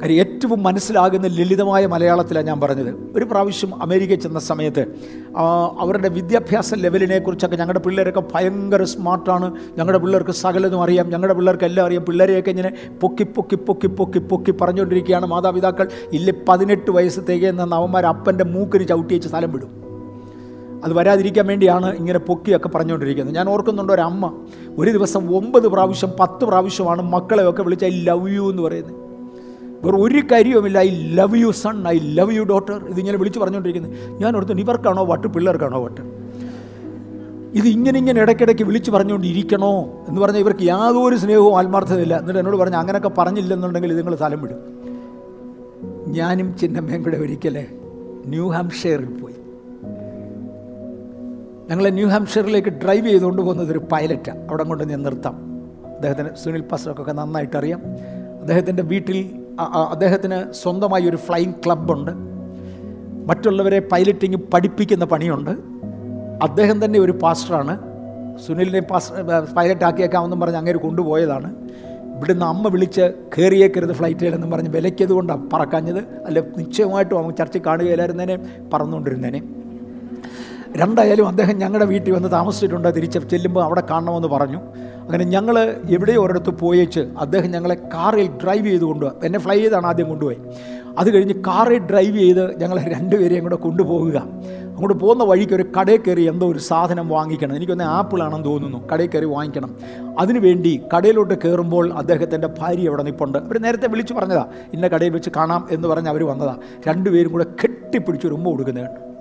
കാര്യം 0.00 0.16
ഏറ്റവും 0.20 0.62
മനസ്സിലാകുന്ന 0.62 1.26
ലളിതമായ 1.26 1.86
മലയാളത്തിലാണ് 1.86 2.46
ഞാൻ 2.46 2.60
പറഞ്ഞത്. 2.60 2.94
ഒരു 3.16 3.24
പ്രാവശ്യം 3.24 3.82
അമേരിക്കയിൽ 3.82 4.20
ചെന്ന 4.20 4.38
സമയത്ത് 4.38 4.86
അവരുടെ 5.78 6.08
വിദ്യാഭ്യാസ 6.08 6.74
ലെവലിനെ 6.74 7.18
കുറിച്ചൊക്കെ 7.18 7.56
ഞങ്ങളുടെ 7.56 7.78
പിള്ളേരൊക്കെ 7.78 8.22
ഭയങ്കര 8.34 8.84
സ്മാർട്ടാണ്. 8.84 9.54
ഞങ്ങളുടെ 9.78 9.98
പിള്ളേർക്ക് 9.98 10.30
സകലതും 10.30 10.82
അറിയാം. 10.82 11.10
ഞങ്ങളുടെ 11.10 11.34
പിള്ളേർക്ക് 11.34 11.64
എല്ലാം 11.64 11.86
അറിയാം. 11.86 12.04
പിള്ളേരെയൊക്കെ 12.04 12.50
ഇങ്ങനെ 12.50 12.72
പൊക്കി 13.02 13.22
പൊക്കി 13.22 13.54
പൊക്കി 13.54 13.86
പൊക്കി 13.86 14.18
പൊക്കി 14.18 14.50
പറഞ്ഞുകൊണ്ടിരിക്കുകയാണ്. 14.50 15.26
മാതാപിതാക്കൾ 15.26 15.88
ഇല്ല 16.12 16.32
പതിനെട്ട് 16.48 16.90
വയസ്സ് 16.90 17.20
തികയുന്ന 17.28 17.74
അവന്മാർ 17.74 18.06
അപ്പന്റെ 18.06 18.44
മൂക്കിന് 18.44 18.88
ചവിട്ടി 18.88 19.14
വെച്ച് 19.14 19.28
സ്ഥലം 19.28 19.52
വിടും. 19.52 19.86
അത് 20.84 20.92
വരാതിരിക്കാൻ 20.92 21.46
വേണ്ടിയാണ് 21.46 21.96
ഇങ്ങനെ 21.96 22.18
പൊക്കിയൊക്കെ 22.18 22.68
പറഞ്ഞുകൊണ്ടിരിക്കുന്നത്. 22.68 23.34
ഞാൻ 23.34 23.48
ഓർക്കുന്നുണ്ട് 23.48 23.92
ഒരു 23.92 24.00
അമ്മ 24.00 24.44
ഒരു 24.78 24.90
ദിവസം 24.90 25.36
ഒമ്പത് 25.36 25.68
പ്രാവശ്യം 25.68 26.12
പത്ത് 26.20 26.44
പ്രാവശ്യമാണ് 26.44 27.02
മക്കളെയൊക്കെ 27.02 27.62
വിളിച്ച് 27.62 27.84
ഐ 27.84 28.04
ലവ് 28.04 28.30
യു 28.34 28.50
എന്ന് 28.50 28.62
പറയുന്നത്. 28.62 29.05
വേറെ 29.84 29.96
ഒരു 29.96 30.22
കാര്യവുമില്ല. 30.32 30.78
I 30.78 30.90
love 31.14 31.38
you 31.38 31.50
son 31.50 31.88
I 31.88 31.98
love 31.98 32.32
you 32.32 32.42
daughter 32.42 32.84
ഇതിങ്ങനെ 32.88 33.18
വിളിച്ച് 33.18 33.38
പറഞ്ഞുകൊണ്ടിരിക്കുന്നത് 33.38 34.22
ഞാൻ 34.22 34.36
ഓർത്തു 34.36 34.52
ഇവർക്കാണോ 34.52 35.04
വട്ട്? 35.04 35.26
പിള്ളേർക്കാണോ 35.26 35.84
വട്ട്? 35.84 36.00
ഇത് 37.54 37.66
ഇങ്ങനെ 37.66 37.98
ഇങ്ങനെ 37.98 38.22
ഇടയ്ക്കിടയ്ക്ക് 38.22 38.62
വിളിച്ച് 38.62 38.90
പറഞ്ഞുകൊണ്ടിരിക്കണോ 38.90 40.04
എന്ന് 40.08 40.20
പറഞ്ഞാൽ 40.20 40.40
ഇവർക്ക് 40.40 40.62
യാതൊരു 40.62 41.16
സ്നേഹവും 41.16 41.58
ആത്മാർത്ഥതയില്ല. 41.58 42.18
എന്നിട്ട് 42.18 42.38
എന്നോട് 42.38 42.56
പറഞ്ഞു 42.56 42.76
അങ്ങനെയൊക്കെ 42.76 43.08
പറഞ്ഞില്ലെന്നുണ്ടെങ്കിൽ 43.08 43.96
നിങ്ങൾ 43.96 44.16
സ്ഥലം 44.16 44.42
വിടും. 44.42 44.58
ഞാനും 46.06 46.56
ചിന്നമ്മയും 46.56 47.02
കൂടെ 47.02 47.16
ഒരിക്കലേ 47.16 47.66
ന്യൂ 48.26 48.50
ഹാംഷെയറിൽ 48.50 49.20
പോയി. 49.20 49.34
ഞങ്ങളെ 51.70 51.90
ന്യൂ 51.90 52.08
ഹാംഷെയറിലേക്ക് 52.08 52.68
ഡ്രൈവ് 52.68 53.06
ചെയ്തുകൊണ്ട് 53.06 53.42
പോകുന്നത് 53.42 53.72
ഒരു 53.72 53.80
പൈലറ്റാണ് 53.92 54.48
അവിടെ 54.48 54.62
കൊണ്ട് 54.62 54.84
ഞാൻ 54.84 55.02
നിർത്താം. 55.02 55.34
അദ്ദേഹത്തിന് 55.94 56.28
സുനിൽ 56.44 56.60
പാസ്റ്റർക്കൊക്കെ 56.60 57.12
നന്നായിട്ട് 57.12 57.56
അറിയാം 57.56 57.82
അദ്ദേഹത്തിന്റെ 58.40 58.82
വീട്ടിൽ 58.82 59.45
അദ്ദേഹത്തിന് 59.60 60.52
സ്വന്തമായി 60.52 61.08
ഒരു 61.08 61.16
ഫ്ലൈയിങ് 61.16 61.52
ക്ലബ്ബുണ്ട് 61.66 62.10
മറ്റുള്ളവരെ 63.28 63.88
പൈലറ്റിങ് 63.92 64.36
പഠിപ്പിക്കുന്ന 64.54 65.04
പണിയുണ്ട്. 65.04 65.50
അദ്ദേഹം 66.42 66.84
തന്നെ 66.84 66.98
ഒരു 66.98 67.12
പാസ്റ്ററാണ് 67.12 67.78
സുനിലിനെ 68.46 68.80
പാസ്റ്റർ 68.80 69.46
പൈലറ്റ് 69.56 69.84
ആക്കിയേക്കാമെന്നും 69.84 70.40
പറഞ്ഞ് 70.40 70.56
അങ്ങനെ 70.56 70.78
കൊണ്ടുപോയതാണ്. 70.78 71.54
ഇവിടുന്ന് 72.16 72.46
അമ്മ 72.46 72.68
വിളിച്ച് 72.68 73.12
കയറിയേക്കരുത് 73.38 73.92
ഫ്ലൈറ്റിലെന്നും 73.92 74.50
പറഞ്ഞ് 74.50 74.68
വിലയ്ക്കത് 74.68 75.12
കൊണ്ടാണ് 75.12 75.50
പറക്കാഞ്ഞത്. 75.50 75.98
അല്ല 75.98 76.40
നിശ്ചയമായിട്ടും 76.40 77.18
അവൻ 77.18 77.34
ചർച്ച 77.34 77.58
കാണുകയില്ലായിരുന്നേനെ 77.58 78.38
പറന്നുകൊണ്ടിരുന്നേനെ. 78.74 79.42
രണ്ടായാലും 80.76 81.28
അദ്ദേഹം 81.28 81.58
ഞങ്ങളുടെ 81.58 81.84
വീട്ടിൽ 81.84 82.12
വന്ന് 82.12 82.32
താമസിച്ചിട്ടുണ്ട്. 82.32 82.96
തിരിച്ച് 82.96 83.18
ചെല്ലുമ്പോൾ 83.18 83.64
അവിടെ 83.64 83.82
കാണണമെന്ന് 83.90 84.28
പറഞ്ഞു. 84.28 84.60
അങ്ങനെ 85.00 85.24
ഞങ്ങൾ 85.24 85.76
എവിടെയോ 85.90 86.24
ഒരിടത്ത് 86.24 86.50
പോയേച്ച് 86.50 87.00
അദ്ദേഹം 87.00 87.50
ഞങ്ങളെ 87.50 87.74
കാറിൽ 87.74 88.28
ഡ്രൈവ് 88.44 88.66
ചെയ്ത് 88.66 88.84
കൊണ്ടുപോയി. 88.84 89.26
എന്നെ 89.26 89.38
ഫ്ലൈ 89.38 89.56
ചെയ്താണ് 89.56 89.86
ആദ്യം 89.86 90.08
കൊണ്ടുപോയി. 90.08 90.36
അത് 90.98 91.14
കഴിഞ്ഞ് 91.14 91.34
കാറിൽ 91.34 91.78
ഡ്രൈവ് 91.78 92.18
ചെയ്ത് 92.18 92.60
ഞങ്ങളെ 92.60 92.82
രണ്ടുപേരെയും 92.88 93.42
കൂടെ 93.42 93.54
കൊണ്ടുപോകുക 93.54 94.16
അങ്ങോട്ട് 94.76 94.94
പോകുന്ന 94.94 95.24
വഴിക്ക് 95.24 95.52
ഒരു 95.52 95.64
കടയിൽ 95.80 96.00
കയറി 96.08 96.22
എന്തോ 96.22 96.52
ഒരു 96.52 96.58
സാധനം 96.58 97.08
വാങ്ങിക്കണം. 97.08 97.56
എനിക്കൊന്ന് 97.56 97.84
ആപ്പിളാണെന്ന് 97.84 98.44
തോന്നുന്നു. 98.44 98.88
കടയിൽ 98.92 99.08
കയറി 99.08 99.24
വാങ്ങിക്കണം. 99.24 99.76
അതിനുവേണ്ടി 100.18 100.82
കടയിലോട്ട് 100.96 101.34
കയറുമ്പോൾ 101.44 101.92
അദ്ദേഹത്തിന്റെ 101.92 102.48
ഭാര്യ 102.58 102.88
അവിടെ 102.88 103.02
നിൽപ്പുണ്ട് 103.02 103.38
അവർ 103.38 103.62
നേരത്തെ 103.62 103.88
വിളിച്ചു 103.88 104.14
പറഞ്ഞതാണ് 104.14 104.46
ഇന്ന 104.72 104.88
കടയിൽ 104.88 105.10
വെച്ച് 105.10 105.30
കാണാം 105.36 105.68
എന്ന് 105.70 105.88
പറഞ്ഞ് 105.88 106.08
അവർ 106.08 106.26
വന്നതാണ് 106.26 106.60
രണ്ടുപേരും 106.88 107.32
കൂടെ 107.32 107.44
കെട്ടിപ്പിടിച്ചൊരു 107.44 108.34
ഉമ്മ 108.34 108.48
കൊടുക്കുന്നതാണ് 108.48 109.15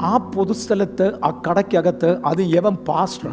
ആ 0.00 0.16
പൊതുസ്ഥലത്ത് 0.16 1.12
ആ 1.24 1.42
കടയ്ക്കകത്ത് 1.50 2.18
അത് 2.24 2.38
യവൻ 2.40 2.74
പാസ്റ്റർ 2.74 3.30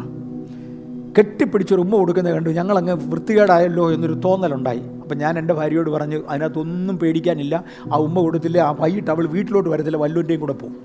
കെട്ടിപ്പിടിച്ചൊരു 1.18 1.80
ഉമ്മ 1.80 1.96
കൊടുക്കുന്നത് 1.96 2.34
കണ്ടു. 2.34 2.50
ഞങ്ങളങ്ങ് 2.50 2.92
വൃത്തികേടായല്ലോ 2.92 3.92
എന്നൊരു 3.92 4.12
തോന്നലുണ്ടായി. 4.12 4.80
അപ്പം 5.02 5.18
ഞാൻ 5.18 5.38
എന്റെ 5.38 5.54
ഭാര്യയോട് 5.54 5.90
പറഞ്ഞു 5.90 6.22
അതിനകത്തൊന്നും 6.28 6.98
പേടിക്കാനില്ല. 6.98 7.64
ആ 7.92 7.96
ഉമ്മ 7.96 8.20
കൊടുത്തില്ല. 8.20 8.58
ആ 8.58 8.70
വൈകിട്ട് 8.70 9.10
അവൾ 9.10 9.26
വീട്ടിലോട്ട് 9.26 9.68
വരത്തില്ല. 9.68 9.96
വല്ലുന്റെയും 9.96 10.40
കൂടെ 10.40 10.52
പോകും. 10.52 10.76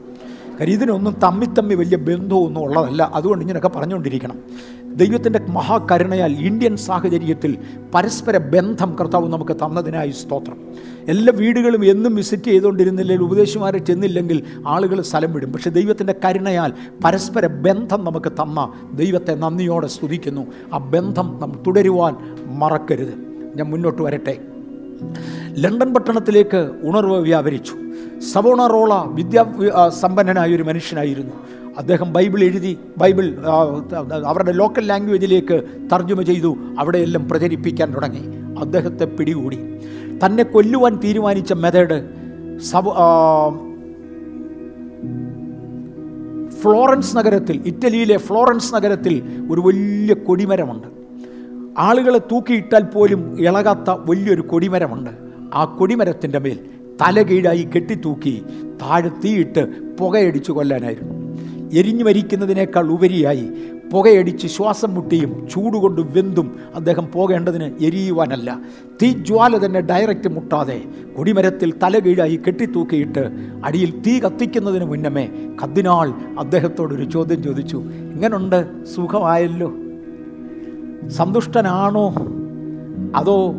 കാര്യം 0.60 0.74
ഇതിനൊന്നും 0.74 1.16
തമ്മി 1.24 1.46
തമ്മി 1.46 1.74
വലിയ 1.74 1.98
ബന്ധമൊന്നും 1.98 2.62
ഉള്ളതല്ല. 2.62 3.12
അതുകൊണ്ട് 3.14 3.44
ഇങ്ങനെയൊക്കെ 3.44 3.80
പറഞ്ഞുകൊണ്ടിരിക്കണം. 3.80 4.40
ദൈവത്തിന്റെ 4.96 5.40
മഹാകരുണയാൽ 5.40 6.32
ഇന്ത്യൻ 6.32 6.78
സാഹചര്യത്തിൽ 6.78 7.58
പരസ്പര 7.96 8.38
ബന്ധം 8.38 8.96
കർത്താവ് 9.00 9.34
നമുക്ക് 9.34 9.52
തന്നതിനായി 9.52 10.12
സ്തോത്രം. 10.12 10.58
എല്ലാ 11.08 11.34
വീടുകളും 11.36 11.86
എന്നും 11.86 12.16
വിസിറ്റ് 12.16 12.44
ചെയ്തുകൊണ്ടിരുന്നില്ലെങ്കിൽ 12.44 13.24
ഉപദേശിമാരെ 13.24 13.78
ചെന്നില്ലെങ്കിൽ 13.78 14.44
ആളുകൾ 14.68 15.02
സ്ഥലം 15.02 15.34
വിടും. 15.34 15.54
പക്ഷേ 15.54 15.70
ദൈവത്തിന്റെ 15.70 16.16
കരുണയാൽ 16.26 16.74
പരസ്പര 17.06 17.46
ബന്ധം 17.48 18.06
നമുക്ക് 18.06 18.32
തന്ന 18.32 18.74
ദൈവത്തെ 18.94 19.34
നന്ദിയോടെ 19.34 19.88
സ്തുതിക്കുന്നു. 19.88 20.48
ആ 20.74 20.78
ബന്ധം 20.78 21.38
നാം 21.42 21.64
തുടരുവാൻ 21.68 22.16
മറക്കരുത്. 22.46 23.14
ഞാൻ 23.56 23.70
മുന്നോട്ട് 23.70 24.02
വരട്ടെ. 24.02 24.38
ലണ്ടൻ 25.58 25.94
പട്ടണത്തിലേക്ക് 25.94 26.70
ഉണർവ് 26.84 27.18
വ്യാപരിച്ചു. 27.18 27.74
സവോണറോള 28.34 29.04
വിദ്യാ 29.06 29.46
സമ്പന്നനായ 29.90 30.56
ഒരു 30.56 30.64
മനുഷ്യനായിരുന്നു. 30.64 31.34
അദ്ദേഹം 31.78 32.14
ബൈബിൾ 32.14 32.44
എഴുതി 32.44 32.78
ബൈബിൾ 32.98 33.26
അവരുടെ 34.26 34.52
ലോക്കൽ 34.52 34.86
ലാംഗ്വേജിലേക്ക് 34.88 35.58
തർജമ 35.94 36.22
ചെയ്തു 36.22 36.52
അവിടെയെല്ലാം 36.80 37.30
പ്രചരിപ്പിക്കാൻ 37.30 37.96
തുടങ്ങി. 37.96 38.24
അദ്ദേഹത്തെ 38.60 39.06
പിടികൂടി. 39.06 39.60
തന്നെ 40.26 40.44
കൊല്ലുവാൻ 40.44 40.94
തീരുമാനിച്ച 41.04 41.54
മെത്തേഡ് 41.54 41.98
സബ് 42.60 42.92
ഫ്ലോറൻസ് 46.62 47.18
നഗരത്തിൽ 47.18 47.58
ഇറ്റലിയിലെ 47.66 48.18
ഫ്ലോറൻസ് 48.18 48.76
നഗരത്തിൽ 48.76 49.16
ഒരു 49.52 49.62
വലിയ 49.62 50.14
കൊടിമരമുണ്ട്. 50.14 50.88
ആളുകളെ 51.78 52.22
തൂക്കിയിട്ടാൽ 52.32 52.84
പോലും 52.84 53.22
ഇളകാത്ത 53.40 53.90
വലിയൊരു 54.10 54.42
കൊടിമരമുണ്ട്. 54.42 55.12
ആ 55.54 55.66
കൊടിമരത്തിന്റെ 55.66 56.40
മേൽ 56.40 56.60
തലകീഴായി 57.02 57.64
കെട്ടിത്തൂക്കി 57.76 58.44
താഴെ 58.82 59.10
തീയിട്ട് 59.24 59.68
പുകയടിച്ചു 59.98 60.52
കൊല്ലാനായിരുന്നു. 60.52 61.15
എരിഞ്ഞു 61.74 62.04
മരിക്കുന്നതിനേക്കാൾ 62.04 62.88
ഉപരിയായി 62.88 63.50
പുകയടിച്ച് 63.94 64.48
ശ്വാസം 64.48 64.94
മുട്ടിയും 64.96 65.48
ചൂടുകൊണ്ട് 65.52 66.02
വെന്തും 66.02 66.60
അദ്ദേഹം 66.76 67.12
പോകേണ്ടതിന് 67.12 67.84
എരിയുവാനല്ല. 67.84 68.60
തീ 69.02 69.12
ജ്വാല 69.12 69.66
തന്നെ 69.66 69.82
ഡയറക്റ്റ് 69.82 70.30
മുട്ടാതെ 70.30 70.82
കൊടിമരത്തിൽ 71.18 71.74
തലകീഴായി 71.84 72.40
കെട്ടിത്തൂക്കിയിട്ട് 72.48 73.32
അടിയിൽ 73.64 74.04
തീ 74.08 74.20
കത്തിക്കുന്നതിന് 74.20 74.86
മുന്നമേ 74.86 75.30
കത്തിനാൾ 75.64 76.14
അദ്ദേഹത്തോടൊരു 76.40 77.04
ചോദ്യം 77.04 77.44
ചോദിച്ചു. 77.44 77.78
ഇങ്ങനുണ്ട്? 77.78 78.86
സുഖമായല്ലോ? 78.86 79.74
സന്തുഷ്ടനാണോ? 81.10 82.14
അതോ 83.16 83.56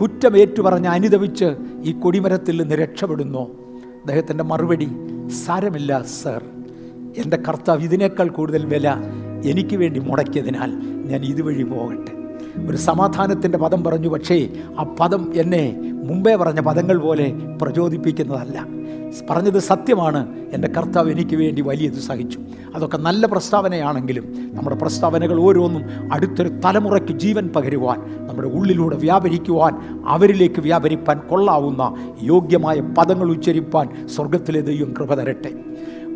കുറ്റമേറ്റു 0.00 0.62
പറഞ്ഞ് 0.62 0.88
അനുദവിച്ച് 0.88 1.54
ഈ 1.82 1.92
കൊടിമരത്തിൽ 1.92 2.62
നിന്ന് 2.62 2.74
രക്ഷപ്പെടുന്നോ? 2.74 3.42
അദ്ദേഹത്തിന്റെ 4.00 4.44
മറുപടി 4.44 4.88
സാരമില്ല 5.46 6.04
സർ. 6.22 6.42
എന്റെ 7.16 7.36
കർത്താവ് 7.36 7.80
ഇതിനേക്കാൾ 7.82 8.28
കൂടുതൽ 8.28 8.66
വില 8.66 8.94
എനിക്ക് 9.44 9.76
വേണ്ടി 9.76 10.00
മുടക്കിയതിനാൽ 10.00 10.70
ഞാൻ 11.08 11.24
ഇതുവഴി 11.24 11.62
പോകട്ടെ. 11.62 12.12
ഒരു 12.70 12.76
സമാധാനത്തിന്റെ 12.76 13.58
പദം 13.58 13.84
പറഞ്ഞു 13.84 14.08
പക്ഷേ 14.08 14.48
ആ 14.78 14.82
പദം 15.00 15.32
എന്നെ 15.34 15.76
മുമ്പേ 16.04 16.34
പറഞ്ഞ 16.34 16.60
പദങ്ങൾ 16.60 16.98
പോലെ 16.98 17.32
പ്രചോദിപ്പിക്കുന്നതല്ല. 17.62 18.66
പറഞ്ഞത് 19.30 19.58
സത്യമാണ്. 19.58 20.38
എന്റെ 20.52 20.68
കർത്താവ് 20.68 21.10
എനിക്ക് 21.10 21.36
വേണ്ടി 21.36 21.62
വലിയത് 21.62 21.92
സഹിച്ചു. 21.92 22.38
അതൊക്കെ 22.74 22.96
നല്ല 22.96 23.26
പ്രസ്താവനയാണെങ്കിലും 23.26 24.50
നമ്മുടെ 24.54 24.76
പ്രസ്താവനകൾ 24.76 25.40
ഓരോന്നും 25.40 26.12
അടുത്തൊരു 26.12 26.48
തലമുറയ്ക്ക് 26.48 27.12
ജീവൻ 27.12 27.48
പകരുവാൻ 27.48 28.26
നമ്മുടെ 28.28 28.48
ഉള്ളിലൂടെ 28.48 28.96
വ്യാപരിക്കുവാൻ 28.96 30.04
അവരിലേക്ക് 30.08 30.60
വ്യാപരിപ്പാൻ 30.60 31.18
കൊള്ളാവുന്ന 31.18 31.94
യോഗ്യമായ 32.22 32.80
പദങ്ങൾ 32.80 33.30
ഉച്ചരിപ്പാൻ 33.30 34.06
സ്വർഗത്തിലെ 34.06 34.60
ദൈവം 34.60 34.94
കൃപ 34.98 35.14
തരട്ടെ. 35.14 35.52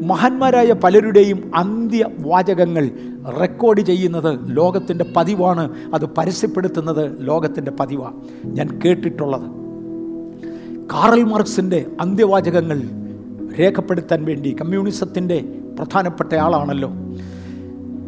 മഹാന്മാരായ 0.04 0.72
പലരുടെയും 0.72 1.50
അന്ത്യവാചകങ്ങൾ 1.56 2.90
റെക്കോർഡ് 3.40 3.80
ചെയ്യുന്നത് 3.80 4.38
ലോകത്തിന്റെ 4.44 5.04
പതിവാണ്. 5.16 5.72
അത് 5.94 6.06
പരസ്യപ്പെടുത്തുന്നത് 6.06 7.26
ലോകത്തിന്റെ 7.26 7.70
പതിവാണ് 7.70 8.14
ഞാൻ 8.44 8.80
കേട്ടിട്ടുള്ളത്. 8.84 9.64
കാറൽ 10.84 11.22
മാർക്സിന്റെ 11.22 11.86
അന്ത്യവാചകങ്ങൾ 12.00 12.82
രേഖപ്പെടുത്താൻ 13.58 14.24
വേണ്ടി 14.24 14.56
കമ്മ്യൂണിസത്തിന്റെ 14.60 15.44
പ്രധാനപ്പെട്ട 15.78 16.34
ആളാണല്ലോ. 16.34 16.90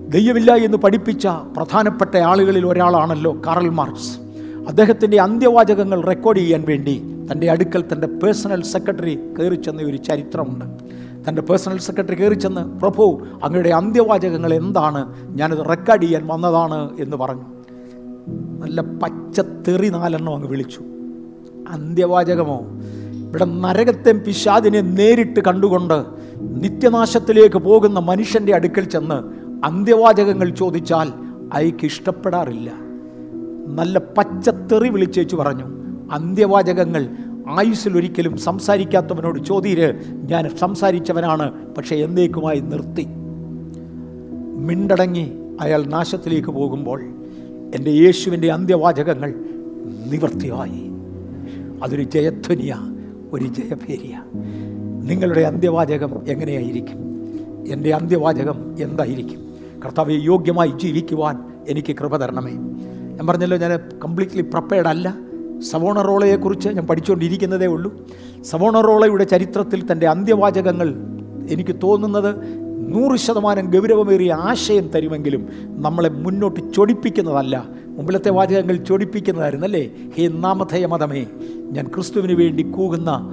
ദൈവമില്ല 0.08 0.54
എന്ന് 0.54 0.76
പഠിപ്പിച്ച 0.76 1.26
പ്രധാനപ്പെട്ട 1.26 2.16
ആളുകളിൽ 2.16 2.66
ഒരാളാണല്ലോ 2.66 3.42
കാറൽ 3.46 3.68
മാർക്സ്. 3.68 4.18
അദ്ദേഹത്തിന്റെ 4.68 5.20
അന്ത്യവാചകങ്ങൾ 5.20 6.00
റെക്കോർഡ് 6.00 6.38
ചെയ്യാൻ 6.38 6.64
വേണ്ടി 6.68 7.02
തന്റെ 7.32 7.50
അടുക്കൽ 7.50 7.84
തന്റെ 7.92 8.06
പേഴ്സണൽ 8.06 8.62
സെക്രട്ടറി 8.62 9.18
കയറി 9.40 9.54
ചെന്ന 9.54 9.82
ഒരു 9.82 9.96
ചരിത്രമുണ്ട്. 9.96 10.85
തന്റെ 11.28 11.42
പേഴ്സണൽ 11.42 11.78
സെക്രട്ടറി 11.78 12.14
കയറി 12.14 12.34
ചെന്ന് 12.34 12.80
പ്രഭു 12.80 13.26
അങ്ങയുടെ 13.44 13.68
അന്ത്യവാചകങ്ങൾ 13.68 14.54
എന്താണ്? 14.54 15.14
ഞാനത് 15.26 15.68
റെക്കോർഡ് 15.68 16.02
ചെയ്യാൻ 16.02 16.26
വന്നതാണ് 16.26 16.90
എന്ന് 17.00 17.16
പറഞ്ഞു. 17.16 17.42
നല്ല 18.62 18.80
പച്ച 18.80 19.40
തെറി 19.40 19.88
നാലെണ്ണം 19.88 20.34
അങ്ങ് 20.34 20.48
വിളിച്ചു. 20.48 20.80
അന്ത്യവാചകമോ? 21.68 22.66
ഇവിടെ 23.28 23.44
നരകത്തെ 23.44 24.12
പിശാദിനെ 24.12 24.80
നേരിട്ട് 24.80 25.40
കണ്ടുകൊണ്ട് 25.40 26.04
നിത്യനാശത്തിലേക്ക് 26.36 27.58
പോകുന്ന 27.58 28.00
മനുഷ്യന്റെ 28.00 28.54
അടുക്കൽ 28.54 28.84
ചെന്ന് 28.84 29.46
അന്ത്യവാചകങ്ങൾ 29.66 30.48
ചോദിച്ചാൽ 30.50 31.12
അയക്ക് 31.52 31.84
ഇഷ്ടപ്പെടാറില്ല. 31.84 32.72
നല്ല 33.66 33.98
പച്ചത്തെറി 33.98 34.88
വിളിച്ചേച്ചു 34.88 35.36
പറഞ്ഞു. 35.36 35.64
അന്ത്യവാചകങ്ങൾ 36.12 37.08
ആയുസ്സിൽ 37.48 37.96
ഒരിക്കലും 37.96 38.36
സംസാരിക്കാത്തവനോട് 38.36 39.44
ചോദ്യര് 39.44 39.94
ഞാൻ 40.08 40.56
സംസാരിച്ചവനാണ് 40.56 41.74
പക്ഷേ 41.74 41.96
എന്തേക്കുമായി 41.96 42.60
നിർത്തി. 42.60 43.06
മിണ്ടടങ്ങി 44.56 45.32
അയാൾ 45.60 45.84
നാശത്തിലേക്ക് 45.84 46.48
പോകുമ്പോൾ 46.48 47.02
എന്റെ 47.74 47.90
യേശുവിന്റെ 47.90 48.52
അന്ത്യവാചകങ്ങൾ 48.52 49.34
നിവർത്തിയായി 50.10 50.90
അതൊരു 51.82 52.02
ജയധ്വനിയ 52.02 52.74
ഒരു 53.32 53.44
ജയഭേരിയ. 53.44 54.22
നിങ്ങളുടെ 55.02 55.40
അന്ത്യവാചകം 55.40 56.28
എങ്ങനെയായിരിക്കും? 56.28 56.98
എന്റെ 57.68 57.94
അന്ത്യവാചകം 57.94 58.74
എന്തായിരിക്കും? 58.80 59.40
കർത്താവ് 59.84 60.12
യോഗ്യമായി 60.12 60.70
ജീവിക്കുവാൻ 60.70 61.38
എനിക്ക് 61.68 61.96
കൃപ 61.96 62.16
തരണമേ. 62.16 62.52
ഞാൻ 63.16 63.26
പറഞ്ഞല്ലോ 63.26 63.56
ഞാൻ 63.56 63.78
കംപ്ലീറ്റ്ലി 64.04 64.42
പ്രിപ്പയർഡ് 64.42 64.88
അല്ല. 64.88 65.25
സവോണറോളയെക്കുറിച്ച് 65.60 66.68
ഞാൻ 66.68 66.86
പഠിച്ചുകൊണ്ടിരിക്കുന്നതേ 66.86 67.66
ഉള്ളൂ. 67.66 68.06
സവോണറോളയുടെ 68.44 69.24
ചരിത്രത്തിൽ 69.24 69.92
തന്റെ 69.92 70.06
അന്ത്യവാചകങ്ങൾ 70.06 70.94
എനിക്ക് 71.50 71.76
തോന്നുന്നത് 71.82 72.34
നൂറ് 72.94 73.18
ശതമാനം 73.18 73.70
ഗൗരവമേറിയ 73.70 74.32
ആശയം 74.32 74.88
തരുമെങ്കിലും 74.88 75.48
നമ്മളെ 75.66 76.08
മുന്നോട്ട് 76.08 76.72
ചൊടിപ്പിക്കുന്നതല്ല. 76.72 77.68
മുമ്പിലത്തെ 77.86 78.30
വാചകങ്ങൾ 78.30 78.76
ചൊടിപ്പിക്കുന്നതായിരുന്നു 78.76 79.66
അല്ലേ 79.66 79.90
ഹേ 80.16 80.28
നാമധേയ 80.28 80.86
മതമേ 80.86 81.26
ഞാൻ 81.60 81.86
ക്രിസ്തുവിന് 81.94 82.32
വേണ്ടി 82.32 82.62
കൂകുന്ന 82.62 83.32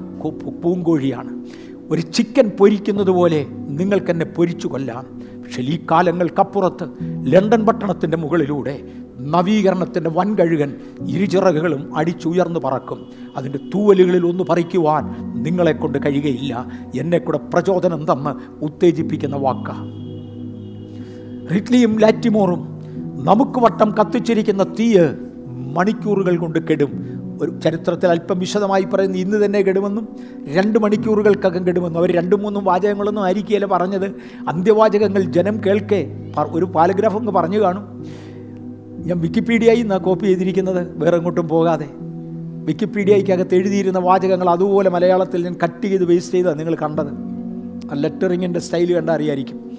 പൂങ്കോഴിയാണ്. 0.63 1.45
ഒരു 1.91 2.01
ചിക്കൻ 2.01 2.49
പൊരിക്കുന്നത് 2.49 3.09
പോലെ 3.09 3.45
നിങ്ങൾക്കെന്നെ 3.49 4.25
പൊരിച്ചു 4.25 4.67
കൊല്ലാം 4.67 5.21
പക്ഷേ 5.43 5.61
ഈ 5.61 5.79
കാലങ്ങൾക്കപ്പുറത്ത് 5.91 6.85
ലണ്ടൻ 7.23 7.65
പട്ടണത്തിന്റെ 7.65 8.17
മുകളിലൂടെ 8.17 8.81
നവീകരണത്തിന്റെ 9.19 10.09
വൻകഴുകൻ 10.09 10.75
ഇരുചിറകുകളും 11.07 11.97
അടിച്ചുയർന്നു 11.97 12.59
പറക്കും. 12.59 13.05
അതിന്റെ 13.37 13.59
തൂവലുകളിൽ 13.75 14.25
ഒന്ന് 14.25 14.43
പറിക്കുവാൻ 14.43 15.03
നിങ്ങളെക്കൊണ്ട് 15.43 15.97
കഴിയുകയില്ല. 16.05 16.65
എന്നെക്കൂടെ 16.99 17.37
കൂടെ 17.37 17.49
പ്രചോദനം 17.49 18.11
തന്ന് 18.11 18.63
ഉത്തേജിപ്പിക്കുന്ന 18.63 19.35
വാക്ക. 19.35 19.69
റിറ്റ്ലിയും 21.53 21.99
ലാറ്റിമോറും 21.99 22.81
നമുക്ക് 23.23 23.59
വട്ടം 23.59 23.91
കത്തിച്ചിരിക്കുന്ന 23.91 24.63
തീയ് 24.63 25.07
മണിക്കൂറുകൾ 25.47 26.37
കൊണ്ട് 26.37 26.59
കെടും. 26.59 27.23
ഒരു 27.41 27.59
ചരിത്രത്തിൽ 27.59 28.07
അല്പം 28.07 28.39
വിശദമായി 28.39 28.83
പറയുന്നു 28.83 29.17
ഇന്ന് 29.17 29.45
തന്നെ 29.45 29.61
കെടുമെന്നും 29.61 30.07
രണ്ട് 30.47 30.79
മണിക്കൂറുകൾക്കകം 30.79 31.67
കെടുമെന്നും. 31.67 31.99
അവർ 31.99 32.11
രണ്ടും 32.11 32.41
മൂന്നും 32.41 32.65
വാചകങ്ങളൊന്നും 32.65 33.23
ആയിരിക്കുകയല്ലേ 33.23 33.67
പറഞ്ഞത്. 33.67 34.11
അന്ത്യവാചകങ്ങൾ 34.47 35.21
ജനം 35.21 35.61
കേൾക്കെ. 35.65 36.31
ഒരു 36.51 36.65
പാരഗ്രാഫ് 36.65 37.15
അങ്ങ് 37.15 37.31
പറഞ്ഞു 37.31 37.61
കാണും. 37.61 38.05
ഞാൻ 39.03 39.19
വിക്കിപീഡിയയിൽ 39.19 39.81
നിന്നാണ് 39.81 40.01
കോപ്പി 40.01 40.25
ചെയ്തിരിക്കുന്നത്. 40.25 40.97
വേറെ 40.97 41.17
എങ്ങോട്ടും 41.17 41.47
പോകാതെ. 41.47 41.89
വിക്കിപീഡിയയ്ക്കകത്ത് 42.65 43.55
എഴുതിയിരുന്ന 43.55 43.99
വാചകങ്ങൾ 43.99 44.49
അതുപോലെ 44.49 44.89
മലയാളത്തിൽ 44.89 45.43
ഞാൻ 45.43 45.55
കട്ട് 45.63 45.87
ചെയ്ത് 45.87 46.05
വേസ്റ്റ് 46.05 46.33
ചെയ്താണ് 46.33 46.59
നിങ്ങൾ 46.59 46.75
കണ്ടത്. 46.75 47.07
ആ 47.91 47.93
ലെറ്ററിങ്ങിന്റെ 47.93 48.59
സ്റ്റൈൽ 48.59 48.95
കണ്ടാൽ 48.95 49.15
അറിയായിരിക്കും. 49.15 49.77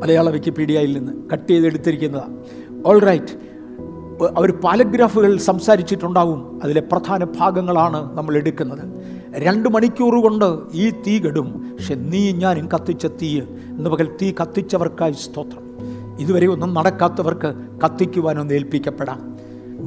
മലയാള 0.00 0.30
വിക്കിപീഡിയയിൽ 0.30 0.92
നിന്ന് 0.92 1.12
കട്ട് 1.32 1.48
ചെയ്ത് 1.48 1.66
എടുത്തിരിക്കുന്നതാണ് 1.66 2.36
ഓൾ 2.86 3.00
റൈറ്റ് 3.00 3.52
അവർ 4.36 4.50
പാലഗ്രാഫുകൾ 4.52 5.36
സംസാരിച്ചിട്ടുണ്ടാവും. 5.36 6.60
അതിലെ 6.64 6.80
പ്രധാന 6.80 7.24
ഭാഗങ്ങളാണ് 7.24 8.16
നമ്മൾ 8.16 8.36
എടുക്കുന്നത്. 8.36 8.88
രണ്ട് 9.34 9.68
മണിക്കൂർ 9.68 10.22
കൊണ്ട് 10.22 10.58
ഈ 10.74 10.90
തീ 10.90 11.18
കെടും. 11.18 11.70
പക്ഷെ 11.72 11.94
നീ 11.94 12.32
ഞാനും 12.32 12.68
കത്തിച്ച 12.74 13.06
തീ 13.06 13.40
എന്ന് 13.40 13.90
പകൽ 13.90 14.08
തീ 14.22 14.32
കത്തിച്ചവർക്കായി 14.40 15.12
സ്തോത്രം. 15.12 15.61
ഇതുവരെ 16.18 16.46
ഒന്നും 16.46 16.74
നടക്കാത്തവർക്ക് 16.74 17.54
കത്തിക്കുവാനൊന്ന് 17.84 18.54
ഏൽപ്പിക്കപ്പെടാം. 18.54 19.36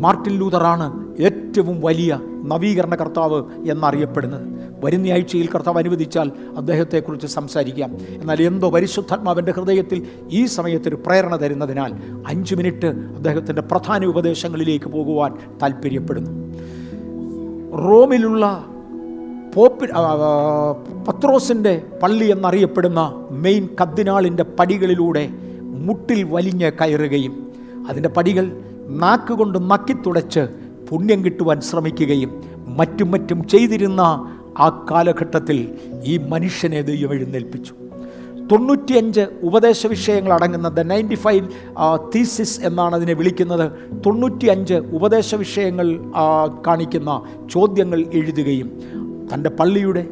മാർട്ടിൻ 0.02 0.40
ലൂതറാണ് 0.40 1.16
ഏറ്റവും 1.22 1.82
വലിയ 1.82 2.20
നവീകരണ 2.46 2.96
കർത്താവ് 2.96 3.44
എന്നറിയപ്പെടുന്നത്. 3.72 4.66
വരുന്ന 4.86 5.08
ആഴ്ചയിൽ 5.08 5.50
കർത്താവ് 5.56 5.78
അനുവദിച്ചാൽ 5.78 6.32
അദ്ദേഹത്തെക്കുറിച്ച് 6.58 7.28
സംസാരിക്കാം. 7.28 7.98
എന്നാൽ 8.22 8.42
എന്തോ 8.42 8.70
പരിശുദ്ധാത്മാവിന്റെ 8.70 9.52
ഹൃദയത്തിൽ 9.52 10.08
ഈ 10.32 10.46
സമയത്തൊരു 10.46 10.96
പ്രേരണ 10.96 11.36
തരുന്നതിനാൽ 11.36 11.94
അഞ്ച് 12.28 12.56
മിനിറ്റ് 12.56 12.86
അദ്ദേഹത്തിന്റെ 12.86 13.62
പ്രധാന 13.62 14.06
ഉപദേശങ്ങളിലേക്ക് 14.06 14.86
പോകുവാൻ 14.86 15.34
താല്പര്യപ്പെടുന്നു 15.62 16.54
റോമിലുള്ള 17.78 18.66
പോപ്പി 19.56 19.86
പത്രോസിന്റെ 21.08 21.82
പള്ളി 22.04 22.32
എന്നറിയപ്പെടുന്ന 22.32 23.28
മെയിൻ 23.32 23.70
കദ്ദിനാളിന്റെ 23.82 24.44
പടികളിലൂടെ 24.44 25.30
മുട്ടിൽ 25.88 26.20
വലിഞ്ഞ് 26.36 26.70
കയറുകയും 26.82 27.34
അതിന്റെ 27.90 28.10
പടികൾ 28.18 28.46
നാക്കുകൊണ്ട് 29.04 29.58
നക്കിത്തുടച്ച് 29.72 30.44
പുണ്യം 30.90 31.20
കിട്ടുവാൻ 31.26 31.60
ശ്രമിക്കുകയും 31.62 32.32
മറ്റും 32.80 33.10
മറ്റും 33.14 33.40
ചെയ്തിരുന്ന 33.54 34.02
ആ 34.66 34.68
കാലഘട്ടത്തിൽ 34.92 35.58
ഈ 36.12 36.14
മനുഷ്യനെ 36.32 36.82
ദൈവം 36.90 37.14
എഴുന്നേൽപ്പിച്ചു. 37.16 37.74
തൊണ്ണൂറ്റിയഞ്ച് 38.52 39.24
ഉപദേശ 39.48 39.88
വിഷയങ്ങൾ 39.94 40.32
അടങ്ങുന്ന 40.34 40.68
ദ 40.78 40.82
നയന്റി 40.92 41.18
ഫൈവ് 41.24 41.46
തീസിസ് 42.14 42.58
എന്നാണ് 42.68 42.96
അതിനെ 42.96 43.14
വിളിക്കുന്നത്. 43.20 43.66
തൊണ്ണൂറ്റിയഞ്ച് 44.06 44.78
ഉപദേശ 44.98 45.30
വിഷയങ്ങൾ 45.44 45.88
കാണിക്കുന്ന 46.68 47.12
ചോദ്യങ്ങൾ 47.54 48.00
എഴുതുകയും 48.20 48.70
തന്റെ 49.32 49.52
പള്ളിയുടെ 49.60 50.04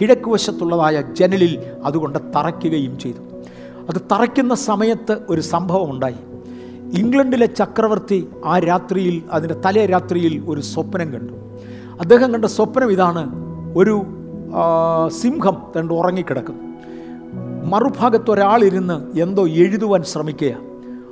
കിഴക്ക് 0.00 0.28
വശത്തുള്ളതായ 0.30 0.96
ജനലിൽ 1.18 1.52
അതുകൊണ്ട് 1.88 2.18
തറയ്ക്കുകയും 2.34 2.94
ചെയ്തു. 2.98 3.22
അത് 3.90 4.00
തറയ്ക്കുന്ന 4.12 4.54
സമയത്ത് 4.54 5.14
ഒരു 5.28 5.40
സംഭവം 5.40 5.90
ഉണ്ടായി 5.90 6.20
ഇംഗ്ലണ്ടിലെ 7.00 7.46
ചക്രവർത്തി 7.46 8.28
ആ 8.44 8.58
രാത്രിയിൽ 8.58 9.22
അതിന്റെ 9.30 9.56
തലേ 9.66 9.86
രാത്രിയിൽ 9.86 10.34
ഒരു 10.46 10.60
സ്വപ്നം 10.60 11.08
കണ്ടു. 11.14 11.34
അദ്ദേഹം 12.00 12.32
കണ്ട 12.32 12.44
സ്വപ്നം 12.44 12.92
ഇതാണ് 12.92 13.22
ഒരു 13.76 13.94
സിംഹം 15.08 15.56
തണ്ട് 15.76 15.92
ഉറങ്ങിക്കിടക്കുന്നു. 15.94 16.62
മറുഭാഗത്ത് 17.72 18.30
ഒരാളിരുന്ന് 18.30 19.18
എന്തോ 19.18 19.46
എഴുതുവാൻ 19.46 20.02
ശ്രമിക്കുകയാണ് 20.02 20.64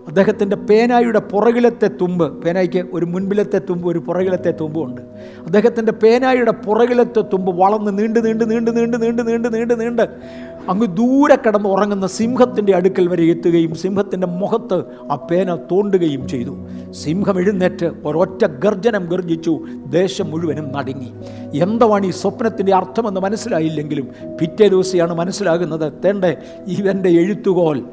അദ്ദേഹത്തിന്റെ 0.09 0.57
പേനായുടെ 0.57 1.19
പുറകിലത്തെ 1.19 1.89
തുമ്പ് 2.01 2.25
പേനായ്ക്ക് 2.43 2.81
ഒരു 2.93 3.05
മുൻപിലത്തെ 3.05 3.59
തുമ്പ് 3.59 3.89
ഒരു 3.89 3.99
പുറകിലത്തെ 3.99 4.51
തുമ്പും 4.51 4.83
ഉണ്ട്. 4.85 5.01
അദ്ദേഹത്തിന്റെ 5.47 5.93
പേനായുടെ 5.93 6.53
പുറകിലത്തെ 6.67 7.23
തുമ്പ് 7.33 7.51
വളർന്ന് 7.63 7.99
നീണ്ട് 7.99 8.21
നീണ്ട് 8.27 8.45
നീണ്ട് 8.51 8.71
നീണ്ട് 8.77 8.97
നീണ്ട് 9.03 9.23
നീണ്ട് 9.29 9.49
നീണ്ട് 9.55 9.75
നീണ്ട് 9.81 10.03
അങ്ങ് 10.69 10.87
ദൂരെ 10.87 11.37
കിടന്ന് 11.37 11.69
ഉറങ്ങുന്ന 11.69 12.07
സിംഹത്തിന്റെ 12.07 12.77
അടുക്കൽ 12.77 13.09
വരെ 13.09 13.25
എത്തുകയും 13.25 13.75
സിംഹത്തിന്റെ 13.75 14.27
മുഖത്ത് 14.27 14.83
ആ 15.13 15.15
പേന 15.31 15.55
തോണ്ടുകയും 15.55 16.29
ചെയ്തു. 16.29 16.57
സിംഹം 16.91 17.41
എഴുന്നേറ്റ് 17.41 17.87
ഒരൊറ്റ 18.05 18.47
ഗർജനം 18.47 19.07
ഗർജിച്ചു 19.07 19.59
ദേശം 19.87 20.31
മുഴുവനും 20.31 20.73
നടുങ്ങി. 20.73 21.13
എന്താണ് 21.59 22.07
ഈ 22.07 22.11
സ്വപ്നത്തിന്റെ 22.11 22.75
അർത്ഥമെന്ന് 22.75 23.21
മനസ്സിലായില്ലെങ്കിലും 23.21 24.09
പിറ്റേ 24.41 24.69
ദിവസമാണ് 24.69 25.15
മനസ്സിലാകുന്നത്. 25.15 25.93
തേണ്ട 26.05 26.25
ഇവന്റെ 26.67 27.09
എഴുത്തുകോൽ 27.09 27.85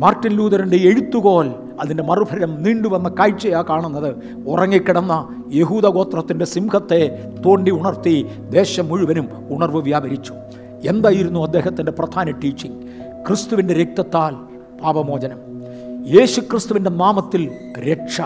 മാർട്ടിൻ 0.00 0.32
ലൂതറിന്റെ 0.32 0.76
എഴുത്തുകോൽ 0.76 1.50
അതിന്റെ 1.80 2.02
മറുഫലം 2.02 2.62
നീണ്ടുവന്ന 2.62 3.08
കാഴ്ചയാണ് 3.08 3.64
കാണുന്നത്. 3.64 4.14
ഉറങ്ങിക്കിടന്ന 4.46 5.42
യഹൂദ 5.54 5.86
ഗോത്രത്തിന്റെ 5.86 6.44
സിംഹത്തെ 6.44 7.32
തോണ്ടി 7.46 7.70
ഉണർത്തി 7.70 8.26
ദേശം 8.50 8.88
മുഴുവനും 8.88 9.28
ഉണർവ് 9.50 9.82
വ്യാപരിച്ചു. 9.82 10.34
എന്തായിരുന്നു 10.86 11.44
അദ്ദേഹത്തിന്റെ 11.44 11.92
പ്രധാന 11.92 12.30
ടീച്ചിങ് 12.30 12.82
ക്രിസ്തുവിന്റെ 13.26 13.74
രക്തത്താൽ 13.74 14.34
പാപമോചനം. 14.82 15.38
യേശു 16.14 16.40
ക്രിസ്തുവിന്റെ 16.40 16.90
നാമത്തിൽ 16.90 17.50
രക്ഷ. 17.78 18.20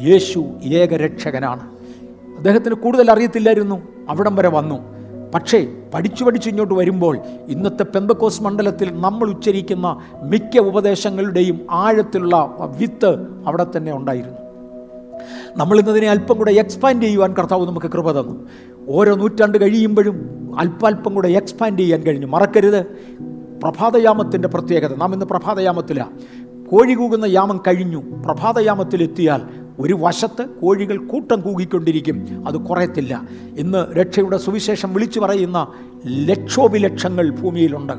യേശു 0.00 0.44
ഏകരക്ഷകനാണ് 0.62 1.60
അദ്ദേഹത്തിന് 2.36 2.74
കൂടുതൽ 2.74 3.10
അറിയത്തില്ലായിരുന്നു. 3.10 3.82
അവിടം 4.08 4.36
വരെ 4.36 4.48
വന്നു. 4.48 4.96
പക്ഷേ 5.34 5.68
പഠിച്ചു 5.94 6.24
പഠിച്ചു 6.24 6.48
ഇങ്ങോട്ട് 6.48 6.74
വരുമ്പോൾ 6.74 7.18
ഇന്നത്തെ 7.48 7.82
പെന്തക്കോസ് 7.82 8.42
മണ്ഡലത്തിൽ 8.42 9.00
നമ്മൾ 9.00 9.28
ഉച്ചരിക്കുന്ന 9.28 10.00
മിക്ക 10.22 10.58
ഉപദേശങ്ങളുടെയും 10.58 11.66
ആഴത്തിലുള്ള 11.70 12.56
വിത്ത് 12.78 13.26
അവിടെ 13.46 13.66
തന്നെ 13.76 13.96
ഉണ്ടായിരുന്നു. 13.96 14.45
നമ്മൾ 15.56 15.78
ഇന്നതിനെ 15.78 16.10
അല്പം 16.10 16.38
കൂടെ 16.38 16.50
എക്സ്പാൻഡ് 16.50 17.02
ചെയ്യുവാൻ 17.02 17.34
കർത്താവ് 17.34 17.66
നമുക്ക് 17.66 17.86
കൃപ 17.86 18.20
തന്നു. 18.20 18.48
ഓരോ 18.88 19.14
നൂറ്റാണ്ട് 19.14 19.60
കഴിയുമ്പോഴും 19.60 20.36
അല്പാൽപ്പം 20.58 21.14
കൂടെ 21.14 21.28
എക്സ്പാൻഡ് 21.28 21.78
ചെയ്യാൻ 21.78 22.00
കഴിഞ്ഞു. 22.00 22.26
മറക്കരുത്. 22.26 22.86
പ്രഭാതയാമത്തിന്റെ 23.62 24.48
പ്രത്യേകത. 24.48 24.96
നാം 24.96 25.12
ഇന്ന് 25.14 25.26
പ്രഭാതയാമത്തിലാണ് 25.26 26.10
കോഴി 26.68 26.94
കൂകുന്ന 26.94 27.24
യാമം 27.24 27.62
കഴിഞ്ഞു. 27.66 28.02
പ്രഭാതയാമത്തിലെത്തിയാൽ 28.26 29.40
ഒരു 29.78 29.96
വശത്ത് 30.00 30.48
കോഴികൾ 30.62 31.06
കൂട്ടം 31.06 31.40
കൂകിക്കൊണ്ടിരിക്കും. 31.40 32.44
അത് 32.46 32.54
കുറയത്തില്ല. 32.54 33.22
ഇന്ന് 33.56 33.96
രക്ഷയുടെ 33.96 34.36
സുവിശേഷം 34.36 34.94
വിളിച്ചു 34.94 35.20
പറയുന്ന 35.20 35.66
ലക്ഷോപിലക്ഷങ്ങൾ 36.06 37.30
ഭൂമിയിലുണ്ട്. 37.30 37.92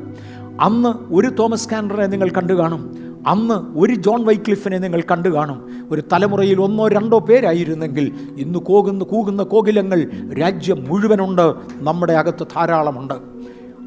അന്ന് 0.60 1.14
ഒരു 1.14 1.28
തോമസ് 1.28 1.70
കാൻഡറെ 1.70 2.08
നിങ്ങൾ 2.08 2.30
കണ്ടു 2.30 2.54
കാണും. 2.54 3.08
അന്ന് 3.28 3.80
ഒരു 3.80 3.94
ജോൺ 3.94 4.26
വൈക്ലിഫിനെ 4.26 4.78
നിങ്ങൾ 4.78 5.04
കണ്ടു 5.12 5.30
കാണും. 5.30 5.88
ഒരു 5.92 6.04
തലമുറയിൽ 6.14 6.62
ഒന്നോ 6.62 6.88
രണ്ടോ 6.88 7.20
പേരായിരുന്നെങ്കിൽ 7.20 8.14
ഇന്ന് 8.38 8.60
കോകുന്ന 8.60 9.04
കൂകുന്ന 9.04 9.44
കോകിലങ്ങൾ 9.44 10.10
രാജ്യം 10.40 10.86
മുഴുവനുണ്ട് 10.88 11.54
നമ്മുടെ 11.76 12.14
അകത്ത് 12.14 12.48
ധാരാളമുണ്ട്. 12.56 13.14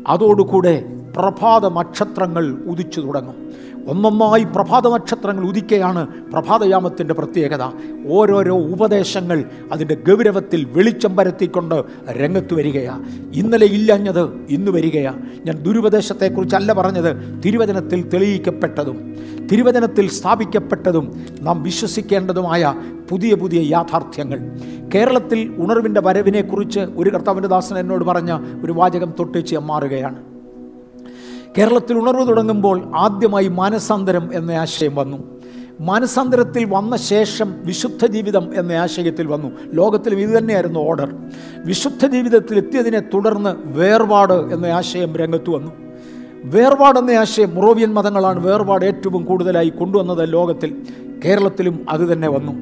അതോടുകൂടെ 0.07 0.85
പ്രഭാത 1.17 1.67
നക്ഷത്രങ്ങൾ 1.67 2.63
ഉദിച്ചു 2.67 3.01
തുടങ്ങും. 3.01 3.50
ഒന്നൊന്നായി 3.91 4.45
പ്രഭാത 4.45 4.89
നക്ഷത്രങ്ങൾ 4.89 5.45
ഉദിക്കുകയാണ് 5.45 6.07
പ്രഭാതയാമത്തിന്റെ 6.33 7.15
പ്രത്യേകത. 7.15 7.65
ഓരോരോ 8.09 8.59
ഉപദേശങ്ങൾ 8.59 9.45
അതിന്റെ 9.73 9.95
ഗൗരവത്തിൽ 10.09 10.65
വെളിച്ചം 10.65 11.17
പരത്തിക്കൊണ്ട് 11.17 11.75
രംഗത്ത് 12.11 12.55
വരികയാണ് 12.55 13.05
ഇന്നലെ 13.35 13.67
ഇല്ലഞ്ഞത് 13.67 14.23
ഇന്ന് 14.51 14.71
വരികയാണ് 14.71 15.23
ഞാൻ 15.47 15.57
ദുരുപദേശത്തെക്കുറിച്ചല്ല 15.63 16.73
പറഞ്ഞത് 16.73 17.43
തിരുവചനത്തിൽ 17.45 18.09
തെളിയിക്കപ്പെട്ടതും 18.09 19.17
തിരുവചനത്തിൽ 19.53 20.09
സ്ഥാപിക്കപ്പെട്ടതും 20.09 21.27
നാം 21.41 21.63
വിശ്വസിക്കേണ്ടതുമായ 21.63 22.75
പുതിയ 23.11 23.35
പുതിയ 23.35 23.61
യാഥാർത്ഥ്യങ്ങൾ. 23.61 24.39
കേരളത്തിൽ 24.95 25.55
ഉണർവിന്റെ 25.59 26.01
വരവിനെക്കുറിച്ച് 26.01 26.81
ഒരു 26.81 27.11
കർത്താവിന്റെ 27.11 27.49
ദാസൻ 27.49 27.79
എന്നോട് 27.79 28.05
പറഞ്ഞ 28.05 28.39
ഒരു 28.65 28.73
വാചകം 28.73 29.13
തൊട്ടിച്ച് 29.19 29.57
മാറുകയാണ്. 29.57 30.30
കേരളത്തിൽ 31.59 31.99
ഉണർവ് 31.99 32.29
തുടങ്ങുമ്പോൾ 32.29 32.93
ആദ്യമായി 32.97 33.49
മാനസാന്തരം 33.49 34.31
എന്ന 34.33 34.51
ആശയം 34.51 34.95
വന്നു. 34.95 35.41
മാനസാന്തരത്തിൽ 35.81 36.65
വന്ന 36.65 36.97
ശേഷം 36.97 37.55
വിശുദ്ധ 37.65 38.07
ജീവിതം 38.07 38.51
എന്ന 38.55 38.73
ആശയത്തിൽ 38.73 39.27
വന്നു. 39.27 39.53
ലോകത്തിലും 39.75 40.19
ഇത് 40.19 40.39
തന്നെയായിരുന്നു 40.39 40.81
ഓർഡർ 40.81 41.15
വിശുദ്ധ 41.65 42.07
ജീവിതത്തിൽ 42.07 42.57
എത്തിയതിനെ 42.57 43.01
തുടർന്ന് 43.01 43.51
വേർപാട് 43.65 44.33
എന്ന 44.33 44.67
ആശയം 44.67 45.17
രംഗത്ത് 45.17 45.51
വന്നു. 45.51 45.73
വേർപാട് 46.45 46.99
എന്ന 46.99 47.11
ആശയം 47.11 47.55
മുറോവിയൻ 47.55 47.95
മതങ്ങളാണ് 47.95 48.47
വേർപാട് 48.47 48.85
ഏറ്റവും 48.85 49.25
കൂടുതലായി 49.25 49.69
കൊണ്ടുവന്നത് 49.69 50.33
ലോകത്തിൽ. 50.33 50.77
കേരളത്തിലും 51.25 51.87
അത് 51.91 52.13
തന്നെ 52.13 52.29
വന്നു. 52.29 52.53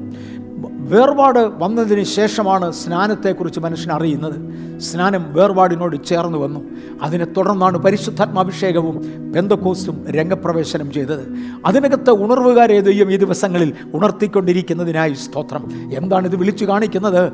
വേർപാട് 0.89 1.39
വന്നതിന് 1.39 2.03
ശേഷമാണ് 2.03 2.71
സ്നാനത്തെക്കുറിച്ച് 2.71 3.59
മനുഷ്യൻ 3.59 3.91
അറിയുന്നത്. 3.91 4.35
സ്നാനം 4.79 5.25
വേർപാടിനോട് 5.33 6.05
ചേർന്ന് 6.05 6.37
വന്നു. 6.37 6.59
അതിനെ 7.01 7.25
തുടർന്നാണ് 7.25 7.77
പരിശുദ്ധാത്മാഭിഷേകവും 7.77 9.01
ബന്ധക്കോസ്റ്റും 9.31 10.05
രംഗപ്രവേശനം 10.09 10.91
ചെയ്തത്. 10.91 11.35
അതിനകത്ത് 11.65 12.11
ഉണർവുകാരെ 12.11 12.81
ദൈവം 12.81 13.13
ഈ 13.13 13.17
ദിവസങ്ങളിൽ 13.17 13.73
ഉണർത്തിക്കൊണ്ടിരിക്കുന്നതിനായി 13.93 15.13
സ്തോത്രം. 15.13 15.71
എന്താണ് 15.93 16.27
ഇത് 16.27 16.35
വിളിച്ചു 16.35 16.65
കാണിക്കുന്നത്? 16.65 17.33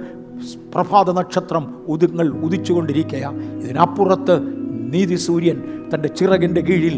പ്രഭാത 0.76 1.12
നക്ഷത്രം 1.12 1.76
ഉതുങ്ങൾ 1.88 2.28
ഉദിച്ചുകൊണ്ടിരിക്കുക 2.30 3.34
ഇതിനപ്പുറത്ത് 3.64 4.36
നീതി 4.94 5.16
സൂര്യൻ 5.16 5.62
തന്റെ 5.96 6.10
ചിറകിന്റെ 6.10 6.62
കീഴിൽ 6.62 6.96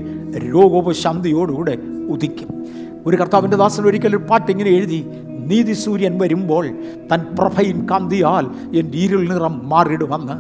രോഗോപശാന്തിയോടുകൂടെ 0.53 1.77
ഉദിക്കും. 2.09 2.49
ഒരു 3.07 3.17
കർത്താവിന്റെ 3.17 3.57
ദാസൻ 3.57 3.83
ഒരിക്കൽ 3.83 4.09
ഒരു 4.09 4.17
പാട്ട് 4.17 4.51
ഇങ്ങനെ 4.51 4.69
എഴുതി 4.69 5.05
നീതി 5.39 5.73
സൂര്യൻ 5.73 6.19
വരുമ്പോൾ 6.19 6.67
തൻ 7.11 7.35
പ്രഭയിൻ 7.39 7.87
കാന്തിയാൽ 7.91 8.75
എന്റെ 8.77 8.97
ഇരുൾ 8.97 9.33
നിറം 9.33 9.69
മാറിടുമെന്ന് 9.69 10.35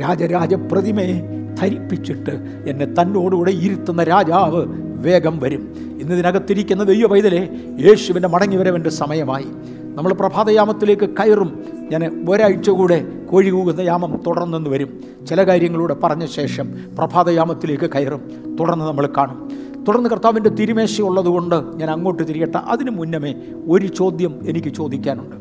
രാജരാജ 0.00 0.54
പ്രതിമയെ 0.54 1.22
ധരിപ്പിച്ചിട്ട് 1.60 2.64
എന്നെ 2.68 2.86
തന്നോടുകൂടെ 2.86 3.50
ഇരുത്തുന്ന 3.50 4.04
രാജാവ് 4.04 4.64
വേഗം 4.96 5.38
വരും. 5.38 5.74
ഇന്നതിനകത്തിരിക്കുന്ന 6.00 6.82
ദൈവ 6.82 7.06
പൈതലെ 7.06 7.48
യേശുവിന്റെ 7.86 8.90
സമയമായി. 8.90 9.46
നമ്മൾ 9.94 10.12
പ്രഭാതയാമത്തിലേക്ക് 10.12 11.08
കയറും. 11.10 11.64
ഞാൻ 11.92 12.24
ഒരാഴ്ച 12.30 12.70
കൂടെ 12.70 13.06
കോഴി 13.30 13.50
കൂകുന്ന 13.50 13.80
യാമം 13.80 14.20
തുടർന്നെന്ന് 14.26 14.70
വരും. 14.70 15.00
ചില 15.28 15.42
കാര്യങ്ങളൂടെ 15.42 15.96
പറഞ്ഞ 16.04 16.26
ശേഷം 16.26 16.72
പ്രഭാതയാമത്തിലേക്ക് 16.98 17.90
കയറും. 17.90 18.20
തുടർന്ന് 18.60 18.84
നമ്മൾ 18.84 19.08
കാണും. 19.16 19.50
തുടർന്ന് 19.88 20.08
കർത്താവിന്റെ 20.08 20.50
തിരുമേശ 20.50 21.00
ഉള്ളതുകൊണ്ട് 21.00 21.54
ഞാൻ 21.74 21.90
അങ്ങോട്ട് 21.90 22.28
തിരിയട്ടെ 22.28 22.58
അതിനു 22.58 22.90
മുന്നമേ 22.90 23.34
ഒരു 23.66 23.86
ചോദ്യം 23.86 24.48
എനിക്ക് 24.48 24.68
ചോദിക്കാനുണ്ട്. 24.68 25.36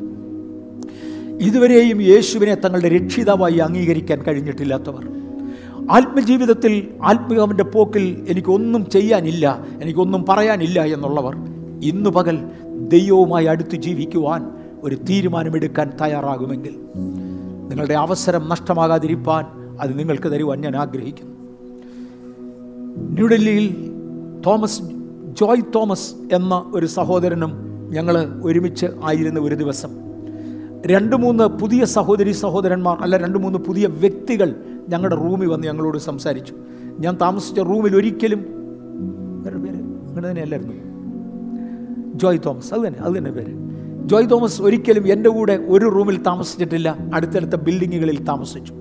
ഇതുവരെയും 1.43 2.01
യേശുവിനെ 2.01 2.55
തങ്ങളുടെ 2.55 2.89
രക്ഷിതാവായി 2.89 3.57
അംഗീകരിക്കാൻ 3.57 4.21
കഴിഞ്ഞിട്ടില്ലാത്തവർ 4.23 5.07
ആത്മജീവിതത്തിൽ 5.91 6.87
ആത്മീയവന്റെ 7.03 7.63
പോക്കിൽ 7.63 8.25
എനിക്കൊന്നും 8.29 8.89
ചെയ്യാനില്ല 8.89 9.65
എനിക്കൊന്നും 9.81 10.25
പറയാനില്ല 10.29 10.83
എന്നുള്ളവർ 10.83 11.35
ഇന്നു 11.83 12.09
പകൽ 12.09 12.37
ദൈവവുമായി 12.87 13.45
അടുത്ത് 13.45 13.75
ജീവിക്കുവാൻ 13.75 14.49
ഒരു 14.83 14.95
തീരുമാനമെടുക്കാൻ 14.95 15.91
തയ്യാറാകുമെങ്കിൽ 16.01 16.75
നിങ്ങളുടെ 17.69 17.93
അവസരം 17.93 18.49
നഷ്ടമാകാതിരിപ്പാൻ 18.49 19.45
അത് 19.79 19.99
നിങ്ങൾക്ക് 19.99 20.31
തരുവാൻ 20.31 20.61
ഞാൻ 20.61 20.75
ആഗ്രഹിക്കുന്നു. 20.75 21.35
ന്യൂഡൽഹിയിൽ 23.13 23.94
തോമസ് 24.45 24.81
ജോയ് 25.39 25.61
തോമസ് 25.75 26.13
എന്ന 26.33 26.71
ഒരു 26.73 26.85
സഹോദരനും 26.85 27.51
ഞങ്ങൾ 27.89 28.41
ഒരുമിച്ച് 28.43 28.85
ആയിരുന്ന 29.03 29.39
ഒരു 29.39 29.55
ദിവസം. 29.55 29.89
രണ്ട് 30.85 31.15
മൂന്ന് 31.15 31.43
പുതിയ 31.43 31.85
സഹോദരി 31.85 32.31
സഹോദരന്മാർ 32.31 32.97
അല്ല 33.01 33.17
രണ്ട് 33.17 33.37
മൂന്ന് 33.37 33.59
പുതിയ 33.59 33.87
വ്യക്തികൾ 33.87 34.55
ഞങ്ങളുടെ 34.89 35.15
റൂമിൽ 35.15 35.47
വന്ന് 35.47 35.67
ഞങ്ങളോട് 35.67 35.97
സംസാരിച്ചു. 35.97 36.53
ഞാൻ 36.99 37.17
താമസിച്ച 37.21 37.59
റൂമിൽ 37.59 37.95
ഒരിക്കലും 37.95 38.39
പേര് 39.63 39.79
അങ്ങനെ 40.09 40.31
തന്നെയല്ലായിരുന്നു. 40.31 40.73
ജോയ് 42.15 42.39
തോമസ് 42.45 42.73
അത് 42.73 42.87
തന്നെ 42.87 42.99
അത് 42.99 43.17
തന്നെ 43.17 43.31
പേര്. 43.31 43.53
ജോയ് 44.05 44.29
തോമസ് 44.29 44.61
ഒരിക്കലും 44.61 45.07
എന്റെ 45.07 45.29
കൂടെ 45.29 45.65
ഒരു 45.69 45.85
റൂമിൽ 45.85 46.23
താമസിച്ചിട്ടില്ല 46.23 46.97
അടുത്തടുത്ത 47.13 47.55
ബിൽഡിങ്ങുകളിൽ 47.55 48.23
താമസിച്ചു. 48.23 48.73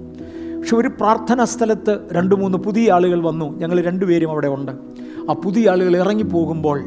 പക്ഷെ 0.59 0.77
ഒരു 0.77 0.89
പ്രാർത്ഥനാ 0.89 1.45
സ്ഥലത്ത് 1.45 1.99
രണ്ട് 2.13 2.35
മൂന്ന് 2.35 2.59
പുതിയ 2.59 2.93
ആളുകൾ 2.93 3.23
വന്നു 3.23 3.59
ഞങ്ങൾ 3.59 3.81
രണ്ടുപേരും 3.81 4.31
അവിടെ 4.31 4.47
ഉണ്ട്. 4.49 5.04
ആ 5.31 5.33
പുതിയ 5.33 5.71
ആളുകൾ 5.71 5.97
ഇറങ്ങിപ്പോകുമ്പോൾ 5.97 6.85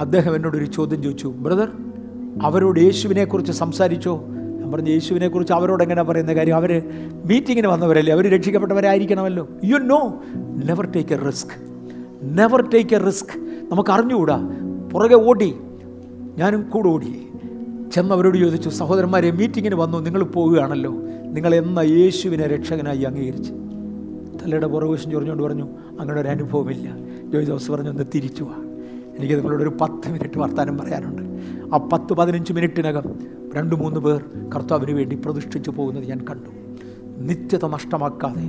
അദ്ദേഹം 0.00 0.36
എന്നോടൊരു 0.36 0.64
ചോദ്യം 0.64 1.02
ചോദിച്ചു 1.02 1.28
ബ്രദർ 1.28 1.68
അവരോട് 2.42 2.80
യേശുവിനെക്കുറിച്ച് 2.80 3.52
സംസാരിച്ചോ? 3.52 4.24
ഞാൻ 4.28 4.72
പറഞ്ഞു 4.72 4.90
യേശുവിനെക്കുറിച്ച് 4.90 5.52
അവരോട് 5.52 5.82
എങ്ങനെ 5.82 6.02
പറയുന്ന 6.02 6.34
കാര്യം? 6.34 6.56
അവർ 6.56 6.82
മീറ്റിങ്ങിന് 7.24 7.66
വന്നവരല്ലേ? 7.66 8.12
അവർ 8.12 8.28
രക്ഷിക്കപ്പെട്ടവരായിരിക്കണമല്ലോ. 8.28 9.48
You 9.64 9.76
know 9.76 10.22
never 10.64 10.90
take 10.90 11.14
a 11.14 11.26
risk 11.26 11.50
never 12.22 12.70
take 12.70 12.96
a 12.96 12.98
risk 13.06 13.38
നമുക്ക് 13.70 13.90
അറിഞ്ഞുകൂടാ. 13.90 14.50
പുറകെ 14.92 15.14
ഓടി. 15.14 15.54
ഞാനും 16.38 16.70
കൂടെ 16.70 16.88
ഓടി. 16.88 17.28
ചെന്നവരോട് 17.92 18.38
ചോദിച്ചു 18.38 18.68
സഹോദരന്മാരെ 18.68 19.30
മീറ്റിങ്ങിന് 19.30 19.74
വന്നു 19.74 19.98
നിങ്ങൾ 19.98 20.22
പോവുകയാണല്ലോ. 20.22 20.92
നിങ്ങൾ 21.32 21.54
എന്ന 21.54 21.78
യേശുവിനെ 21.78 22.46
രക്ഷകനായി 22.46 23.02
അംഗീകരിച്ച്. 23.02 23.52
തലയുടെ 24.42 24.66
പുറകുവശം 24.66 25.10
ചൊറിഞ്ഞുകൊണ്ട് 25.10 25.42
പറഞ്ഞു 25.42 25.66
അങ്ങനെ 26.00 26.20
ഒരു 26.20 26.28
അനുഭവമില്ല. 26.28 26.88
ജോയ് 27.32 27.44
ജോസ് 27.44 27.70
പറഞ്ഞു 27.70 27.90
ഒന്ന് 27.90 28.04
തിരിച്ചു 28.14 28.42
പോവാം 28.44 28.64
എനിക്ക് 29.18 29.34
നിങ്ങളോട് 29.34 29.62
ഒരു 29.62 29.76
പത്ത് 29.80 30.08
മിനിറ്റ് 30.08 30.38
വർത്താനം 30.38 30.78
പറയാനുണ്ട്. 30.78 31.22
ആ 31.74 31.78
പത്ത് 31.92 32.12
പതിനഞ്ച് 32.14 32.52
മിനിറ്റിനകം 32.52 33.04
രണ്ട് 33.56 33.76
മൂന്ന് 33.76 34.00
പേർ 34.00 34.24
കർത്താവിന് 34.54 34.90
വേണ്ടി 34.90 35.16
പ്രതിഷ്ഠിച്ചു 35.16 35.70
പോകുന്നത് 35.70 36.04
ഞാൻ 36.04 36.20
കണ്ടു. 36.30 36.50
നിത്യത 37.18 37.66
നഷ്ടമാക്കാതെ 37.66 38.46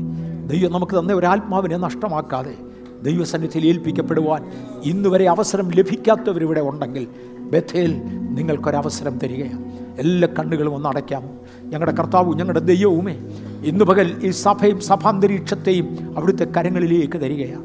ദൈവം 0.48 0.74
നമുക്ക് 0.74 1.00
തന്ന 1.00 1.14
ഒരാത്മാവിനെ 1.14 1.78
നഷ്ടമാക്കാതെ 1.78 2.56
ദൈവസന്നിധിയിൽ 3.04 3.66
ഏൽപ്പിക്കപ്പെടുവാൻ 3.66 4.52
ഇന്ന് 4.84 5.10
വരെ 5.10 5.30
അവസരം 5.30 5.70
ലഭിക്കാത്തവരിവിടെ 5.70 6.62
ഉണ്ടെങ്കിൽ 6.62 7.08
ബഥേൽ 7.52 8.02
നിങ്ങൾക്കൊരവസരം 8.30 9.18
തരികയാണ്. 9.18 9.64
എല്ലാ 10.00 10.30
കണ്ണുകളും 10.40 10.76
ഒന്ന് 10.76 10.90
അടയ്ക്കാം 10.90 11.24
ഞങ്ങളുടെ 11.64 11.96
കർത്താവും 11.98 12.38
ഞങ്ങളുടെ 12.38 12.60
ദൈവവുമേ 12.60 13.16
ഇന്ന് 13.64 13.86
പകൽ 13.86 14.16
ഈ 14.24 14.30
സഭയും 14.30 14.82
സഭാന്തരീക്ഷത്തെയും 14.82 16.14
അവിടുത്തെ 16.18 16.44
കരങ്ങളിലേക്ക് 16.44 17.22
തരികയാണ്. 17.22 17.64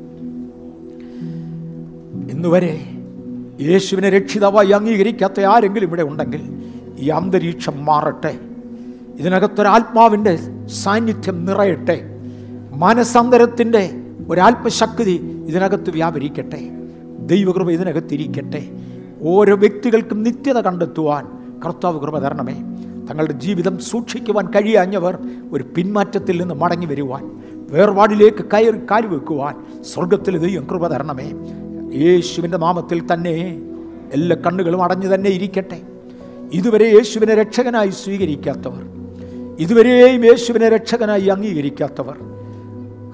ഇന്നുവരെ 2.30 2.80
യേശുവിനെ 3.60 4.10
രക്ഷിതാവായി 4.10 4.70
അംഗീകരിക്കാത്ത 4.70 5.40
ആരെങ്കിലും 5.40 5.86
ഇവിടെ 5.86 6.02
ഉണ്ടെങ്കിൽ 6.02 6.62
ഈ 6.98 7.08
അന്തരീക്ഷം 7.08 7.84
മാറട്ടെ. 7.84 8.38
ഇതിനകത്തൊരാത്മാവിന്റെ 9.18 10.38
സാന്നിധ്യം 10.66 11.44
നിറയട്ടെ. 11.44 12.00
മനസാന്തരത്തിന്റെ 12.70 13.90
ഒരാത്മശക്തി 14.28 15.44
ഇതിനകത്ത് 15.48 15.90
വ്യാപരിക്കട്ടെ. 15.90 16.70
ദൈവകൃപ 17.26 17.70
ഇതിനകത്തിരിക്കട്ടെ. 17.70 18.68
ഓരോ 19.20 19.56
വ്യക്തികൾക്കും 19.56 20.22
നിത്യത 20.22 20.58
കണ്ടെത്തുവാൻ 20.58 21.26
കർത്താവ് 21.64 22.00
കൃപ 22.00 22.18
തരണമേ. 22.18 22.73
തങ്ങളുടെ 23.10 23.32
ജീവിതം 23.32 23.78
സൂക്ഷിക്കുവാൻ 23.78 24.46
കഴിയാഞ്ഞവർ 24.46 25.18
ഒരു 25.52 25.64
പിന്മാറ്റത്തിൽ 25.76 26.40
നിന്ന് 26.40 26.54
മടങ്ങി 26.54 26.86
വരുവാൻ 26.86 27.30
വേർപാടിലേക്ക് 27.54 28.44
കയറി 28.44 28.78
കാരി 28.90 29.06
വെക്കുവാൻ 29.06 29.82
സ്വർഗത്തിൽ 29.82 30.38
ദൈവം 30.38 30.66
കൃപ 30.66 30.88
തരണമേ. 30.88 31.32
യേശുവിന്റെ 31.98 32.58
നാമത്തിൽ 32.58 33.12
തന്നെ 33.12 33.60
എല്ലാ 34.12 34.36
കണ്ണുകളും 34.46 34.82
അടഞ്ഞു 34.82 35.14
തന്നെ 35.14 35.30
ഇരിക്കട്ടെ. 35.30 35.80
ഇതുവരെ 36.52 36.84
യേശുവിനെ 36.84 37.34
രക്ഷകനായി 37.34 37.90
സ്വീകരിക്കാത്തവർ 37.90 38.82
ഇതുവരെയും 39.58 40.24
യേശുവിനെ 40.26 40.68
രക്ഷകനായി 40.68 41.26
അംഗീകരിക്കാത്തവർ 41.26 42.16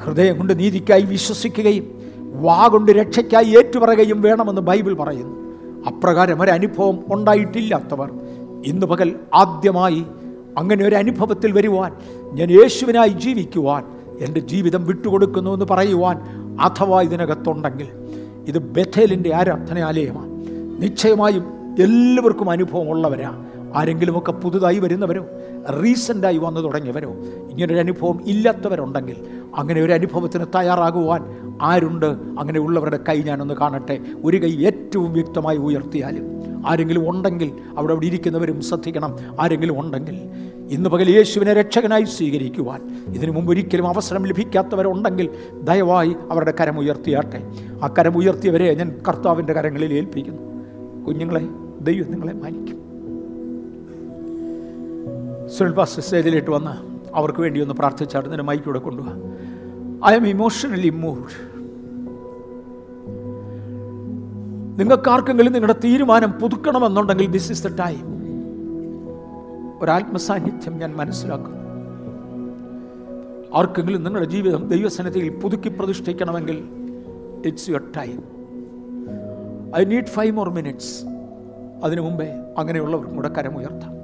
ഹൃദയം 0.05 0.39
കൊണ്ട് 0.39 0.59
നീതിക്കായി 0.59 1.03
വിശ്വസിക്കുകയും 1.03 2.01
വാ 2.33 2.67
കൊണ്ട് 2.67 2.93
രക്ഷയ്ക്കായി 2.93 3.45
ഏറ്റുപറയുകയും 3.45 4.23
വേണമെന്ന് 4.23 4.61
ബൈബിൾ 4.61 4.95
പറയുന്നു. 4.95 5.35
അപ്രകാരം 5.87 6.43
ഒരനുഭവം 6.43 7.05
ഉണ്ടായിട്ടില്ലാത്തവർ 7.09 8.11
ഇന്ന് 8.67 8.87
പകൽ 8.87 9.15
ആദ്യമായി 9.35 10.05
അങ്ങനെ 10.59 10.85
ഒരു 10.85 10.95
അനുഭവത്തിൽ 10.97 11.53
വരുവാൻ 11.53 11.93
ഞാൻ 12.33 12.51
യേശുവിനായി 12.51 13.09
ജീവിക്കുവാൻ 13.09 13.85
എന്റെ 14.21 14.41
ജീവിതം 14.41 14.87
വിട്ടുകൊടുക്കുന്നു 14.87 15.51
എന്ന് 15.51 15.67
പറയുവാൻ 15.71 16.17
അഥവാ 16.61 17.03
ഇതിനകത്തുണ്ടെങ്കിൽ 17.03 17.89
ഇത് 18.49 18.59
ബഥേലിന്റെ 18.59 19.35
ആരാധനാലയമാണ്. 19.35 20.31
നിശ്ചയമായും 20.83 21.45
എല്ലാവർക്കും 21.83 22.51
അനുഭവം 22.51 22.91
ഉള്ളവരാ 22.91 23.45
ആരെങ്കിലുമൊക്കെ 23.75 24.33
പുതുതായി 24.33 24.79
വരുന്നവരോ 24.79 25.27
റീസെന്റായി 25.83 26.39
വന്നു 26.39 26.61
തുടങ്ങിയവരോ 26.61 27.11
ഇങ്ങനൊരു 27.51 27.79
അനുഭവം 27.79 28.21
ഇല്ലാത്തവരുണ്ടെങ്കിൽ 28.27 29.17
അങ്ങനെ 29.57 29.81
ഒരു 29.81 29.93
അനുഭവത്തിന് 29.93 30.45
തയ്യാറാകുവാൻ 30.55 31.25
ആരുണ്ട്? 31.63 32.07
അങ്ങനെയുള്ളവരുടെ 32.07 32.99
കൈ 33.09 33.23
ഞാനൊന്ന് 33.23 33.55
കാണട്ടെ. 33.55 33.99
ഒരു 34.25 34.37
കൈ 34.37 34.57
ഏറ്റവും 34.67 35.13
വ്യക്തമായി 35.13 35.57
ഉയർത്തിയാലും 35.57 36.25
ആരെങ്കിലും 36.67 37.11
ഉണ്ടെങ്കിൽ 37.11 37.53
അവിടെ 37.77 37.93
അവിടെ 37.93 38.07
ഇരിക്കുന്നവരും 38.07 38.61
ശ്രദ്ധിക്കണം. 38.61 39.17
ആരെങ്കിലും 39.41 39.81
ഉണ്ടെങ്കിൽ 39.81 40.21
ഇന്ന് 40.71 40.91
പകൽ 40.91 41.11
യേശുവിനെ 41.11 41.53
രക്ഷകനായി 41.53 42.05
സ്വീകരിക്കുവാൻ 42.05 43.05
ഇതിനു 43.15 43.33
മുമ്പ് 43.33 43.53
ഒരിക്കലും 43.53 43.87
അവസരം 43.87 44.27
ലഭിക്കാത്തവരുണ്ടെങ്കിൽ 44.27 45.31
ദയവായി 45.63 46.17
അവരുടെ 46.31 46.55
കരം 46.61 46.79
ഉയർത്തിയാട്ടെ. 46.79 47.43
ആ 47.83 47.95
കരം 47.99 48.17
ഉയർത്തിയവരെ 48.17 48.75
ഞാൻ 48.75 49.01
കർത്താവിന്റെ 49.09 49.53
കരങ്ങളിൽ 49.53 49.95
ഏൽപ്പിക്കുന്നു. 49.95 50.43
കുഞ്ഞുങ്ങളെ 51.07 51.43
ദൈവം 51.81 52.11
നിങ്ങളെ 52.11 52.33
മാനിക്കും. 52.33 52.90
സുൽപാസ് 55.51 56.01
സ്റ്റേജിലേക്ക് 56.01 56.51
വന്ന് 56.51 56.75
അവർക്ക് 57.15 57.41
വേണ്ടി 57.41 57.61
ഒന്ന് 57.61 57.75
പ്രാർത്ഥിച്ചാട്ട് 57.75 58.29
മൈക്ക് 58.29 58.43
മൈക്കൂടെ 58.43 58.79
കൊണ്ടുപോകാം 58.79 59.19
ഐ 60.09 60.15
എം 60.15 60.27
ഇമോഷണലി 60.27 60.91
മൂവ്ഡ് 60.91 61.37
നിങ്ങൾക്കാർക്കെങ്കിലും 64.81 65.53
നിങ്ങളുടെ 65.53 65.79
തീരുമാനം 65.85 66.31
പുതുക്കണമെന്നുണ്ടെങ്കിൽ 66.33 67.27
ദിസ് 67.27 67.51
ഇസ് 67.53 67.65
ദ 67.67 67.71
ടൈം 67.81 68.05
ഒരാത്മസാന്നിധ്യം 69.83 70.79
ഞാൻ 70.79 70.97
മനസ്സിലാക്കും 70.97 71.57
ആർക്കെങ്കിലും 73.55 74.05
നിങ്ങളുടെ 74.05 74.29
ജീവിതം 74.31 74.69
ദൈവസന്നിധിയിൽ 74.69 75.33
പുതുക്കി 75.39 75.69
പ്രതിഷ്ഠിക്കണമെങ്കിൽ 75.69 76.59
it's 77.47 77.71
your 77.71 77.85
time 77.97 78.19
I 79.77 79.85
need 79.85 80.07
five 80.07 80.33
more 80.33 80.51
minutes 80.51 80.95
അതിനു 81.85 82.01
മുമ്പേ 82.01 82.29
അങ്ങനെയുള്ളവർക്കും 82.59 83.17
കൂടെ 83.17 83.29
കരമുയർത്താം 83.29 84.00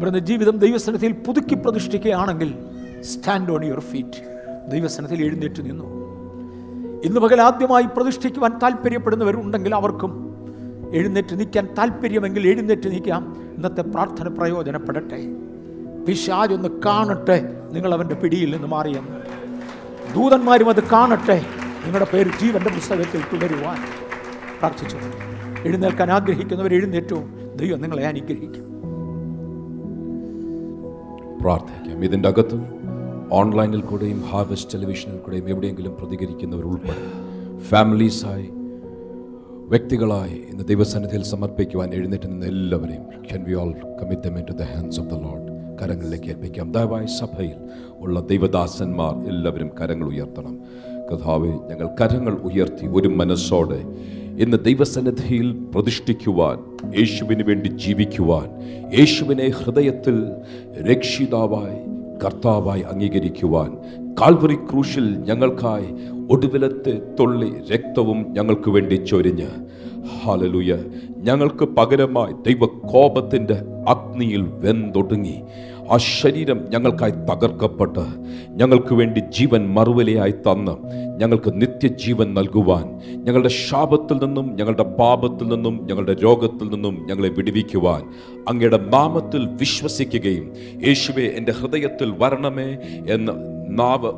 ഇവിടുന്ന് 0.00 0.18
ജീവിതം 0.18 0.58
ദൈവസനത്തിൽ 0.58 1.12
പുതുക്കി 1.12 1.54
പ്രതിഷ്ഠിക്കുകയാണെങ്കിൽ 1.54 2.54
സ്റ്റാൻഡ് 3.00 3.52
ഓൺ 3.52 3.64
യുവർ 3.64 3.80
ഫീറ്റ് 3.80 4.40
ദൈവസനത്തിൽ 4.70 5.24
എഴുന്നേറ്റ് 5.24 5.60
നിന്നു. 5.60 5.84
ഇന്ന് 7.04 7.20
പകൽ 7.20 7.40
ആദ്യമായി 7.40 7.82
പ്രതിഷ്ഠിക്കുവാൻ 7.82 8.58
താല്പര്യപ്പെടുന്നവരുണ്ടെങ്കിൽ 8.58 9.74
അവർക്കും 9.74 10.34
എഴുന്നേറ്റ് 10.92 11.40
നിൽക്കാൻ 11.40 11.68
താല്പര്യമെങ്കിൽ 11.78 12.46
എഴുന്നേറ്റ് 12.46 12.90
നിൽക്കാം. 12.90 13.52
ഇന്നത്തെ 13.56 13.82
പ്രാർത്ഥന 13.82 14.28
പ്രയോജനപ്പെടട്ടെ. 14.28 15.24
പിശാജൊന്ന് 16.08 16.68
കാണട്ടെ. 16.68 17.52
നിങ്ങൾ 17.72 17.94
അവന്റെ 17.94 18.14
പിടിയിൽ 18.14 18.52
നിന്ന് 18.52 18.68
മാറിയെന്ന്. 18.68 19.12
ദൂതന്മാരും 20.14 20.68
അത് 20.68 20.88
കാണട്ടെ. 20.90 21.44
നിങ്ങളുടെ 21.84 22.10
പേര് 22.12 22.30
ജീവന്റെ 22.40 22.70
പുസ്തകത്തിൽ 22.70 23.20
തുടരുവാൻ 23.32 23.76
പ്രാർത്ഥിച്ചു. 24.58 24.96
എഴുന്നേൽക്കാൻ 25.64 26.10
ആഗ്രഹിക്കുന്നവർ 26.10 26.74
എഴുന്നേറ്റവും 26.74 27.56
ദൈവം 27.56 27.80
നിങ്ങളെ 27.80 28.06
അനുഗ്രഹിക്കും. 28.06 28.69
പ്രാർത്ഥിക്കാം. 31.40 32.04
ഇതിന്റെ 32.04 32.28
അകത്തും 32.28 32.62
ഓൺലൈനിൽ 33.32 33.80
കൂടെയും 33.80 34.22
ഹാർവെസ്റ്റ് 34.30 34.72
ടെലിവിഷനിൽ 34.74 35.16
കൂടെയും 35.16 35.48
എവിടെയെങ്കിലും 35.48 35.92
പ്രതികരിക്കുന്നവർ 35.98 36.64
ഉൾപ്പെടെ 36.64 37.04
ഫാമിലീസായി 37.60 38.48
വ്യക്തികളായി 39.68 40.36
ഇന്ന് 40.50 40.64
ദൈവസന്നിധിയിൽ 40.64 41.22
സമർപ്പിക്കുവാൻ 41.22 41.94
എഴുന്നേറ്റ് 41.94 42.28
നിന്ന് 42.28 42.46
എല്ലാവരെയും 42.46 43.04
can 43.24 43.44
we 43.44 43.54
all 43.54 43.72
commit 43.72 44.48
to 44.48 44.52
the 44.52 44.62
hands 44.62 45.00
of 45.00 45.08
the 45.08 45.12
Lord 45.12 45.50
കരങ്ങളിലേക്ക് 45.82 46.26
ഏൽപ്പിക്കാം. 46.26 46.72
ദയവായി 46.72 47.06
സഭയിൽ 47.06 47.56
ഉള്ള 47.98 48.20
ദൈവദാസന്മാർ 48.20 49.14
എല്ലാവരും 49.28 49.70
കരങ്ങൾ 49.80 50.06
ഉയർത്തണം. 50.06 50.58
കഥാവെ 51.10 51.48
ഞങ്ങൾ 51.48 51.88
കരങ്ങൾ 52.00 52.34
ഉയർത്തി 52.34 52.86
ഒരു 52.86 53.08
മനസ്സോടെ 53.08 53.80
ഇന്ന് 54.40 54.56
ദൈവസന്നിധിയിൽ 54.64 55.52
പ്രതിഷ്ഠിക്കുവാൻ 55.52 56.58
യേശുവിന് 56.98 57.42
വേണ്ടി 57.42 57.68
ജീവിക്കുവാൻ 57.68 58.48
യേശുവിനെ 58.98 59.50
ഹൃദയത്തിൽ 59.50 60.16
രക്ഷിതാവായി 60.90 61.78
കർത്താവായി 62.24 62.80
അംഗീകരിക്കുവാൻ 62.80 63.70
കാൽവറി 64.20 64.54
ക്രൂശിൽ 64.54 65.16
ഞങ്ങൾക്കായി 65.16 65.88
ഒടുവിലത്തെ 66.30 67.02
തുള്ളി 67.20 67.52
രക്തവും 67.72 68.26
ഞങ്ങൾക്ക് 68.28 68.70
വേണ്ടി 68.70 68.94
ചൊരിഞ്ഞ്. 68.94 69.48
ഹാലലുയ 70.24 70.78
ഞങ്ങൾക്ക് 71.16 71.64
പകരമായി 71.64 72.32
ദൈവകോപത്തിന്റെ 72.32 73.58
അഗ്നിയിൽ 73.88 74.42
വെന്തൊടുങ്ങി. 74.42 75.42
ആ 75.90 75.96
ശരീരം 75.96 76.58
ഞങ്ങൾക്കായി 76.70 77.14
തകർക്കപ്പെട്ട് 77.30 78.02
ഞങ്ങൾക്ക് 78.56 78.94
വേണ്ടി 78.94 79.20
ജീവൻ 79.30 79.62
മറുവലയായി 79.68 80.34
തന്ന് 80.46 80.74
ഞങ്ങൾക്ക് 81.18 81.50
നിത്യജീവൻ 81.54 82.28
നൽകുവാൻ 82.34 82.84
ഞങ്ങളുടെ 83.24 83.52
ശാപത്തിൽ 83.60 84.16
നിന്നും 84.16 84.46
ഞങ്ങളുടെ 84.56 84.86
പാപത്തിൽ 84.98 85.46
നിന്നും 85.46 85.74
ഞങ്ങളുടെ 85.88 86.14
രോഗത്തിൽ 86.22 86.68
നിന്നും 86.70 86.94
ഞങ്ങളെ 87.08 87.30
വിടുവിക്കുവാൻ 87.38 88.02
അങ്ങയുടെ 88.48 88.80
നാമത്തിൽ 88.88 89.42
വിശ്വസിക്കുകയും 89.60 90.46
യേശുവെ 90.86 91.26
എന്റെ 91.36 91.52
ഹൃദയത്തിൽ 91.52 92.10
വരണമേ 92.20 92.68
എന്ന് 93.08 93.34
നാവ് 93.72 94.12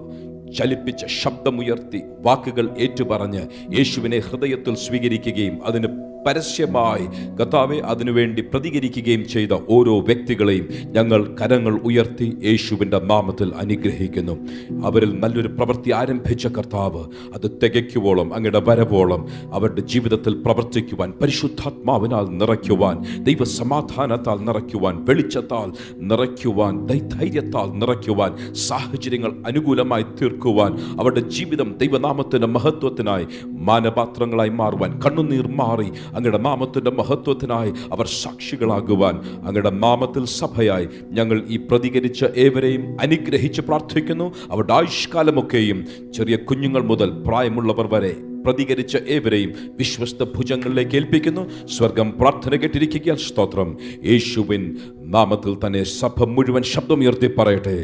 ചലിപ്പിച്ച് 0.56 1.06
ശബ്ദമുയർത്തി 1.20 2.00
വാക്കുകൾ 2.22 2.68
ഏറ്റുപറഞ്ഞ് 2.78 3.44
യേശുവിനെ 3.76 4.18
ഹൃദയത്തിൽ 4.28 4.74
സ്വീകരിക്കുകയും 4.76 5.58
അതിന് 5.64 5.88
പരസ്യമായി 6.26 7.06
കർത്താവെ 7.38 7.78
അതിനുവേണ്ടി 7.82 8.42
പ്രതികരിക്കുകയും 8.42 9.22
ചെയ്ത 9.28 9.52
ഓരോ 9.68 9.94
വ്യക്തികളെയും 10.00 10.66
ഞങ്ങൾ 10.96 11.20
കരങ്ങൾ 11.40 11.74
ഉയർത്തി 11.82 12.26
യേശുവിന്റെ 12.44 12.98
നാമത്തിൽ 13.04 13.48
അനുഗ്രഹിക്കുന്നു. 13.54 14.34
അവരിൽ 14.82 15.12
നല്ലൊരു 15.18 15.48
പ്രവൃത്തി 15.48 15.90
ആരംഭിച്ച 15.92 16.46
കർത്താവ് 16.58 17.02
അത് 17.34 17.46
തികയ്ക്കുവോളം 17.62 18.34
അങ്ങയുടെ 18.34 18.62
വരവോളം 18.68 19.24
അവരുടെ 19.52 19.80
ജീവിതത്തിൽ 19.86 20.36
പ്രവർത്തിക്കുവാൻ 20.44 21.12
പരിശുദ്ധാത്മാവിനാൽ 21.22 22.28
നിറയ്ക്കുവാൻ 22.40 22.96
ദൈവസമാധാനത്താൽ 23.28 24.38
നിറയ്ക്കുവാൻ 24.48 25.04
വെളിച്ചത്താൽ 25.04 25.68
നിറയ്ക്കുവാൻ 26.02 26.72
ധൈര്യത്താൽ 27.08 27.68
നിറയ്ക്കുവാൻ 27.78 28.32
സാഹചര്യങ്ങൾ 28.68 29.34
അനുകൂലമായി 29.46 30.06
തീർക്കുവാൻ 30.42 30.72
അവരുടെ 31.00 31.22
ജീവിതം 31.34 31.68
ദൈവനാമത്തിന്റെ 31.80 32.46
മഹത്വത്തിനായി 32.46 33.26
മാനപാത്രങ്ങളായി 33.68 34.52
മാറുവാൻ 34.60 34.90
കണ്ണുനീർ 35.04 35.46
മാറി 35.60 35.88
അങ്ങയുടെ 36.16 36.38
നാമത്തിന്റെ 36.38 36.92
മഹത്വത്തിനായി 37.00 37.72
അവർ 37.92 38.06
സാക്ഷികളാകുവാൻ 38.22 39.16
അങ്ങയുടെ 39.46 39.72
നാമത്തിൽ 39.84 40.24
സഭയായി 40.40 40.88
ഞങ്ങൾ 41.18 41.38
ഈ 41.48 41.58
പ്രതികരിച്ച 41.70 42.24
ഏവരെയും 42.44 42.84
അനുഗ്രഹിച്ച് 43.00 43.60
പ്രാർത്ഥിക്കുന്നു. 43.60 44.26
അവരുടെ 44.50 44.72
ആയുഷ്കാലമൊക്കെയും 44.72 45.78
ചെറിയ 46.16 46.36
കുഞ്ഞുങ്ങൾ 46.36 46.82
മുതൽ 46.90 47.10
പ്രായമുള്ളവർ 47.26 47.86
വരെ 47.94 48.12
പ്രതികരിച്ച 48.46 48.96
ഏവരെയും 49.08 49.50
വിശ്വസ്ത 49.78 50.22
ഭുജങ്ങളിലേക്ക് 50.36 50.96
ഏൽപ്പിക്കുന്നു. 50.96 51.42
സ്വർഗം 51.76 52.08
പ്രാർത്ഥന 52.20 52.54
കേട്ടിരിക്കുക 52.62 53.14
സ്തോത്രം. 53.26 53.68
യേശുവിൻ 54.04 54.64
നാമത്തിൽ 55.16 55.52
തന്നെ 55.64 55.82
സഭ 56.00 56.24
മുഴുവൻ 56.36 56.62
ശബ്ദമുയർത്തി 56.74 57.30
പറയട്ടെ. 57.38 57.78